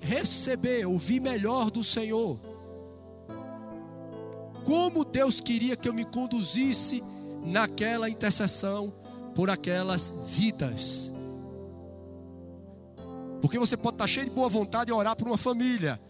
receber, 0.00 0.86
ouvir 0.86 1.20
melhor 1.20 1.70
do 1.70 1.82
Senhor. 1.82 2.38
Como 4.64 5.04
Deus 5.04 5.40
queria 5.40 5.76
que 5.76 5.88
eu 5.88 5.92
me 5.92 6.04
conduzisse 6.04 7.02
naquela 7.44 8.08
intercessão 8.08 8.94
por 9.34 9.50
aquelas 9.50 10.14
vidas. 10.24 11.12
Porque 13.42 13.58
você 13.58 13.76
pode 13.76 13.96
estar 13.96 14.06
cheio 14.06 14.26
de 14.26 14.32
boa 14.32 14.48
vontade 14.48 14.90
e 14.90 14.94
orar 14.94 15.14
por 15.16 15.26
uma 15.26 15.36
família. 15.36 16.00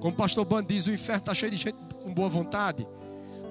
Como 0.00 0.12
o 0.12 0.16
pastor 0.16 0.44
Band 0.44 0.64
diz, 0.64 0.86
o 0.86 0.92
inferno 0.92 1.20
está 1.20 1.34
cheio 1.34 1.50
de 1.50 1.58
gente 1.58 1.76
com 2.02 2.12
boa 2.12 2.28
vontade. 2.28 2.86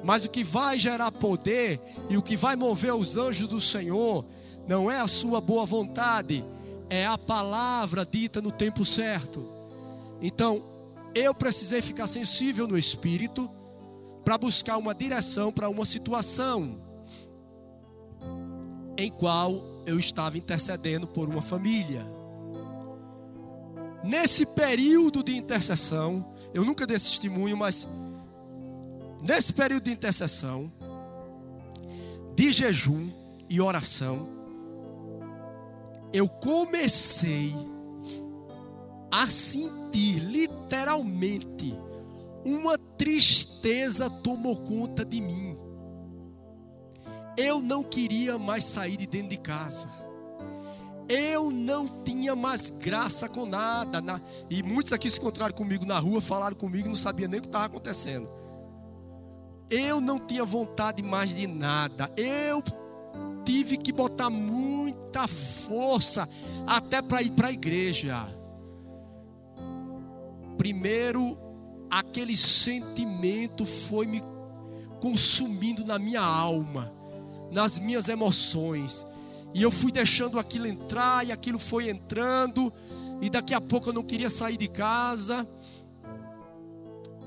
Mas 0.03 0.23
o 0.23 0.29
que 0.29 0.43
vai 0.43 0.77
gerar 0.77 1.11
poder 1.11 1.81
e 2.09 2.17
o 2.17 2.21
que 2.21 2.37
vai 2.37 2.55
mover 2.55 2.93
os 2.93 3.17
anjos 3.17 3.47
do 3.47 3.59
Senhor 3.59 4.25
não 4.67 4.89
é 4.91 4.99
a 4.99 5.07
sua 5.07 5.41
boa 5.41 5.65
vontade, 5.65 6.43
é 6.89 7.05
a 7.05 7.17
palavra 7.17 8.05
dita 8.05 8.41
no 8.41 8.51
tempo 8.51 8.85
certo. 8.85 9.47
Então, 10.21 10.63
eu 11.15 11.33
precisei 11.33 11.81
ficar 11.81 12.07
sensível 12.07 12.67
no 12.67 12.77
espírito 12.77 13.49
para 14.23 14.37
buscar 14.37 14.77
uma 14.77 14.93
direção 14.93 15.51
para 15.51 15.69
uma 15.69 15.85
situação 15.85 16.79
em 18.97 19.09
qual 19.09 19.83
eu 19.85 19.99
estava 19.99 20.37
intercedendo 20.37 21.07
por 21.07 21.29
uma 21.29 21.41
família. 21.41 22.05
Nesse 24.03 24.45
período 24.45 25.23
de 25.23 25.35
intercessão, 25.35 26.25
eu 26.53 26.63
nunca 26.63 26.85
dei 26.85 26.97
testemunho, 26.97 27.55
mas 27.55 27.87
nesse 29.21 29.53
período 29.53 29.83
de 29.83 29.91
intercessão, 29.91 30.71
de 32.35 32.51
jejum 32.51 33.09
e 33.49 33.59
oração, 33.61 34.27
eu 36.13 36.27
comecei 36.27 37.53
a 39.11 39.29
sentir 39.29 40.19
literalmente 40.19 41.77
uma 42.45 42.77
tristeza 42.77 44.09
tomou 44.09 44.55
conta 44.55 45.03
de 45.03 45.19
mim. 45.19 45.57
Eu 47.35 47.61
não 47.61 47.83
queria 47.83 48.37
mais 48.37 48.63
sair 48.63 48.97
de 48.97 49.05
dentro 49.05 49.29
de 49.29 49.37
casa. 49.37 50.06
Eu 51.09 51.49
não 51.49 51.87
tinha 52.03 52.35
mais 52.35 52.69
graça 52.69 53.29
com 53.29 53.45
nada. 53.45 54.01
Na... 54.01 54.21
E 54.49 54.61
muitos 54.61 54.93
aqui 54.93 55.09
se 55.09 55.19
encontraram 55.19 55.53
comigo 55.53 55.85
na 55.85 55.99
rua, 55.99 56.21
falaram 56.21 56.55
comigo, 56.55 56.87
não 56.87 56.95
sabia 56.95 57.27
nem 57.27 57.39
o 57.39 57.41
que 57.41 57.47
estava 57.47 57.65
acontecendo. 57.65 58.29
Eu 59.69 59.99
não 59.99 60.19
tinha 60.19 60.43
vontade 60.43 61.01
mais 61.01 61.33
de 61.33 61.47
nada. 61.47 62.11
Eu 62.15 62.63
tive 63.45 63.77
que 63.77 63.91
botar 63.91 64.29
muita 64.29 65.27
força 65.27 66.27
até 66.65 67.01
para 67.01 67.21
ir 67.21 67.31
para 67.31 67.47
a 67.47 67.51
igreja. 67.51 68.27
Primeiro, 70.57 71.37
aquele 71.89 72.35
sentimento 72.35 73.65
foi 73.65 74.05
me 74.05 74.21
consumindo 74.99 75.85
na 75.85 75.99
minha 75.99 76.21
alma 76.21 76.97
nas 77.51 77.79
minhas 77.79 78.07
emoções. 78.07 79.05
E 79.57 79.63
eu 79.63 79.71
fui 79.71 79.91
deixando 79.91 80.37
aquilo 80.37 80.67
entrar 80.67 81.25
e 81.25 81.31
aquilo 81.31 81.57
foi 81.57 81.89
entrando. 81.89 82.71
E 83.19 83.27
daqui 83.27 83.55
a 83.55 83.59
pouco 83.59 83.89
eu 83.89 83.93
não 83.93 84.03
queria 84.03 84.29
sair 84.29 84.55
de 84.55 84.67
casa. 84.67 85.47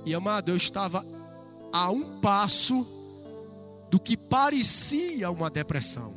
E 0.07 0.15
amado, 0.15 0.49
eu 0.53 0.57
estava 0.57 1.05
a 1.73 1.91
um 1.91 2.21
passo 2.21 2.87
do 3.91 3.99
que 3.99 4.17
parecia 4.17 5.29
uma 5.29 5.51
depressão. 5.51 6.15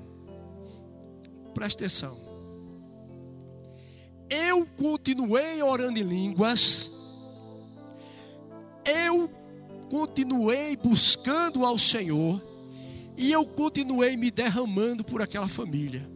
Presta 1.51 1.83
atenção. 1.83 2.15
Eu 4.29 4.67
continuei 4.77 5.63
orando 5.63 5.97
em 5.97 6.03
línguas. 6.03 6.91
Eu 8.85 9.31
continuei 9.89 10.77
buscando 10.77 11.65
ao 11.65 11.79
Senhor 11.79 12.52
e 13.15 13.31
eu 13.31 13.45
continuei 13.45 14.17
me 14.17 14.31
derramando 14.31 15.03
por 15.03 15.21
aquela 15.21 15.47
família. 15.47 16.09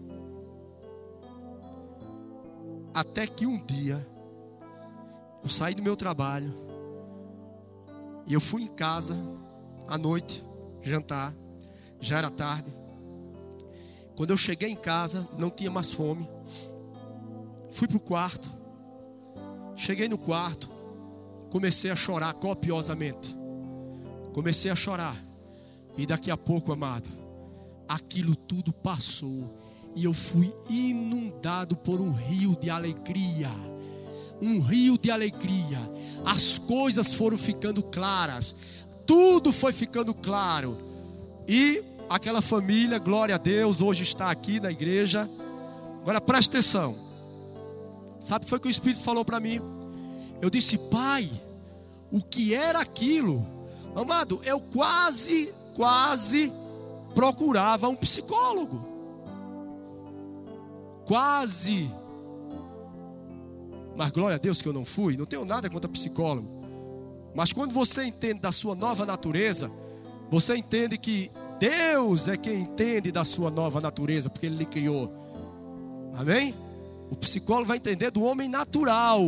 Até 2.94 3.28
que 3.28 3.46
um 3.46 3.64
dia, 3.64 4.08
eu 5.44 5.50
saí 5.50 5.76
do 5.76 5.84
meu 5.84 5.96
trabalho, 5.96 6.54
e 8.26 8.34
eu 8.34 8.42
fui 8.42 8.64
em 8.64 8.68
casa, 8.68 9.16
à 9.88 9.98
noite, 9.98 10.44
jantar, 10.82 11.34
já 12.00 12.18
era 12.18 12.30
tarde. 12.30 12.74
Quando 14.16 14.32
eu 14.32 14.38
cheguei 14.38 14.70
em 14.70 14.76
casa, 14.76 15.28
não 15.38 15.50
tinha 15.50 15.70
mais 15.70 15.92
fome. 15.92 16.28
Fui 17.70 17.88
para 17.88 17.98
o 17.98 18.02
quarto, 18.02 18.50
cheguei 19.76 20.10
no 20.10 20.18
quarto, 20.18 20.68
comecei 21.52 21.92
a 21.92 21.96
chorar 21.96 22.34
copiosamente. 22.34 23.38
Comecei 24.34 24.70
a 24.70 24.76
chorar. 24.76 25.27
E 25.98 26.06
daqui 26.06 26.30
a 26.30 26.38
pouco, 26.38 26.72
amado, 26.72 27.10
aquilo 27.88 28.36
tudo 28.36 28.72
passou. 28.72 29.58
E 29.96 30.04
eu 30.06 30.14
fui 30.14 30.54
inundado 30.70 31.76
por 31.76 32.00
um 32.00 32.12
rio 32.12 32.56
de 32.56 32.70
alegria. 32.70 33.50
Um 34.40 34.60
rio 34.60 34.96
de 34.98 35.10
alegria. 35.10 35.80
As 36.24 36.60
coisas 36.60 37.12
foram 37.12 37.38
ficando 37.38 37.82
claras. 37.82 38.56
Tudo 39.08 39.52
foi 39.52 39.74
ficando 39.74 40.14
claro. 40.14 40.78
E 41.48 41.84
aquela 42.08 42.42
família, 42.42 43.00
glória 43.00 43.34
a 43.34 43.40
Deus, 43.40 43.82
hoje 43.82 44.04
está 44.04 44.30
aqui 44.30 44.60
na 44.60 44.72
igreja. 44.72 45.28
Agora 46.02 46.22
preste 46.22 46.50
atenção. 46.50 46.96
Sabe 48.20 48.44
o 48.44 48.46
que 48.46 48.50
foi 48.50 48.60
que 48.60 48.68
o 48.68 48.72
Espírito 48.72 49.02
falou 49.02 49.26
para 49.26 49.40
mim? 49.40 49.60
Eu 50.42 50.50
disse, 50.50 50.78
Pai, 50.78 51.30
o 52.12 52.22
que 52.22 52.54
era 52.54 52.80
aquilo? 52.80 53.46
Amado, 53.96 54.40
eu 54.44 54.60
quase 54.60 55.52
quase 55.78 56.52
procurava 57.14 57.88
um 57.88 57.96
psicólogo. 57.96 58.84
Quase. 61.06 61.90
Mas 63.96 64.12
glória 64.12 64.36
a 64.36 64.40
Deus 64.40 64.62
que 64.62 64.68
eu 64.68 64.74
não 64.74 64.84
fui, 64.84 65.16
não 65.16 65.26
tenho 65.26 65.46
nada 65.46 65.70
contra 65.70 65.88
psicólogo. 65.88 66.50
Mas 67.36 67.54
quando 67.54 67.74
você 67.74 68.06
entende 68.06 68.40
da 68.40 68.52
sua 68.52 68.74
nova 68.74 69.06
natureza, 69.06 69.72
você 70.32 70.58
entende 70.58 70.98
que 70.98 71.32
Deus 71.60 72.28
é 72.28 72.36
quem 72.36 72.62
entende 72.62 73.12
da 73.12 73.24
sua 73.24 73.52
nova 73.52 73.80
natureza, 73.80 74.30
porque 74.30 74.48
Ele 74.48 74.58
lhe 74.58 74.66
criou. 74.66 75.14
Amém? 76.16 76.56
O 77.12 77.16
psicólogo 77.16 77.68
vai 77.68 77.78
entender 77.78 78.10
do 78.10 78.24
homem 78.24 78.50
natural, 78.50 79.22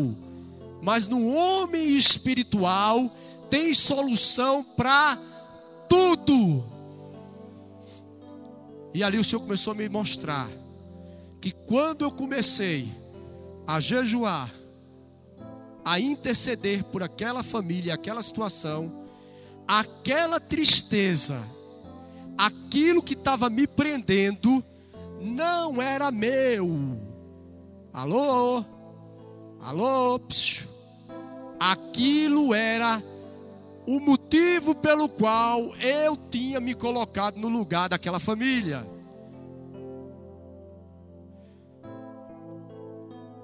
mas 0.82 1.06
no 1.06 1.32
homem 1.32 1.96
espiritual 1.96 3.12
tem 3.50 3.74
solução 3.74 4.64
para 4.64 5.29
tudo. 5.90 6.64
E 8.94 9.04
ali 9.04 9.18
o 9.18 9.24
Senhor 9.24 9.42
começou 9.42 9.74
a 9.74 9.76
me 9.76 9.90
mostrar 9.90 10.50
que 11.42 11.52
quando 11.52 12.06
eu 12.06 12.12
comecei 12.12 12.94
a 13.66 13.80
jejuar, 13.80 14.54
a 15.84 16.00
interceder 16.00 16.84
por 16.84 17.02
aquela 17.02 17.44
família, 17.44 17.94
aquela 17.94 18.22
situação, 18.22 19.06
aquela 19.68 20.40
tristeza, 20.40 21.44
aquilo 22.38 23.02
que 23.02 23.14
estava 23.14 23.50
me 23.50 23.68
prendendo, 23.68 24.64
não 25.22 25.82
era 25.82 26.12
meu. 26.12 26.98
Alô? 27.94 28.64
Alô? 29.62 30.20
Psiu. 30.20 30.68
Aquilo 31.60 32.54
era 32.54 33.04
o 33.86 34.00
motivo 34.30 34.76
pelo 34.76 35.10
qual 35.10 35.76
eu 35.78 36.16
tinha 36.16 36.60
me 36.60 36.76
colocado 36.76 37.40
no 37.40 37.50
lugar 37.50 37.90
daquela 37.90 38.20
família. 38.20 38.88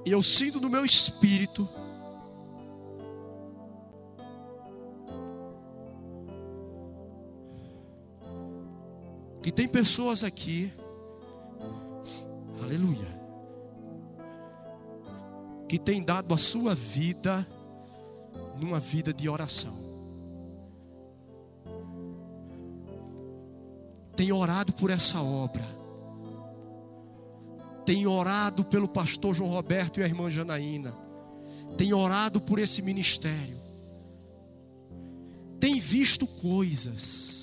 E 0.06 0.12
eu 0.12 0.22
sinto 0.22 0.62
no 0.62 0.70
meu 0.70 0.86
espírito 0.86 1.68
que 9.42 9.52
tem 9.52 9.68
pessoas 9.68 10.24
aqui, 10.24 10.72
aleluia, 12.62 13.20
que 15.68 15.80
tem 15.80 16.04
dado 16.04 16.32
a 16.32 16.38
sua 16.38 16.76
vida 16.76 17.48
numa 18.60 18.80
vida 18.80 19.12
de 19.12 19.28
oração. 19.28 19.85
Tem 24.16 24.32
orado 24.32 24.74
por 24.74 24.90
essa 24.90 25.22
obra, 25.22 25.68
tem 27.86 28.08
orado 28.08 28.64
pelo 28.64 28.88
pastor 28.88 29.36
João 29.36 29.52
Roberto 29.52 30.00
e 30.00 30.04
a 30.04 30.08
irmã 30.08 30.30
Janaína, 30.30 30.96
tem 31.78 31.94
orado 31.94 32.42
por 32.42 32.58
esse 32.58 32.82
ministério, 32.82 33.60
tem 35.60 35.80
visto 35.80 36.26
coisas, 36.26 37.36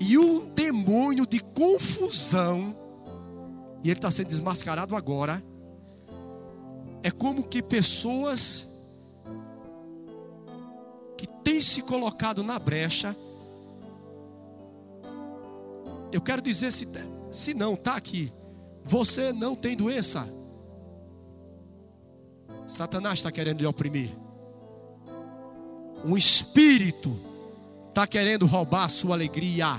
e 0.00 0.18
um 0.18 0.52
demônio 0.52 1.26
de 1.26 1.40
confusão, 1.40 2.76
e 3.82 3.88
ele 3.88 3.98
está 3.98 4.10
sendo 4.10 4.28
desmascarado 4.28 4.94
agora, 4.94 5.42
é 7.02 7.10
como 7.10 7.44
que 7.44 7.62
pessoas 7.62 8.67
tem 11.26 11.60
se 11.60 11.82
colocado 11.82 12.42
na 12.42 12.58
brecha. 12.58 13.16
Eu 16.12 16.20
quero 16.20 16.40
dizer 16.40 16.72
se, 16.72 16.86
se 17.30 17.54
não, 17.54 17.74
está 17.74 17.96
aqui. 17.96 18.32
Você 18.84 19.32
não 19.32 19.54
tem 19.54 19.76
doença. 19.76 20.28
Satanás 22.66 23.18
está 23.18 23.32
querendo 23.32 23.60
lhe 23.60 23.66
oprimir. 23.66 24.14
Um 26.04 26.16
espírito 26.16 27.18
está 27.88 28.06
querendo 28.06 28.46
roubar 28.46 28.84
a 28.84 28.88
sua 28.88 29.14
alegria. 29.14 29.78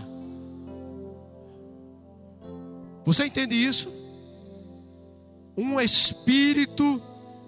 Você 3.05 3.25
entende 3.25 3.55
isso? 3.55 3.91
Um 5.57 5.79
espírito 5.79 7.01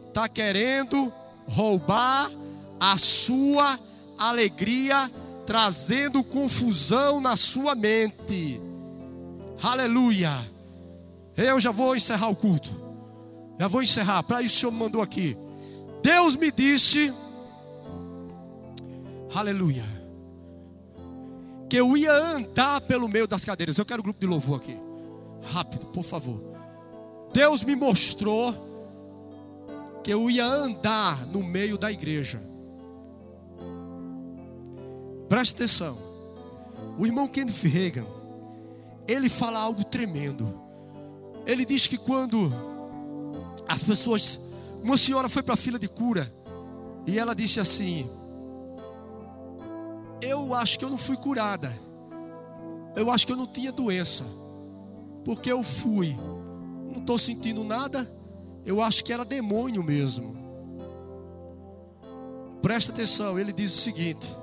está 0.08 0.28
querendo 0.28 1.12
roubar 1.48 2.32
a 2.82 2.98
sua 2.98 3.80
alegria, 4.18 5.12
trazendo 5.46 6.24
confusão 6.24 7.22
na 7.22 7.36
sua 7.36 7.76
mente. 7.76 8.60
Aleluia. 9.62 10.52
Eu 11.38 11.60
já 11.60 11.70
vou 11.70 11.96
encerrar 11.96 12.30
o 12.30 12.36
culto. 12.36 12.72
Já 13.60 13.68
vou 13.68 13.84
encerrar. 13.84 14.24
Para 14.24 14.42
isso 14.42 14.56
o 14.56 14.60
Senhor 14.62 14.72
me 14.72 14.80
mandou 14.80 15.00
aqui. 15.00 15.38
Deus 16.02 16.36
me 16.36 16.52
disse. 16.52 17.14
Aleluia. 19.32 19.86
Que 21.70 21.78
eu 21.78 21.96
ia 21.96 22.14
andar 22.14 22.82
pelo 22.82 23.08
meio 23.08 23.28
das 23.28 23.46
cadeiras. 23.46 23.78
Eu 23.78 23.86
quero 23.86 24.00
o 24.00 24.04
grupo 24.04 24.20
de 24.20 24.26
louvor 24.26 24.58
aqui. 24.58 24.76
Rápido, 25.44 25.86
por 25.86 26.04
favor. 26.04 26.42
Deus 27.32 27.64
me 27.64 27.76
mostrou 27.76 28.56
que 30.04 30.12
eu 30.12 30.32
ia 30.32 30.48
andar 30.48 31.28
no 31.28 31.44
meio 31.44 31.78
da 31.78 31.92
igreja. 31.92 32.51
Preste 35.32 35.56
atenção. 35.56 35.98
O 37.00 37.06
irmão 37.06 37.26
Kenneth 37.26 37.64
Reagan, 37.64 38.06
ele 39.08 39.30
fala 39.30 39.60
algo 39.60 39.82
tremendo. 39.82 40.60
Ele 41.46 41.64
diz 41.64 41.88
que 41.88 41.98
quando 41.98 42.52
as 43.66 43.82
pessoas, 43.82 44.38
uma 44.84 44.98
senhora 44.98 45.30
foi 45.30 45.42
para 45.42 45.54
a 45.54 45.58
fila 45.58 45.80
de 45.80 45.88
cura 45.88 46.30
e 47.08 47.18
ela 47.18 47.34
disse 47.34 47.62
assim: 47.62 48.10
Eu 50.22 50.54
acho 50.54 50.78
que 50.78 50.84
eu 50.84 50.90
não 50.90 50.98
fui 50.98 51.16
curada. 51.16 51.72
Eu 52.94 53.10
acho 53.10 53.26
que 53.26 53.32
eu 53.32 53.38
não 53.38 53.48
tinha 53.48 53.72
doença. 53.72 54.26
Porque 55.24 55.50
eu 55.50 55.64
fui, 55.64 56.14
não 56.92 57.00
estou 57.00 57.18
sentindo 57.18 57.64
nada. 57.64 58.14
Eu 58.66 58.82
acho 58.82 59.02
que 59.02 59.14
era 59.14 59.24
demônio 59.24 59.82
mesmo. 59.82 60.36
Presta 62.62 62.92
atenção, 62.92 63.40
ele 63.40 63.54
diz 63.54 63.74
o 63.74 63.78
seguinte: 63.78 64.41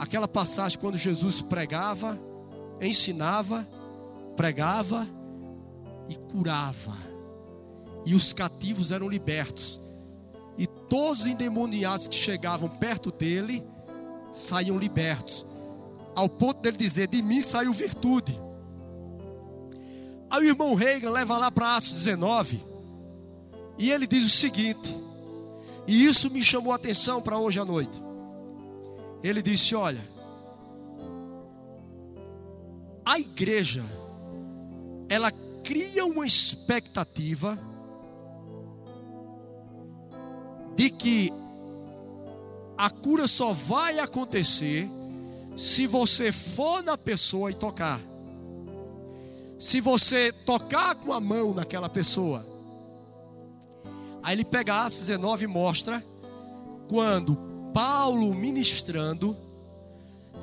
aquela 0.00 0.26
passagem 0.26 0.78
quando 0.78 0.96
Jesus 0.96 1.42
pregava, 1.42 2.18
ensinava, 2.80 3.68
pregava 4.34 5.06
e 6.08 6.16
curava, 6.16 6.96
e 8.06 8.14
os 8.14 8.32
cativos 8.32 8.90
eram 8.90 9.06
libertos, 9.06 9.78
e 10.56 10.66
todos 10.66 11.20
os 11.20 11.26
endemoniados 11.26 12.08
que 12.08 12.14
chegavam 12.14 12.66
perto 12.66 13.12
dele 13.12 13.62
saíam 14.32 14.78
libertos, 14.78 15.46
ao 16.16 16.30
ponto 16.30 16.62
dele 16.62 16.78
dizer: 16.78 17.06
De 17.06 17.20
mim 17.20 17.42
saiu 17.42 17.72
virtude. 17.74 18.40
Aí 20.30 20.44
o 20.44 20.48
irmão 20.48 20.74
Reagan 20.74 21.10
leva 21.10 21.36
lá 21.36 21.50
para 21.50 21.76
Atos 21.76 21.92
19, 21.92 22.64
e 23.76 23.90
ele 23.90 24.06
diz 24.06 24.24
o 24.24 24.30
seguinte, 24.30 24.96
e 25.86 26.06
isso 26.06 26.30
me 26.30 26.42
chamou 26.42 26.72
a 26.72 26.76
atenção 26.76 27.20
para 27.20 27.36
hoje 27.36 27.60
à 27.60 27.64
noite. 27.64 28.09
Ele 29.22 29.42
disse: 29.42 29.74
Olha, 29.74 30.02
a 33.04 33.18
igreja, 33.18 33.84
ela 35.08 35.30
cria 35.64 36.06
uma 36.06 36.26
expectativa 36.26 37.58
de 40.76 40.90
que 40.90 41.32
a 42.78 42.88
cura 42.88 43.28
só 43.28 43.52
vai 43.52 43.98
acontecer 43.98 44.88
se 45.56 45.86
você 45.86 46.32
for 46.32 46.82
na 46.82 46.96
pessoa 46.96 47.50
e 47.50 47.54
tocar. 47.54 48.00
Se 49.58 49.80
você 49.80 50.32
tocar 50.32 50.94
com 50.94 51.12
a 51.12 51.20
mão 51.20 51.52
naquela 51.52 51.88
pessoa. 51.88 52.46
Aí 54.22 54.34
ele 54.34 54.44
pega 54.44 54.86
Atos 54.86 54.98
19 55.00 55.44
e 55.44 55.46
mostra 55.46 56.02
quando 56.88 57.49
Paulo 57.72 58.34
ministrando 58.34 59.36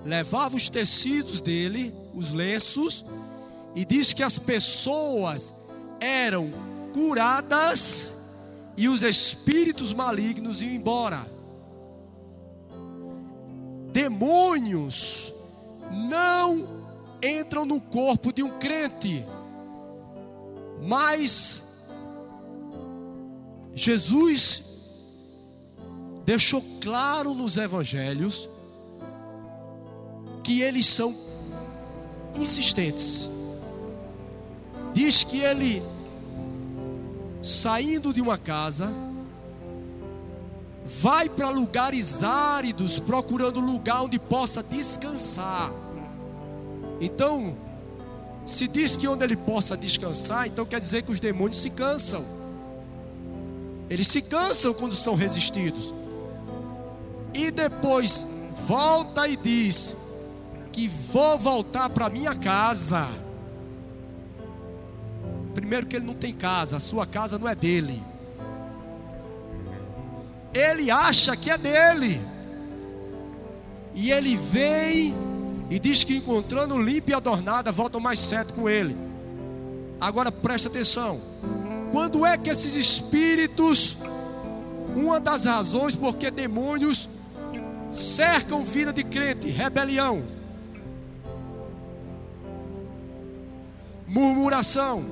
levava 0.05 0.55
os 0.55 0.69
tecidos 0.69 1.41
dele, 1.41 1.93
os 2.13 2.31
lenços, 2.31 3.05
e 3.75 3.83
diz 3.83 4.13
que 4.13 4.23
as 4.23 4.37
pessoas 4.39 5.53
eram 5.99 6.51
curadas 6.93 8.13
e 8.75 8.87
os 8.87 9.03
espíritos 9.03 9.93
malignos 9.93 10.61
iam 10.61 10.71
embora. 10.71 11.27
Demônios 13.91 15.33
não 15.91 16.67
entram 17.21 17.65
no 17.65 17.81
corpo 17.81 18.31
de 18.31 18.43
um 18.43 18.57
crente. 18.57 19.25
Mas 20.81 21.63
Jesus 23.73 24.63
deixou 26.27 26.61
claro 26.81 27.33
nos 27.33 27.55
evangelhos 27.55 28.49
que 30.43 30.61
eles 30.61 30.85
são 30.85 31.15
insistentes. 32.35 33.29
Diz 34.93 35.23
que 35.23 35.39
ele 35.39 35.81
saindo 37.41 38.11
de 38.13 38.19
uma 38.19 38.37
casa 38.37 38.93
vai 40.99 41.29
para 41.29 41.47
lugares 41.47 42.21
áridos 42.21 42.99
procurando 42.99 43.61
lugar 43.61 44.03
onde 44.03 44.19
possa 44.19 44.61
descansar. 44.61 45.71
Então, 46.99 47.55
se 48.45 48.67
diz 48.67 48.97
que 48.97 49.07
onde 49.07 49.23
ele 49.23 49.37
possa 49.37 49.77
descansar, 49.77 50.45
então 50.45 50.65
quer 50.65 50.81
dizer 50.81 51.03
que 51.03 51.11
os 51.13 51.21
demônios 51.21 51.59
se 51.59 51.69
cansam. 51.69 52.25
Eles 53.89 54.09
se 54.09 54.21
cansam 54.21 54.73
quando 54.73 54.93
são 54.93 55.15
resistidos. 55.15 55.95
E 57.37 57.51
depois 57.51 58.27
volta 58.65 59.27
e 59.27 59.35
diz 59.37 59.95
que 60.71 60.87
vou 60.87 61.37
voltar 61.37 61.87
para 61.91 62.09
minha 62.09 62.33
casa. 62.33 63.07
Primeiro 65.53 65.85
que 65.85 65.95
ele 65.95 66.05
não 66.05 66.15
tem 66.15 66.33
casa, 66.33 66.77
a 66.77 66.79
sua 66.79 67.05
casa 67.05 67.37
não 67.37 67.47
é 67.47 67.53
dele. 67.53 68.03
Ele 70.51 70.89
acha 70.89 71.37
que 71.37 71.51
é 71.51 71.57
dele. 71.59 72.19
E 73.93 74.11
ele 74.11 74.35
vem 74.35 75.15
e 75.69 75.77
diz 75.77 76.03
que 76.03 76.17
encontrando 76.17 76.79
limpa 76.81 77.11
e 77.11 77.13
adornada, 77.13 77.71
voltam 77.71 78.01
mais 78.01 78.19
certo 78.19 78.55
com 78.55 78.67
ele. 78.67 78.97
Agora 80.01 80.31
presta 80.31 80.69
atenção. 80.69 81.21
Quando 81.91 82.25
é 82.25 82.35
que 82.35 82.49
esses 82.49 82.75
espíritos, 82.75 83.95
uma 84.95 85.19
das 85.19 85.45
razões 85.45 85.95
porque 85.95 86.31
demônios 86.31 87.07
cercam 87.91 88.63
vida 88.63 88.91
de 88.91 89.03
crente, 89.03 89.47
rebelião, 89.47 90.23
murmuração. 94.07 95.03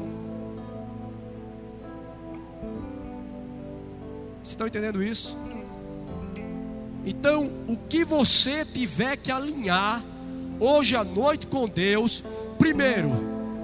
Vocês 4.37 4.49
estão 4.49 4.67
entendendo 4.67 5.03
isso? 5.03 5.37
Então, 7.05 7.51
o 7.67 7.77
que 7.77 8.03
você 8.03 8.65
tiver 8.65 9.17
que 9.17 9.31
alinhar 9.31 10.03
hoje 10.59 10.95
à 10.95 11.03
noite 11.03 11.45
com 11.45 11.67
Deus, 11.67 12.23
primeiro, 12.57 13.11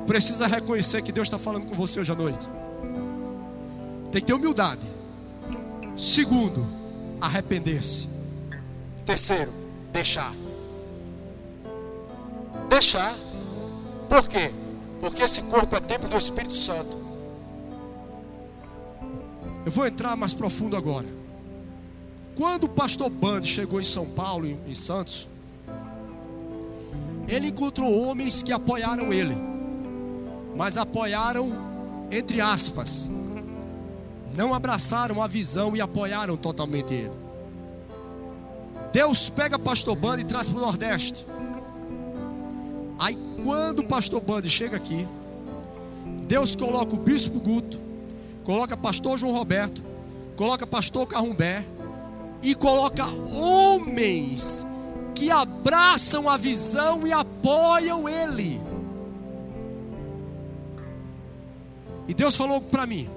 precisa 0.05 0.45
reconhecer 0.45 1.01
que 1.01 1.11
Deus 1.11 1.27
está 1.27 1.39
falando 1.39 1.65
com 1.65 1.75
você 1.75 1.99
hoje 1.99 2.11
à 2.11 2.15
noite. 2.15 2.47
Tem 4.11 4.21
que 4.21 4.27
ter 4.27 4.33
humildade. 4.33 4.85
Segundo, 5.95 6.67
arrepender-se. 7.19 8.07
Terceiro, 9.11 9.51
deixar. 9.91 10.33
Deixar. 12.69 13.13
Por 14.07 14.25
quê? 14.25 14.53
Porque 15.01 15.21
esse 15.21 15.41
corpo 15.41 15.75
é 15.75 15.81
templo 15.81 16.07
do 16.07 16.17
Espírito 16.17 16.55
Santo. 16.55 16.97
Eu 19.65 19.71
vou 19.73 19.85
entrar 19.85 20.15
mais 20.15 20.33
profundo 20.33 20.77
agora. 20.77 21.07
Quando 22.37 22.63
o 22.63 22.69
pastor 22.69 23.09
Band 23.09 23.43
chegou 23.43 23.81
em 23.81 23.83
São 23.83 24.05
Paulo, 24.05 24.47
em 24.47 24.73
Santos, 24.73 25.27
ele 27.27 27.47
encontrou 27.47 27.93
homens 28.03 28.41
que 28.41 28.53
apoiaram 28.53 29.11
ele, 29.11 29.35
mas 30.55 30.77
apoiaram 30.77 31.51
entre 32.09 32.39
aspas, 32.39 33.09
não 34.33 34.53
abraçaram 34.53 35.21
a 35.21 35.27
visão 35.27 35.75
e 35.75 35.81
apoiaram 35.81 36.37
totalmente 36.37 36.93
ele. 36.93 37.20
Deus 38.91 39.29
pega 39.29 39.57
pastor 39.57 39.95
Bando 39.95 40.21
e 40.21 40.25
traz 40.25 40.47
para 40.47 40.57
o 40.57 40.61
Nordeste. 40.61 41.25
Aí 42.99 43.17
quando 43.43 43.83
pastor 43.83 44.21
Bando 44.21 44.49
chega 44.49 44.77
aqui, 44.77 45.07
Deus 46.27 46.55
coloca 46.55 46.93
o 46.93 46.99
bispo 46.99 47.39
Guto, 47.39 47.79
coloca 48.43 48.75
pastor 48.75 49.17
João 49.17 49.33
Roberto, 49.33 49.81
coloca 50.35 50.67
pastor 50.67 51.07
Carrumbé 51.07 51.65
e 52.43 52.53
coloca 52.53 53.05
homens 53.05 54.65
que 55.15 55.31
abraçam 55.31 56.29
a 56.29 56.35
visão 56.37 57.05
e 57.07 57.13
apoiam 57.13 58.09
ele. 58.09 58.61
E 62.07 62.13
Deus 62.13 62.35
falou 62.35 62.59
para 62.59 62.85
mim: 62.85 63.09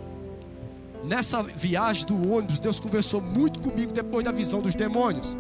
nessa 1.03 1.43
viagem 1.43 2.07
do 2.07 2.31
ônibus, 2.31 2.59
Deus 2.59 2.79
conversou 2.79 3.21
muito 3.21 3.59
comigo 3.61 3.93
depois 3.93 4.25
da 4.25 4.31
visão 4.31 4.61
dos 4.61 4.75
demônios. 4.75 5.37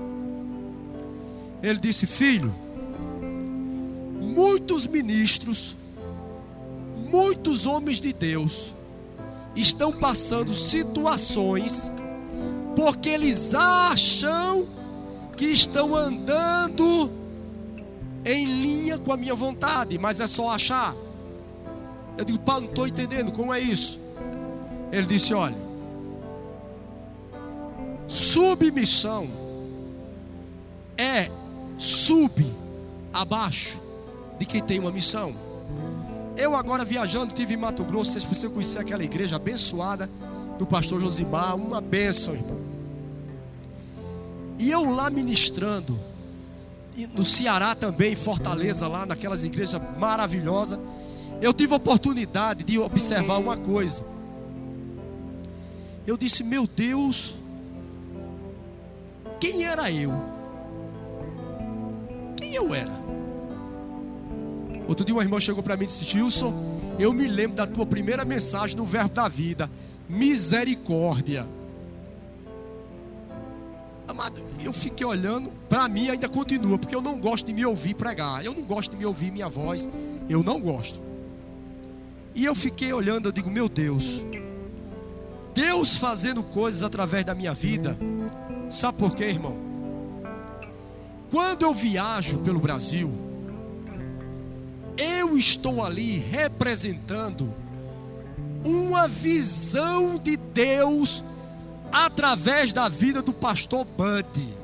Ele 1.65 1.79
disse: 1.79 2.07
Filho, 2.07 2.55
muitos 4.21 4.87
ministros, 4.87 5.75
muitos 7.11 7.65
homens 7.65 8.03
de 8.03 8.13
Deus 8.13 8.75
estão 9.57 9.91
passando 9.91 10.55
situações 10.55 11.91
porque 12.77 13.09
eles 13.09 13.55
acham 13.55 14.69
que 15.39 15.47
estão 15.47 15.97
andando 15.97 17.11
em 18.27 18.45
linha 18.45 18.99
com 18.99 19.11
a 19.11 19.17
minha 19.17 19.35
vontade, 19.35 19.97
mas 19.97 20.21
é 20.21 20.27
só 20.27 20.51
achar. 20.51 20.95
Eu 22.19 22.27
digo, 22.27 22.41
Paulo, 22.41 22.65
não 22.65 22.69
estou 22.69 22.87
entendendo 22.87 23.33
como 23.33 23.55
é 23.55 23.61
isso. 23.61 23.99
Ele 24.93 25.07
disse: 25.07 25.33
Olha, 25.33 25.57
submissão 28.07 29.31
é 30.99 31.31
sub, 31.79 32.53
abaixo 33.13 33.81
de 34.39 34.47
quem 34.47 34.63
tem 34.63 34.79
uma 34.79 34.91
missão. 34.91 35.35
Eu 36.37 36.57
agora 36.57 36.85
viajando, 36.85 37.33
tive 37.33 37.55
em 37.55 37.57
Mato 37.57 37.85
Grosso, 37.85 38.13
vocês 38.13 38.25
precisam 38.25 38.51
conhecer 38.51 38.79
aquela 38.79 39.05
igreja 39.05 39.37
abençoada 39.37 40.11
do 40.59 40.67
pastor 40.67 41.01
Josimar, 41.01 41.55
uma 41.55 41.81
bênção, 41.81 42.35
irmão. 42.35 42.61
E 44.59 44.71
eu 44.71 44.85
lá 44.85 45.11
ministrando, 45.11 45.99
no 47.13 47.25
Ceará 47.25 47.75
também, 47.75 48.13
em 48.13 48.17
Fortaleza, 48.17 48.87
lá 48.87 49.05
naquelas 49.05 49.45
igrejas 49.45 49.81
maravilhosas, 49.99 50.79
eu 51.41 51.53
tive 51.53 51.73
a 51.73 51.77
oportunidade 51.77 52.65
de 52.65 52.79
observar 52.79 53.39
uma 53.39 53.57
coisa. 53.57 54.05
Eu 56.07 56.17
disse, 56.17 56.45
meu 56.45 56.67
Deus, 56.67 57.35
quem 59.41 59.65
era 59.65 59.91
eu? 59.91 60.13
Eu 62.55 62.75
era? 62.75 62.93
Outro 64.87 65.05
dia 65.05 65.15
uma 65.15 65.23
irmã 65.23 65.41
chegou 65.41 65.63
para 65.63 65.77
mim 65.77 65.85
e 65.85 65.87
disse, 65.87 66.05
Gilson, 66.05 66.53
eu 66.99 67.13
me 67.13 67.27
lembro 67.27 67.57
da 67.57 67.67
tua 67.67 67.85
primeira 67.85 68.25
mensagem 68.25 68.77
no 68.77 68.85
Verbo 68.85 69.15
da 69.15 69.29
Vida, 69.29 69.71
misericórdia. 70.09 71.47
Amado, 74.07 74.41
eu 74.63 74.73
fiquei 74.73 75.05
olhando, 75.05 75.51
para 75.69 75.89
mim 75.89 76.11
ainda 76.11 76.29
continua, 76.29 76.79
porque 76.79 76.95
eu 76.95 77.01
não 77.01 77.19
gosto 77.19 77.47
de 77.47 77.55
me 77.55 77.65
ouvir 77.65 77.95
pregar, 77.95 78.45
eu 78.45 78.55
não 78.55 78.63
gosto 78.63 78.93
de 78.93 78.99
me 78.99 79.07
ouvir 79.07 79.33
minha 79.33 79.49
voz, 79.49 79.89
eu 80.29 80.43
não 80.43 80.61
gosto. 80.61 81.01
E 82.35 82.45
eu 82.45 82.55
fiquei 82.55 82.93
olhando, 82.93 83.29
eu 83.29 83.33
digo, 83.33 83.51
meu 83.51 83.69
Deus, 83.69 84.23
Deus 85.55 85.97
fazendo 85.97 86.43
coisas 86.43 86.83
através 86.83 87.25
da 87.25 87.35
minha 87.35 87.55
vida. 87.55 87.97
Sabe 88.69 88.99
por 88.99 89.15
quê, 89.15 89.25
irmão? 89.25 89.74
Quando 91.35 91.65
eu 91.65 91.75
viajo 91.75 92.39
pelo 92.39 92.61
Brasil, 92.61 93.13
eu 94.97 95.37
estou 95.37 95.83
ali 95.83 96.17
representando 96.17 97.53
uma 98.65 99.09
visão 99.09 100.17
de 100.17 100.37
Deus 100.37 101.25
através 101.91 102.73
da 102.73 102.89
vida 102.89 103.21
do 103.21 103.33
pastor 103.33 103.85
Buddy. 103.85 104.55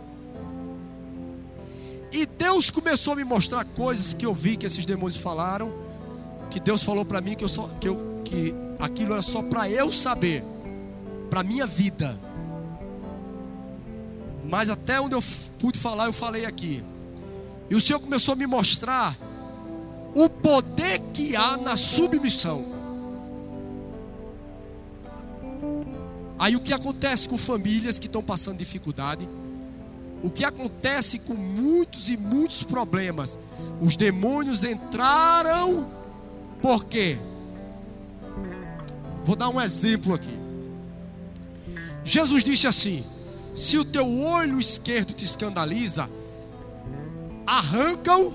E 2.13 2.25
Deus 2.25 2.71
começou 2.71 3.15
a 3.15 3.17
me 3.17 3.25
mostrar 3.25 3.65
coisas 3.65 4.15
que 4.15 4.25
eu 4.25 4.33
vi 4.33 4.57
que 4.57 4.65
esses 4.65 4.87
demônios 4.87 5.21
falaram, 5.21 5.73
que 6.51 6.61
Deus 6.61 6.85
falou 6.85 7.05
para 7.05 7.21
mim 7.21 7.35
que 7.35 7.43
eu 7.43 7.49
só 7.49 7.69
que, 7.81 7.89
eu, 7.89 8.23
que 8.25 8.55
aquilo 8.79 9.15
era 9.15 9.23
só 9.23 9.43
para 9.43 9.69
eu 9.69 9.91
saber 9.91 10.45
para 11.29 11.43
minha 11.43 11.67
vida. 11.67 12.17
Mas 14.51 14.69
até 14.69 15.01
onde 15.01 15.15
eu 15.15 15.23
pude 15.61 15.79
falar, 15.79 16.07
eu 16.07 16.13
falei 16.13 16.45
aqui. 16.45 16.83
E 17.71 17.75
o 17.77 17.81
Senhor 17.81 18.01
começou 18.01 18.33
a 18.33 18.37
me 18.37 18.49
mostrar 18.49 19.17
o 20.13 20.29
poder 20.29 20.99
que 21.15 21.37
há 21.37 21.57
na 21.57 21.77
submissão. 21.77 22.67
Aí 26.37 26.57
o 26.57 26.61
que 26.61 26.73
acontece 26.73 27.29
com 27.29 27.39
famílias 27.39 28.01
que 28.01 28.07
estão 28.07 28.23
passando 28.23 28.59
dificuldade? 28.59 29.29
O 30.21 30.29
que 30.29 30.45
acontece 30.45 31.21
com 31.21 31.35
muitos 31.35 32.11
e 32.11 32.17
muitos 32.17 32.65
problemas? 32.65 33.39
Os 33.81 33.97
demônios 33.97 34.65
entraram, 34.65 35.87
por 36.61 36.87
quê? 36.87 37.17
Vou 39.25 39.37
dar 39.37 39.49
um 39.49 39.61
exemplo 39.61 40.13
aqui. 40.13 40.41
Jesus 42.03 42.43
disse 42.43 42.67
assim: 42.67 43.05
Se 43.61 43.77
o 43.77 43.85
teu 43.85 44.23
olho 44.23 44.59
esquerdo 44.59 45.13
te 45.13 45.27
escandaliza, 45.27 46.09
arranca-o 47.47 48.33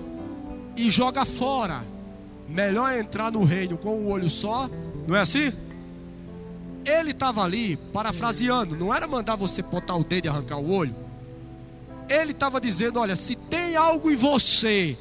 e 0.77 0.87
joga 0.91 1.25
fora. 1.25 1.83
Melhor 2.47 2.95
entrar 2.95 3.31
no 3.31 3.43
reino 3.43 3.75
com 3.75 4.01
um 4.01 4.07
olho 4.07 4.29
só, 4.29 4.69
não 5.07 5.15
é 5.15 5.21
assim? 5.21 5.51
Ele 6.85 7.09
estava 7.09 7.41
ali, 7.41 7.75
parafraseando, 7.91 8.75
não 8.75 8.93
era 8.93 9.07
mandar 9.07 9.35
você 9.35 9.63
botar 9.63 9.95
o 9.95 10.03
dedo 10.03 10.25
e 10.25 10.29
arrancar 10.29 10.59
o 10.59 10.71
olho. 10.71 10.95
Ele 12.07 12.31
estava 12.31 12.61
dizendo: 12.61 12.99
olha, 12.99 13.15
se 13.15 13.35
tem 13.35 13.75
algo 13.75 14.11
em 14.11 14.15
você 14.15 14.95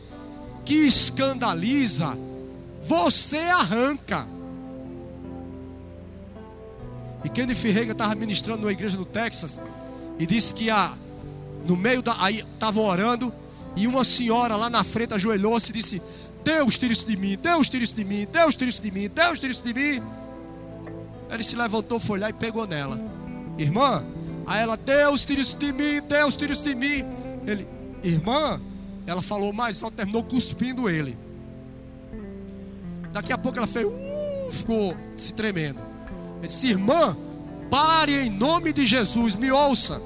que 0.64 0.86
escandaliza, 0.86 2.16
você 2.82 3.40
arranca. 3.40 4.26
E 7.22 7.28
Kenneth 7.28 7.60
Reagan 7.60 7.92
estava 7.92 8.14
ministrando 8.14 8.62
numa 8.62 8.72
igreja 8.72 8.96
no 8.96 9.04
Texas 9.04 9.60
e 10.18 10.26
disse 10.26 10.54
que 10.54 10.70
a, 10.70 10.94
no 11.66 11.76
meio 11.76 12.02
da. 12.02 12.16
Aí 12.22 12.44
estavam 12.54 12.84
orando 12.84 13.32
e 13.76 13.86
uma 13.86 14.04
senhora 14.04 14.56
lá 14.56 14.70
na 14.70 14.84
frente 14.84 15.14
ajoelhou-se 15.14 15.70
e 15.70 15.72
disse: 15.72 16.02
Deus 16.44 16.78
tira 16.78 16.92
isso 16.92 17.06
de 17.06 17.16
mim, 17.16 17.38
Deus 17.40 17.68
tira 17.68 17.82
isso 17.82 17.94
de 17.94 18.04
mim, 18.04 18.26
Deus 18.30 18.54
tira 18.54 18.70
isso 18.70 18.82
de 18.82 18.90
mim, 18.90 19.08
Deus 19.08 19.38
tira 19.38 19.52
isso 19.52 19.64
de 19.64 19.74
mim. 19.74 20.02
Ele 21.30 21.42
se 21.42 21.56
levantou, 21.56 21.98
foi 21.98 22.18
lá 22.18 22.28
e 22.28 22.32
pegou 22.32 22.66
nela. 22.66 23.00
Irmã, 23.58 24.04
a 24.46 24.58
ela, 24.58 24.76
Deus 24.76 25.24
tira 25.24 25.40
isso 25.40 25.56
de 25.56 25.72
mim, 25.72 26.00
Deus 26.06 26.36
tira 26.36 26.52
isso 26.52 26.62
de 26.62 26.74
mim. 26.74 27.04
Ele, 27.46 27.66
irmã, 28.02 28.60
ela 29.06 29.22
falou 29.22 29.52
mais 29.52 29.82
alto, 29.82 29.94
terminou 29.94 30.22
cuspindo 30.22 30.88
ele. 30.88 31.16
Daqui 33.12 33.32
a 33.32 33.38
pouco 33.38 33.58
ela 33.58 33.66
fez, 33.66 33.86
uh, 33.86 34.52
ficou 34.52 34.96
se 35.16 35.32
tremendo. 35.32 35.78
Ele 36.38 36.48
disse: 36.48 36.66
Irmã, 36.66 37.16
pare 37.74 38.26
em 38.26 38.30
nome 38.30 38.72
de 38.72 38.86
Jesus, 38.86 39.34
me 39.34 39.50
ouça. 39.50 40.00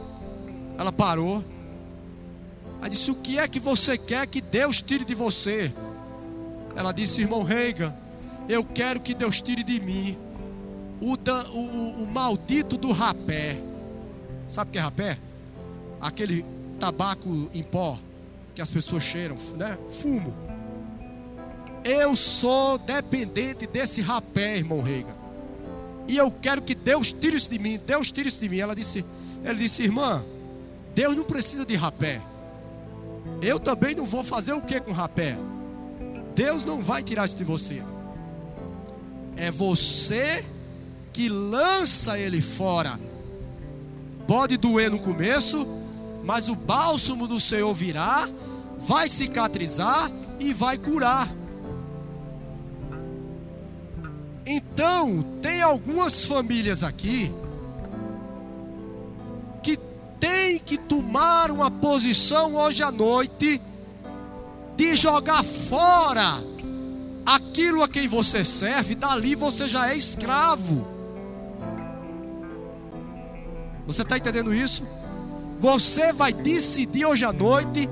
Ela 0.79 0.91
parou. 0.91 1.45
Ela 2.79 2.89
disse: 2.89 3.11
O 3.11 3.15
que 3.15 3.39
é 3.39 3.47
que 3.47 3.61
você 3.61 3.99
quer 3.99 4.27
que 4.27 4.41
Deus 4.41 4.81
tire 4.81 5.05
de 5.05 5.15
você? 5.15 5.71
Ela 6.75 6.93
disse: 6.93 7.21
Irmão 7.21 7.43
Reiga, 7.43 7.95
eu 8.49 8.65
quero 8.65 9.01
que 9.01 9.13
Deus 9.13 9.43
tire 9.43 9.63
de 9.63 9.79
mim 9.83 10.17
o, 10.99 11.13
o, 11.13 11.59
o, 11.59 12.05
o 12.05 12.07
maldito 12.07 12.79
do 12.79 12.91
rapé. 12.91 13.59
Sabe 14.49 14.71
o 14.71 14.73
que 14.73 14.79
é 14.79 14.81
rapé? 14.81 15.19
Aquele 16.01 16.47
tabaco 16.81 17.51
em 17.53 17.63
pó 17.63 17.99
que 18.55 18.63
as 18.63 18.71
pessoas 18.71 19.03
cheiram, 19.03 19.37
né? 19.59 19.77
Fumo. 19.91 20.33
Eu 21.85 22.17
sou 22.17 22.79
dependente 22.79 23.67
desse 23.67 24.01
rapé, 24.01 24.57
irmão 24.57 24.81
Reiga. 24.81 25.18
E 26.09 26.17
eu 26.17 26.31
quero 26.31 26.63
que 26.63 26.75
Deus 26.75 27.13
tire 27.13 27.37
isso 27.37 27.51
de 27.51 27.59
mim. 27.59 27.79
Deus 27.87 28.11
tire 28.11 28.29
isso 28.29 28.41
de 28.41 28.49
mim. 28.49 28.59
Ela 28.59 28.75
disse, 28.75 29.05
ele 29.45 29.59
disse, 29.59 29.83
irmã, 29.83 30.25
Deus 30.95 31.15
não 31.15 31.23
precisa 31.23 31.67
de 31.67 31.77
rapé. 31.77 32.23
Eu 33.43 33.61
também 33.61 33.95
não 33.95 34.07
vou 34.07 34.25
fazer 34.25 34.55
o 34.55 34.63
que 34.63 34.81
com 34.81 34.91
rapé? 34.91 35.37
Deus 36.35 36.65
não 36.65 36.83
vai 36.83 37.03
tirar 37.03 37.27
isso 37.27 37.37
de 37.37 37.45
você. 37.45 37.83
É 39.37 39.51
você 39.51 40.45
que 41.13 41.29
lança 41.29 42.19
ele 42.19 42.41
fora. 42.41 42.99
Pode 44.27 44.57
doer 44.57 44.91
no 44.91 44.99
começo, 44.99 45.67
mas 46.25 46.49
o 46.49 46.55
bálsamo 46.55 47.27
do 47.27 47.39
Senhor 47.39 47.73
virá, 47.75 48.29
vai 48.79 49.09
cicatrizar 49.09 50.11
e 50.41 50.53
vai 50.55 50.79
curar. 50.79 51.33
Então, 54.51 55.23
tem 55.43 55.61
algumas 55.61 56.25
famílias 56.25 56.83
aqui 56.83 57.31
que 59.63 59.77
tem 60.19 60.59
que 60.59 60.79
tomar 60.79 61.51
uma 61.51 61.71
posição 61.71 62.57
hoje 62.57 62.83
à 62.83 62.91
noite 62.91 63.61
de 64.75 64.97
jogar 64.97 65.45
fora 65.45 66.43
aquilo 67.27 67.83
a 67.83 67.89
quem 67.89 68.09
você 68.09 68.43
serve, 68.43 68.95
dali 68.95 69.35
você 69.35 69.67
já 69.67 69.93
é 69.93 69.97
escravo. 69.99 70.87
Você 73.87 74.01
está 74.01 74.17
entendendo 74.17 74.55
isso? 74.55 74.83
Você 75.61 76.11
vai 76.11 76.33
decidir 76.33 77.05
hoje 77.05 77.27
à 77.27 77.35
noite 77.35 77.87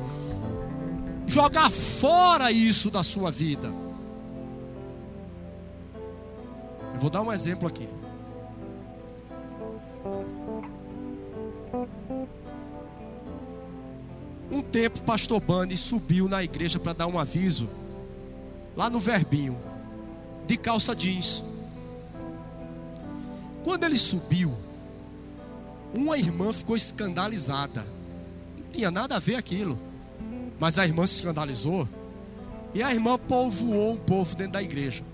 jogar 1.26 1.70
fora 1.70 2.50
isso 2.50 2.90
da 2.90 3.02
sua 3.02 3.30
vida. 3.30 3.70
Eu 6.96 7.00
vou 7.00 7.10
dar 7.10 7.20
um 7.20 7.30
exemplo 7.30 7.68
aqui. 7.68 7.86
Um 14.50 14.62
tempo, 14.62 15.02
pastor 15.02 15.38
Bani 15.38 15.76
subiu 15.76 16.26
na 16.26 16.42
igreja 16.42 16.80
para 16.80 16.94
dar 16.94 17.06
um 17.06 17.18
aviso, 17.18 17.68
lá 18.74 18.88
no 18.88 18.98
Verbinho, 18.98 19.58
de 20.46 20.56
calça 20.56 20.96
jeans. 20.96 21.44
Quando 23.62 23.84
ele 23.84 23.98
subiu, 23.98 24.54
uma 25.92 26.16
irmã 26.16 26.50
ficou 26.50 26.78
escandalizada. 26.78 27.84
Não 28.56 28.70
tinha 28.72 28.90
nada 28.90 29.16
a 29.16 29.18
ver 29.18 29.34
aquilo. 29.34 29.78
Mas 30.58 30.78
a 30.78 30.86
irmã 30.86 31.06
se 31.06 31.16
escandalizou. 31.16 31.86
E 32.72 32.82
a 32.82 32.90
irmã 32.90 33.18
povoou 33.18 33.92
um 33.92 33.98
povo 33.98 34.34
dentro 34.34 34.54
da 34.54 34.62
igreja. 34.62 35.04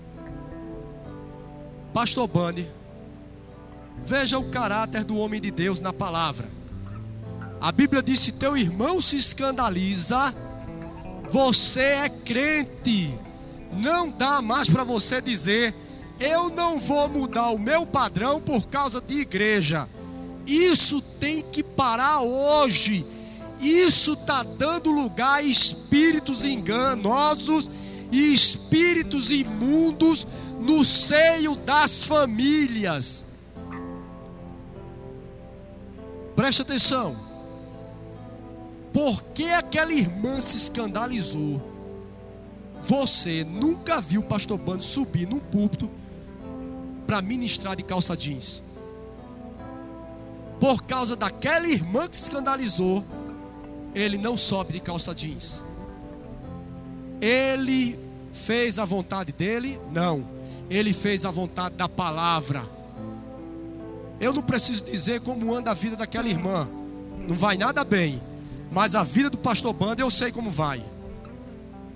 Pastor 1.93 2.27
Bani, 2.27 2.67
veja 4.03 4.39
o 4.39 4.49
caráter 4.49 5.03
do 5.03 5.15
homem 5.15 5.39
de 5.39 5.51
Deus 5.51 5.79
na 5.79 5.93
palavra. 5.93 6.49
A 7.61 7.71
Bíblia 7.71 8.01
diz: 8.01 8.19
se 8.19 8.31
teu 8.31 8.57
irmão 8.57 8.99
se 8.99 9.15
escandaliza, 9.15 10.33
você 11.29 11.81
é 11.81 12.09
crente. 12.09 13.13
Não 13.71 14.09
dá 14.09 14.41
mais 14.41 14.67
para 14.67 14.83
você 14.83 15.21
dizer, 15.21 15.75
eu 16.19 16.49
não 16.49 16.79
vou 16.79 17.07
mudar 17.07 17.51
o 17.51 17.59
meu 17.59 17.85
padrão 17.85 18.41
por 18.41 18.67
causa 18.67 18.99
de 18.99 19.21
igreja. 19.21 19.87
Isso 20.47 20.99
tem 20.99 21.43
que 21.43 21.61
parar 21.61 22.21
hoje. 22.21 23.05
Isso 23.59 24.13
está 24.13 24.41
dando 24.41 24.91
lugar 24.91 25.35
a 25.35 25.43
espíritos 25.43 26.43
enganosos 26.43 27.69
e 28.11 28.33
espíritos 28.33 29.31
imundos 29.31 30.27
no 30.59 30.83
seio 30.85 31.55
das 31.55 32.03
famílias. 32.03 33.23
Preste 36.35 36.61
atenção. 36.61 37.15
Por 38.91 39.23
que 39.23 39.49
aquela 39.49 39.91
irmã 39.91 40.39
se 40.39 40.57
escandalizou? 40.57 41.61
Você 42.83 43.43
nunca 43.43 44.01
viu 44.01 44.21
o 44.21 44.23
pastor 44.23 44.57
Bando 44.57 44.83
subir 44.83 45.27
num 45.27 45.39
púlpito 45.39 45.89
para 47.07 47.21
ministrar 47.21 47.75
de 47.75 47.83
calça 47.83 48.15
jeans. 48.15 48.63
Por 50.59 50.83
causa 50.83 51.15
daquela 51.15 51.67
irmã 51.67 52.07
que 52.07 52.15
se 52.15 52.23
escandalizou, 52.23 53.03
ele 53.95 54.17
não 54.17 54.37
sobe 54.37 54.73
de 54.73 54.79
calça 54.79 55.13
jeans. 55.13 55.63
Ele 57.21 57.99
fez 58.33 58.77
a 58.77 58.85
vontade 58.85 59.31
dele? 59.31 59.79
Não. 59.91 60.25
Ele 60.69 60.93
fez 60.93 61.25
a 61.25 61.31
vontade 61.31 61.75
da 61.75 61.89
palavra. 61.89 62.67
Eu 64.19 64.31
não 64.33 64.41
preciso 64.41 64.83
dizer 64.83 65.21
como 65.21 65.53
anda 65.53 65.71
a 65.71 65.73
vida 65.73 65.95
daquela 65.95 66.29
irmã. 66.29 66.69
Não 67.27 67.35
vai 67.35 67.57
nada 67.57 67.83
bem. 67.83 68.21
Mas 68.71 68.95
a 68.95 69.03
vida 69.03 69.29
do 69.29 69.37
pastor 69.37 69.73
Banda 69.73 70.01
eu 70.01 70.09
sei 70.09 70.31
como 70.31 70.51
vai. 70.51 70.83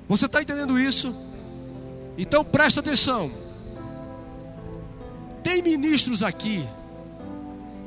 Você 0.08 0.26
está 0.26 0.42
entendendo 0.42 0.80
isso? 0.80 1.16
Então 2.18 2.44
presta 2.44 2.80
atenção. 2.80 3.32
Tem 5.44 5.62
ministros 5.62 6.24
aqui, 6.24 6.68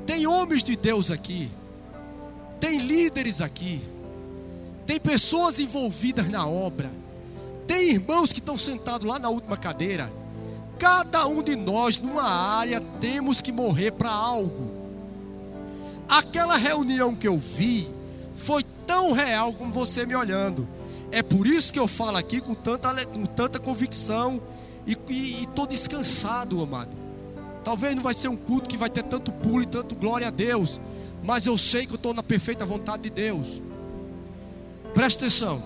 tem 0.07 0.27
homens 0.27 0.65
de 0.65 0.77
Deus 0.77 1.11
aqui, 1.11 1.51
tem 2.59 2.79
líderes 2.79 3.41
aqui, 3.41 3.83
tem 4.87 4.99
pessoas 4.99 5.59
envolvidas 5.59 6.29
na 6.31 6.47
obra, 6.47 6.91
tem 7.67 7.91
irmãos 7.91 8.33
que 8.33 8.39
estão 8.39 8.57
sentados 8.57 9.07
lá 9.07 9.19
na 9.19 9.29
última 9.29 9.57
cadeira. 9.57 10.11
Cada 10.81 11.27
um 11.27 11.43
de 11.43 11.57
nós, 11.57 11.99
numa 11.99 12.23
área, 12.23 12.81
temos 12.81 13.43
que 13.43 13.53
morrer 13.53 13.91
para 13.91 14.11
algo. 14.11 14.71
Aquela 16.09 16.57
reunião 16.57 17.15
que 17.15 17.29
eu 17.29 17.39
vi 17.39 17.87
foi 18.35 18.65
tão 18.87 19.13
real 19.13 19.53
como 19.53 19.71
você 19.71 20.07
me 20.07 20.17
olhando. 20.17 20.67
É 21.13 21.23
por 21.23 21.47
isso 21.47 21.71
que 21.71 21.79
eu 21.79 21.87
falo 21.87 22.17
aqui 22.17 22.41
com 22.41 22.55
tanta, 22.55 23.05
com 23.05 23.27
tanta 23.27 23.59
convicção 23.59 24.41
e 24.87 24.97
estou 25.43 25.67
descansado, 25.67 26.63
amado. 26.63 26.97
Talvez 27.63 27.95
não 27.95 28.03
vai 28.03 28.15
ser 28.15 28.29
um 28.29 28.37
culto 28.37 28.67
que 28.67 28.79
vai 28.79 28.89
ter 28.89 29.03
tanto 29.03 29.31
pulo 29.31 29.63
e 29.63 29.67
tanto 29.67 29.95
glória 29.95 30.29
a 30.29 30.31
Deus, 30.31 30.81
mas 31.23 31.45
eu 31.45 31.59
sei 31.59 31.85
que 31.85 31.93
eu 31.93 31.97
estou 31.97 32.15
na 32.15 32.23
perfeita 32.23 32.65
vontade 32.65 33.03
de 33.03 33.11
Deus. 33.11 33.61
Presta 34.95 35.27
atenção. 35.27 35.63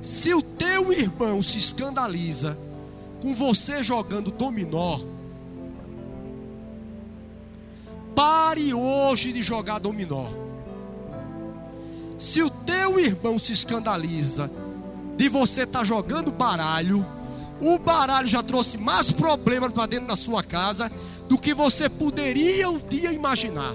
Se 0.00 0.32
o 0.32 0.40
teu 0.40 0.92
irmão 0.92 1.42
se 1.42 1.58
escandaliza 1.58 2.56
com 3.20 3.34
você 3.34 3.82
jogando 3.82 4.30
dominó, 4.30 5.00
pare 8.14 8.72
hoje 8.72 9.32
de 9.32 9.42
jogar 9.42 9.78
dominó. 9.78 10.26
Se 12.18 12.42
o 12.42 12.50
teu 12.50 12.98
irmão 12.98 13.38
se 13.38 13.52
escandaliza 13.52 14.50
de 15.16 15.28
você 15.28 15.62
estar 15.62 15.80
tá 15.80 15.84
jogando 15.84 16.32
baralho, 16.32 17.06
o 17.60 17.78
baralho 17.78 18.28
já 18.28 18.42
trouxe 18.42 18.76
mais 18.76 19.10
problemas 19.10 19.72
para 19.72 19.86
dentro 19.86 20.06
da 20.08 20.16
sua 20.16 20.42
casa 20.42 20.90
do 21.28 21.38
que 21.38 21.52
você 21.52 21.88
poderia 21.88 22.70
um 22.70 22.78
dia 22.78 23.12
imaginar. 23.12 23.74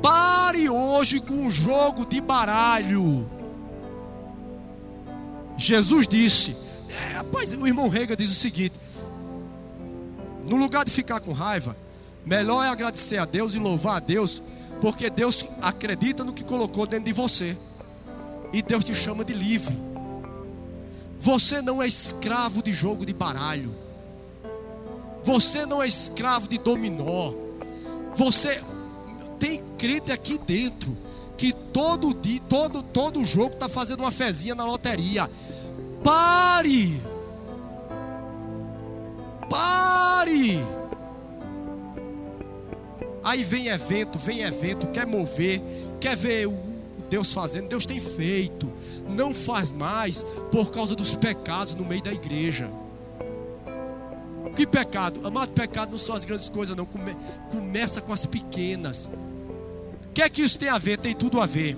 Pare 0.00 0.68
hoje 0.68 1.20
com 1.20 1.46
o 1.46 1.50
jogo 1.50 2.06
de 2.06 2.20
baralho. 2.20 3.28
Jesus 5.56 6.06
disse, 6.06 6.56
é, 6.88 7.14
rapaz, 7.14 7.52
o 7.52 7.66
irmão 7.66 7.88
Rega 7.88 8.16
diz 8.16 8.30
o 8.30 8.34
seguinte: 8.34 8.78
no 10.44 10.56
lugar 10.56 10.84
de 10.84 10.90
ficar 10.90 11.20
com 11.20 11.32
raiva, 11.32 11.76
melhor 12.24 12.64
é 12.64 12.68
agradecer 12.68 13.18
a 13.18 13.24
Deus 13.24 13.54
e 13.54 13.58
louvar 13.58 13.96
a 13.96 14.00
Deus 14.00 14.42
porque 14.80 15.08
Deus 15.08 15.44
acredita 15.60 16.22
no 16.22 16.32
que 16.32 16.44
colocou 16.44 16.86
dentro 16.86 17.06
de 17.06 17.12
você. 17.12 17.56
E 18.52 18.62
Deus 18.62 18.84
te 18.84 18.94
chama 18.94 19.24
de 19.24 19.32
livre. 19.32 19.76
Você 21.20 21.60
não 21.60 21.82
é 21.82 21.88
escravo 21.88 22.62
de 22.62 22.72
jogo 22.72 23.04
de 23.04 23.12
baralho. 23.12 23.74
Você 25.24 25.66
não 25.66 25.82
é 25.82 25.88
escravo 25.88 26.48
de 26.48 26.58
dominó. 26.58 27.32
Você 28.14 28.62
tem 29.38 29.62
crente 29.76 30.12
aqui 30.12 30.38
dentro 30.38 30.96
que 31.36 31.52
todo 31.52 32.14
dia, 32.14 32.40
todo 32.48 32.82
todo 32.82 33.24
jogo 33.24 33.54
está 33.54 33.68
fazendo 33.68 34.00
uma 34.00 34.10
fezinha 34.10 34.54
na 34.54 34.64
loteria. 34.64 35.30
Pare! 36.06 37.02
Pare! 39.50 40.64
Aí 43.24 43.42
vem 43.42 43.66
evento, 43.66 44.16
vem 44.16 44.42
evento, 44.42 44.86
quer 44.86 45.04
mover, 45.04 45.60
quer 45.98 46.16
ver 46.16 46.46
o 46.46 46.56
Deus 47.10 47.32
fazendo. 47.32 47.66
Deus 47.66 47.84
tem 47.84 47.98
feito. 47.98 48.72
Não 49.08 49.34
faz 49.34 49.72
mais 49.72 50.24
por 50.52 50.70
causa 50.70 50.94
dos 50.94 51.16
pecados 51.16 51.74
no 51.74 51.84
meio 51.84 52.04
da 52.04 52.12
igreja. 52.12 52.70
Que 54.54 54.64
pecado? 54.64 55.26
Amado, 55.26 55.50
pecado 55.50 55.90
não 55.90 55.98
são 55.98 56.14
as 56.14 56.24
grandes 56.24 56.48
coisas, 56.48 56.76
não. 56.76 56.86
Come, 56.86 57.16
começa 57.50 58.00
com 58.00 58.12
as 58.12 58.24
pequenas. 58.24 59.10
O 60.08 60.12
que 60.14 60.22
é 60.22 60.28
que 60.28 60.40
isso 60.40 60.56
tem 60.56 60.68
a 60.68 60.78
ver? 60.78 60.98
Tem 60.98 61.16
tudo 61.16 61.40
a 61.40 61.46
ver. 61.46 61.76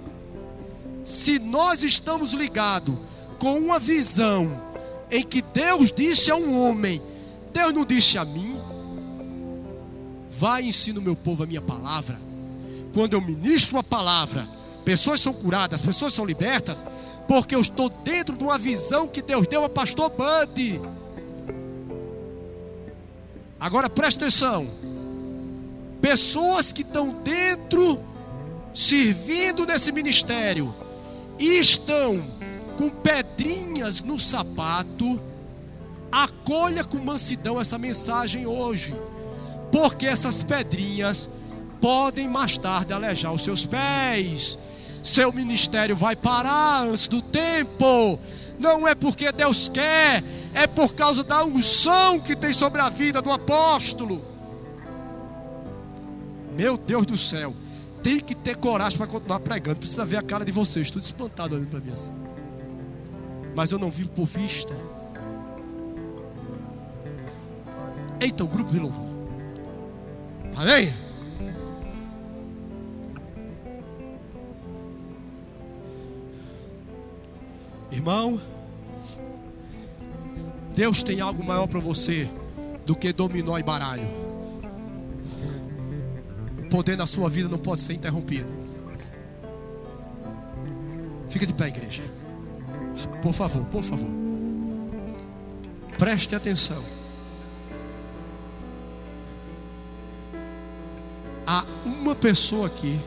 Se 1.03 1.39
nós 1.39 1.83
estamos 1.83 2.35
ligados 2.35 2.95
com 3.39 3.59
uma 3.59 3.79
visão 3.79 4.61
em 5.11 5.23
que 5.23 5.41
Deus 5.41 5.93
disse 5.93 6.31
a 6.31 6.37
um 6.37 6.61
homem, 6.61 7.01
Deus 7.53 7.73
não 7.73 7.85
disse 7.85 8.19
a 8.19 8.25
mim, 8.25 8.61
Vai 10.39 10.63
e 10.63 10.69
ensina 10.69 11.01
o 11.01 11.03
meu 11.03 11.17
povo 11.17 11.43
a 11.43 11.47
minha 11.47 11.61
palavra. 11.61 12.17
Quando 12.95 13.15
eu 13.15 13.21
ministro 13.21 13.77
a 13.77 13.83
palavra, 13.83 14.49
pessoas 14.85 15.21
são 15.21 15.33
curadas, 15.33 15.81
pessoas 15.81 16.15
são 16.15 16.25
libertas, 16.25 16.85
porque 17.27 17.57
eu 17.57 17.61
estou 17.61 17.91
dentro 17.91 18.37
de 18.37 18.45
uma 18.45 18.57
visão 18.57 19.09
que 19.09 19.21
Deus 19.21 19.49
deu 19.49 19.65
a 19.65 19.69
pastor 19.69 20.11
Bud. 20.11 20.81
Agora 23.59 23.91
presta 23.91 24.27
atenção. 24.27 24.69
Pessoas 26.01 26.73
que 26.73 26.83
estão 26.83 27.17
dentro, 27.25 28.01
servindo 28.73 29.67
nesse 29.67 29.91
ministério, 29.91 30.73
e 31.37 31.59
estão 31.59 32.38
com 32.79 32.89
pedrinhas 32.89 34.01
no 34.01 34.19
sapato, 34.19 35.21
acolha 36.11 36.83
com 36.83 36.97
mansidão 36.97 37.61
essa 37.61 37.77
mensagem 37.77 38.47
hoje 38.47 38.95
porque 39.71 40.07
essas 40.07 40.43
pedrinhas 40.43 41.29
podem 41.81 42.29
mais 42.29 42.59
tarde 42.59 42.93
alejar 42.93 43.33
os 43.33 43.43
seus 43.43 43.65
pés. 43.65 44.59
Seu 45.03 45.33
ministério 45.33 45.97
vai 45.97 46.17
parar 46.17 46.83
antes 46.83 47.07
do 47.07 47.23
tempo. 47.23 48.19
Não 48.59 48.87
é 48.89 48.95
porque 48.95 49.31
Deus 49.31 49.69
quer, 49.69 50.25
é 50.53 50.67
por 50.67 50.95
causa 50.95 51.23
da 51.23 51.45
unção 51.45 52.19
que 52.19 52.35
tem 52.35 52.53
sobre 52.53 52.81
a 52.81 52.89
vida 52.89 53.23
do 53.23 53.31
apóstolo. 53.31 54.21
Meu 56.57 56.77
Deus 56.77 57.07
do 57.07 57.17
céu, 57.17 57.55
tem 58.03 58.19
que 58.19 58.35
ter 58.35 58.57
coragem 58.57 58.99
para 58.99 59.07
continuar 59.07 59.39
pregando. 59.39 59.77
Precisa 59.77 60.05
ver 60.05 60.17
a 60.17 60.23
cara 60.23 60.45
de 60.45 60.51
vocês, 60.51 60.91
tudo 60.91 61.05
espantado 61.05 61.55
olhando 61.55 61.71
para 61.71 61.79
mim 61.79 61.93
assim. 61.93 62.13
Mas 63.59 63.73
eu 63.73 63.79
não 63.81 63.91
vivo 63.91 64.11
por 64.11 64.25
vista. 64.25 64.73
Eita, 68.21 68.45
o 68.45 68.47
grupo 68.47 68.71
de 68.71 68.79
louvor. 68.79 69.05
Amém? 70.55 70.95
Irmão, 77.91 78.41
Deus 80.73 81.03
tem 81.03 81.21
algo 81.21 81.43
maior 81.43 81.67
para 81.67 81.81
você 81.81 82.31
do 82.87 82.95
que 82.95 83.13
dominó 83.13 83.59
e 83.59 83.63
baralho. 83.65 84.07
O 86.65 86.69
poder 86.69 86.97
na 86.97 87.09
sua 87.09 87.29
vida 87.29 87.49
não 87.49 87.59
pode 87.59 87.81
ser 87.81 87.95
interrompido. 87.95 88.53
Fica 91.29 91.45
de 91.45 91.53
pé, 91.53 91.67
igreja. 91.67 92.18
Por 93.23 93.33
favor, 93.33 93.65
por 93.67 93.83
favor. 93.83 94.09
Preste 95.99 96.35
atenção. 96.35 96.83
Há 101.47 101.65
uma 101.85 102.15
pessoa 102.15 102.67
aqui. 102.67 103.01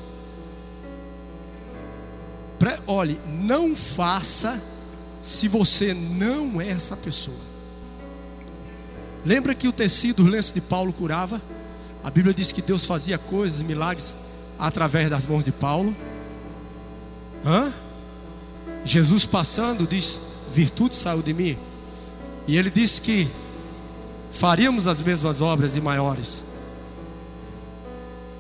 Olhe, 2.86 3.20
não 3.26 3.76
faça 3.76 4.62
se 5.22 5.48
você 5.48 5.94
não 5.94 6.60
é 6.60 6.70
essa 6.70 6.98
pessoa. 6.98 7.38
Lembra 9.26 9.54
que 9.54 9.68
o 9.68 9.72
tecido, 9.72 10.24
o 10.24 10.28
lenço 10.28 10.54
de 10.54 10.62
Paulo 10.62 10.92
curava? 10.92 11.42
A 12.04 12.10
Bíblia 12.10 12.34
diz 12.34 12.52
que 12.52 12.62
Deus 12.62 12.84
fazia 12.86 13.18
coisas, 13.18 13.62
milagres 13.62 14.16
através 14.60 15.10
das 15.10 15.26
mãos 15.26 15.44
de 15.44 15.52
Paulo. 15.52 15.96
Hã? 17.46 17.72
Jesus 18.84 19.26
passando 19.26 19.88
diz: 19.88 20.20
Virtude 20.52 20.96
saiu 20.96 21.22
de 21.22 21.34
mim. 21.34 21.58
E 22.48 22.58
ele 22.58 22.70
disse 22.70 23.02
que 23.02 23.28
faríamos 24.32 24.88
as 24.88 25.02
mesmas 25.02 25.42
obras 25.42 25.76
e 25.76 25.82
maiores. 25.82 26.44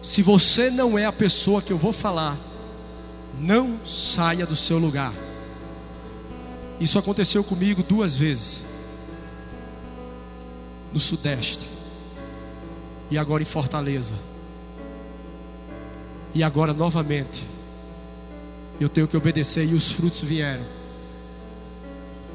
Se 0.02 0.24
você 0.24 0.70
não 0.72 0.98
é 0.98 1.06
a 1.06 1.12
pessoa 1.12 1.62
que 1.62 1.72
eu 1.72 1.78
vou 1.78 1.94
falar, 1.94 2.38
não 3.40 3.80
saia 3.86 4.46
do 4.46 4.56
seu 4.56 4.80
lugar. 4.80 5.14
Isso 6.80 6.98
aconteceu 6.98 7.44
comigo 7.44 7.84
duas 7.84 8.16
vezes. 8.16 8.64
No 10.92 11.00
Sudeste. 11.00 11.70
E 13.12 13.18
agora 13.18 13.44
em 13.44 13.46
Fortaleza. 13.46 14.16
E 16.34 16.44
agora 16.44 16.74
novamente. 16.74 17.46
Eu 18.82 18.90
tenho 18.90 19.08
que 19.08 19.16
obedecer 19.16 19.64
e 19.64 19.76
os 19.76 19.92
frutos 19.92 20.22
vieram. 20.22 20.66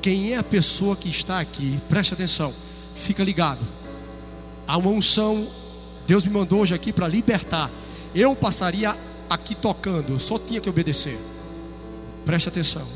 Quem 0.00 0.32
é 0.32 0.36
a 0.36 0.44
pessoa 0.44 0.94
que 0.94 1.08
está 1.08 1.40
aqui? 1.40 1.80
Preste 1.88 2.14
atenção. 2.14 2.54
Fica 2.94 3.24
ligado. 3.24 3.66
Há 4.64 4.76
uma 4.76 4.90
unção. 4.90 5.48
Deus 6.06 6.24
me 6.24 6.30
mandou 6.30 6.60
hoje 6.60 6.72
aqui 6.72 6.92
para 6.92 7.08
libertar. 7.08 7.68
Eu 8.14 8.36
passaria 8.36 8.96
aqui 9.28 9.56
tocando. 9.56 10.12
Eu 10.12 10.20
só 10.20 10.38
tinha 10.38 10.60
que 10.60 10.70
obedecer. 10.70 11.18
Preste 12.24 12.48
atenção. 12.48 12.86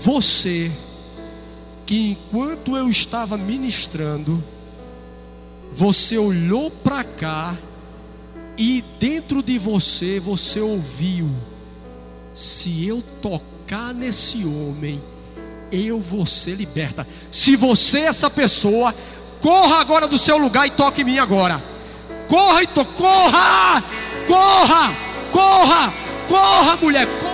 Você, 0.00 0.72
que 1.86 2.10
enquanto 2.10 2.76
eu 2.76 2.90
estava 2.90 3.38
ministrando, 3.38 4.42
você 5.72 6.18
olhou 6.18 6.72
para 6.72 7.04
cá 7.04 7.56
e 8.58 8.82
dentro 8.98 9.44
de 9.44 9.60
você 9.60 10.18
você 10.18 10.58
ouviu: 10.58 11.30
se 12.38 12.86
eu 12.86 13.02
tocar 13.20 13.92
nesse 13.92 14.44
homem, 14.44 15.02
eu 15.72 16.00
vou 16.00 16.24
ser 16.24 16.54
liberta. 16.54 17.04
Se 17.32 17.56
você 17.56 18.02
essa 18.02 18.30
pessoa, 18.30 18.94
corra 19.40 19.80
agora 19.80 20.06
do 20.06 20.16
seu 20.16 20.38
lugar 20.38 20.64
e 20.64 20.70
toque 20.70 21.00
em 21.00 21.04
mim 21.04 21.18
agora. 21.18 21.60
Corra 22.28 22.62
e 22.62 22.66
to 22.68 22.84
corra! 22.84 23.82
Corra! 24.24 24.96
Corra! 25.32 25.92
Corra, 26.28 26.76
mulher! 26.76 27.08
Corra! 27.18 27.27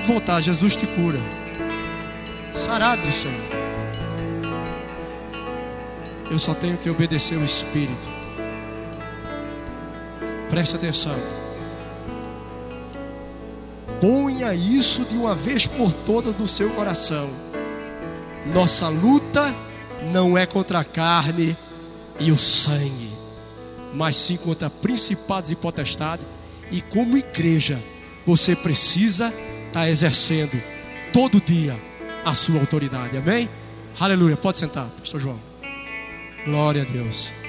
Pode 0.00 0.12
voltar, 0.12 0.40
Jesus 0.40 0.76
te 0.76 0.86
cura. 0.86 1.18
Sarado 2.54 3.02
do 3.02 3.12
Senhor. 3.12 3.34
Eu 6.30 6.38
só 6.38 6.54
tenho 6.54 6.78
que 6.78 6.88
obedecer 6.88 7.36
o 7.36 7.44
Espírito. 7.44 8.08
Preste 10.48 10.76
atenção. 10.76 11.14
Ponha 14.00 14.54
isso 14.54 15.04
de 15.04 15.18
uma 15.18 15.34
vez 15.34 15.66
por 15.66 15.92
todas 15.92 16.34
no 16.34 16.48
seu 16.48 16.70
coração. 16.70 17.28
Nossa 18.46 18.88
luta 18.88 19.54
não 20.10 20.38
é 20.38 20.46
contra 20.46 20.78
a 20.78 20.84
carne 20.84 21.58
e 22.18 22.32
o 22.32 22.38
sangue, 22.38 23.10
mas 23.92 24.16
sim 24.16 24.38
contra 24.38 24.70
principados 24.70 25.50
e 25.50 25.56
potestades. 25.56 26.26
E 26.70 26.80
como 26.80 27.18
igreja, 27.18 27.78
você 28.24 28.56
precisa 28.56 29.30
estar 29.70 29.80
tá 29.82 29.88
exercendo 29.88 30.60
todo 31.12 31.40
dia 31.40 31.78
a 32.24 32.34
sua 32.34 32.60
autoridade. 32.60 33.16
Amém? 33.16 33.48
Aleluia. 33.98 34.36
Pode 34.36 34.58
sentar, 34.58 34.88
Pastor 34.98 35.20
João. 35.20 35.40
Glória 36.44 36.82
a 36.82 36.84
Deus. 36.84 37.39